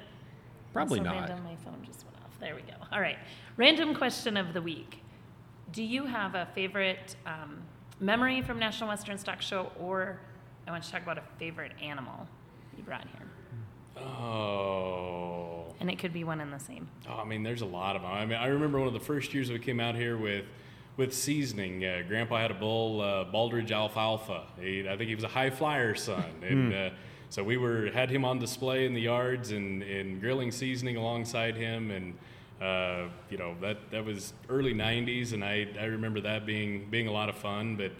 probably 0.72 1.00
Also 1.00 1.10
not. 1.10 1.28
Random. 1.28 1.44
My 1.44 1.56
phone 1.56 1.82
just 1.84 2.04
went 2.04 2.16
off. 2.18 2.38
There 2.38 2.54
we 2.54 2.62
go. 2.62 2.74
All 2.92 3.00
right. 3.00 3.18
Random 3.56 3.96
question 3.96 4.36
of 4.36 4.54
the 4.54 4.62
week. 4.62 5.00
Do 5.72 5.82
you 5.82 6.06
have 6.06 6.36
a 6.36 6.46
favorite 6.54 7.16
um, 7.26 7.62
memory 8.00 8.42
from 8.42 8.58
National 8.58 8.88
Western 8.88 9.18
Stock 9.18 9.42
Show, 9.42 9.70
or 9.78 10.18
I 10.66 10.70
want 10.70 10.84
you 10.84 10.86
to 10.88 10.92
talk 10.92 11.02
about 11.02 11.18
a 11.18 11.22
favorite 11.38 11.72
animal 11.82 12.26
you 12.76 12.82
brought 12.82 13.06
here, 13.08 13.26
Oh. 14.06 15.74
and 15.80 15.90
it 15.90 15.98
could 15.98 16.12
be 16.12 16.24
one 16.24 16.40
and 16.40 16.52
the 16.52 16.58
same. 16.58 16.88
Oh, 17.08 17.14
I 17.20 17.24
mean, 17.24 17.42
there's 17.42 17.62
a 17.62 17.66
lot 17.66 17.96
of 17.96 18.02
them. 18.02 18.10
I 18.10 18.24
mean, 18.26 18.38
I 18.38 18.46
remember 18.46 18.78
one 18.78 18.88
of 18.88 18.94
the 18.94 19.00
first 19.00 19.34
years 19.34 19.50
we 19.50 19.58
came 19.58 19.80
out 19.80 19.94
here 19.94 20.16
with 20.16 20.44
with 20.96 21.14
seasoning. 21.14 21.82
Uh, 21.84 22.02
Grandpa 22.06 22.36
had 22.38 22.50
a 22.50 22.54
bull, 22.54 23.00
uh, 23.00 23.24
Baldridge 23.24 23.70
Alfalfa. 23.70 24.42
He, 24.60 24.86
I 24.86 24.96
think 24.98 25.08
he 25.08 25.14
was 25.14 25.24
a 25.24 25.28
high 25.28 25.48
flyer 25.48 25.94
son, 25.94 26.24
and 26.42 26.74
uh, 26.74 26.90
so 27.30 27.42
we 27.42 27.56
were 27.56 27.90
had 27.90 28.10
him 28.10 28.24
on 28.24 28.38
display 28.38 28.84
in 28.84 28.92
the 28.92 29.00
yards 29.00 29.50
and, 29.52 29.82
and 29.82 30.20
grilling 30.20 30.50
seasoning 30.50 30.96
alongside 30.96 31.56
him, 31.56 31.90
and 31.90 32.18
uh, 32.60 33.08
you 33.30 33.38
know 33.38 33.54
that 33.60 33.90
that 33.90 34.04
was 34.04 34.32
early 34.48 34.74
'90s, 34.74 35.32
and 35.32 35.44
I, 35.44 35.66
I 35.80 35.84
remember 35.84 36.20
that 36.20 36.44
being 36.46 36.88
being 36.90 37.06
a 37.08 37.12
lot 37.12 37.28
of 37.28 37.36
fun. 37.36 37.76
But 37.76 37.92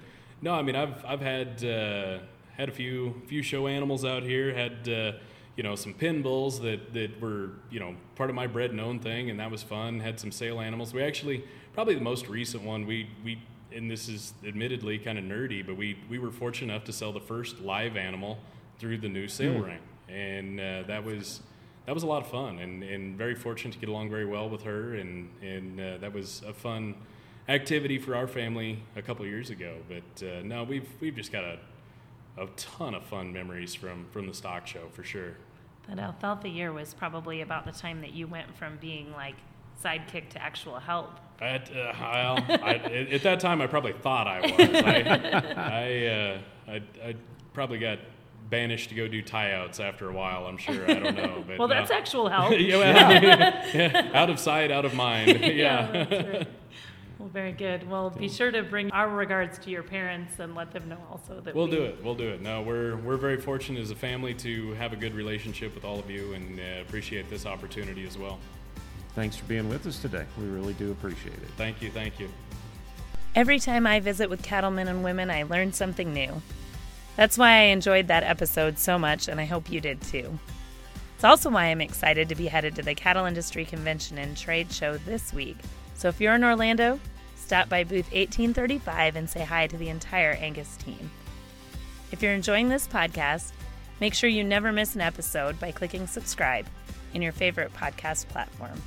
no, 0.42 0.52
I 0.52 0.62
mean 0.62 0.76
I've 0.76 1.04
I've 1.04 1.20
had 1.20 1.64
uh, 1.64 2.18
had 2.56 2.68
a 2.68 2.72
few 2.72 3.20
few 3.26 3.42
show 3.42 3.66
animals 3.66 4.04
out 4.04 4.22
here. 4.22 4.52
Had 4.54 4.88
uh, 4.88 5.12
you 5.56 5.62
know 5.62 5.76
some 5.76 5.94
pin 5.94 6.22
bulls 6.22 6.60
that 6.60 6.92
that 6.92 7.20
were 7.20 7.50
you 7.70 7.80
know 7.80 7.94
part 8.16 8.30
of 8.30 8.36
my 8.36 8.46
bred 8.46 8.70
and 8.70 8.80
own 8.80 8.98
thing, 8.98 9.30
and 9.30 9.40
that 9.40 9.50
was 9.50 9.62
fun. 9.62 10.00
Had 10.00 10.20
some 10.20 10.30
sale 10.32 10.60
animals. 10.60 10.92
We 10.92 11.02
actually 11.02 11.44
probably 11.72 11.94
the 11.94 12.00
most 12.02 12.28
recent 12.28 12.62
one 12.62 12.86
we 12.86 13.08
we 13.24 13.38
and 13.72 13.88
this 13.90 14.08
is 14.08 14.34
admittedly 14.44 14.98
kind 14.98 15.16
of 15.18 15.24
nerdy, 15.24 15.64
but 15.64 15.76
we 15.76 15.96
we 16.08 16.18
were 16.18 16.30
fortunate 16.30 16.72
enough 16.72 16.84
to 16.84 16.92
sell 16.92 17.12
the 17.12 17.20
first 17.20 17.60
live 17.60 17.96
animal 17.96 18.38
through 18.78 18.98
the 18.98 19.08
new 19.08 19.28
sale 19.28 19.54
Mm. 19.54 19.64
ring, 19.64 19.78
and 20.08 20.60
uh, 20.60 20.82
that 20.86 21.04
was 21.04 21.40
that 21.86 21.94
was 21.94 22.02
a 22.02 22.06
lot 22.06 22.22
of 22.22 22.28
fun, 22.28 22.58
and, 22.58 22.82
and 22.82 23.16
very 23.16 23.34
fortunate 23.34 23.72
to 23.72 23.78
get 23.78 23.88
along 23.88 24.10
very 24.10 24.26
well 24.26 24.48
with 24.48 24.62
her, 24.62 24.94
and 24.94 25.30
and 25.42 25.80
uh, 25.80 25.98
that 25.98 26.12
was 26.12 26.42
a 26.46 26.52
fun 26.52 26.94
activity 27.48 27.98
for 27.98 28.14
our 28.14 28.26
family 28.26 28.82
a 28.96 29.02
couple 29.02 29.26
years 29.26 29.50
ago. 29.50 29.76
But 29.88 30.26
uh, 30.26 30.42
no, 30.42 30.64
we've 30.64 30.88
we've 31.00 31.16
just 31.16 31.32
got 31.32 31.44
a 31.44 31.58
a 32.38 32.46
ton 32.56 32.94
of 32.94 33.04
fun 33.04 33.32
memories 33.32 33.74
from 33.74 34.06
from 34.10 34.26
the 34.26 34.34
stock 34.34 34.66
show 34.66 34.88
for 34.92 35.02
sure. 35.02 35.36
That 35.88 35.98
alfalfa 35.98 36.48
year 36.48 36.72
was 36.72 36.94
probably 36.94 37.40
about 37.40 37.66
the 37.66 37.72
time 37.72 38.00
that 38.02 38.12
you 38.12 38.26
went 38.26 38.56
from 38.56 38.76
being 38.80 39.12
like 39.12 39.36
sidekick 39.82 40.28
to 40.30 40.42
actual 40.42 40.78
help. 40.78 41.18
At, 41.40 41.70
uh, 41.74 41.92
well, 41.98 42.38
I, 42.62 42.74
at 42.74 43.12
at 43.12 43.22
that 43.22 43.40
time, 43.40 43.60
I 43.60 43.66
probably 43.66 43.94
thought 43.94 44.26
I 44.26 44.40
was. 44.40 44.52
I, 44.52 45.00
I, 45.56 46.06
uh, 46.06 46.38
I, 46.68 47.08
I 47.08 47.14
probably 47.54 47.78
got 47.78 47.98
banished 48.50 48.88
to 48.90 48.94
go 48.94 49.06
do 49.08 49.22
tie 49.22 49.52
outs 49.52 49.80
after 49.80 50.08
a 50.08 50.12
while. 50.12 50.46
I'm 50.46 50.58
sure. 50.58 50.84
I 50.90 50.94
don't 50.94 51.16
know. 51.16 51.44
But 51.46 51.58
Well, 51.58 51.68
that's 51.68 51.90
no. 51.90 51.96
actual 51.96 52.28
help. 52.36 52.52
yeah, 52.58 52.76
well, 52.76 53.64
yeah, 53.74 54.10
out 54.12 54.28
of 54.28 54.38
sight, 54.38 54.70
out 54.70 54.84
of 54.84 54.94
mind. 54.94 55.40
Yeah. 55.40 56.04
that's 56.08 56.28
right. 56.28 56.48
Well, 57.18 57.28
very 57.28 57.52
good. 57.52 57.88
Well, 57.88 58.08
be 58.10 58.28
sure 58.30 58.50
to 58.50 58.62
bring 58.62 58.90
our 58.92 59.08
regards 59.08 59.58
to 59.58 59.70
your 59.70 59.82
parents 59.82 60.38
and 60.38 60.54
let 60.54 60.72
them 60.72 60.88
know 60.88 60.96
also 61.10 61.40
that 61.42 61.54
We'll 61.54 61.66
we, 61.66 61.72
do 61.72 61.82
it. 61.82 62.02
We'll 62.02 62.14
do 62.14 62.28
it. 62.28 62.40
No, 62.40 62.62
we're 62.62 62.96
we're 62.96 63.18
very 63.18 63.38
fortunate 63.38 63.80
as 63.80 63.90
a 63.90 63.94
family 63.94 64.32
to 64.34 64.72
have 64.72 64.92
a 64.94 64.96
good 64.96 65.14
relationship 65.14 65.74
with 65.74 65.84
all 65.84 65.98
of 65.98 66.10
you, 66.10 66.32
and 66.32 66.58
uh, 66.58 66.80
appreciate 66.80 67.28
this 67.28 67.44
opportunity 67.44 68.06
as 68.06 68.16
well. 68.16 68.38
Thanks 69.14 69.36
for 69.36 69.44
being 69.44 69.68
with 69.68 69.86
us 69.86 69.98
today. 70.00 70.24
We 70.38 70.46
really 70.46 70.72
do 70.74 70.92
appreciate 70.92 71.34
it. 71.34 71.50
Thank 71.58 71.82
you. 71.82 71.90
Thank 71.90 72.18
you. 72.18 72.28
Every 73.34 73.58
time 73.60 73.86
I 73.86 74.00
visit 74.00 74.30
with 74.30 74.42
cattlemen 74.42 74.88
and 74.88 75.04
women, 75.04 75.30
I 75.30 75.42
learn 75.42 75.72
something 75.74 76.14
new. 76.14 76.40
That's 77.20 77.36
why 77.36 77.50
I 77.50 77.62
enjoyed 77.64 78.06
that 78.06 78.22
episode 78.22 78.78
so 78.78 78.98
much, 78.98 79.28
and 79.28 79.38
I 79.38 79.44
hope 79.44 79.70
you 79.70 79.78
did 79.78 80.00
too. 80.00 80.38
It's 81.14 81.22
also 81.22 81.50
why 81.50 81.64
I'm 81.64 81.82
excited 81.82 82.30
to 82.30 82.34
be 82.34 82.46
headed 82.46 82.74
to 82.76 82.82
the 82.82 82.94
Cattle 82.94 83.26
Industry 83.26 83.66
Convention 83.66 84.16
and 84.16 84.34
Trade 84.34 84.72
Show 84.72 84.96
this 84.96 85.30
week. 85.30 85.58
So 85.92 86.08
if 86.08 86.18
you're 86.18 86.34
in 86.34 86.42
Orlando, 86.42 86.98
stop 87.36 87.68
by 87.68 87.84
booth 87.84 88.10
1835 88.12 89.16
and 89.16 89.28
say 89.28 89.44
hi 89.44 89.66
to 89.66 89.76
the 89.76 89.90
entire 89.90 90.30
Angus 90.30 90.78
team. 90.78 91.10
If 92.10 92.22
you're 92.22 92.32
enjoying 92.32 92.70
this 92.70 92.88
podcast, 92.88 93.52
make 94.00 94.14
sure 94.14 94.30
you 94.30 94.42
never 94.42 94.72
miss 94.72 94.94
an 94.94 95.02
episode 95.02 95.60
by 95.60 95.72
clicking 95.72 96.06
subscribe 96.06 96.64
in 97.12 97.20
your 97.20 97.32
favorite 97.32 97.74
podcast 97.74 98.28
platform. 98.28 98.80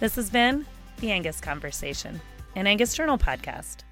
This 0.00 0.16
has 0.16 0.28
been 0.28 0.66
The 0.98 1.12
Angus 1.12 1.40
Conversation, 1.40 2.20
an 2.56 2.66
Angus 2.66 2.96
Journal 2.96 3.16
podcast. 3.16 3.84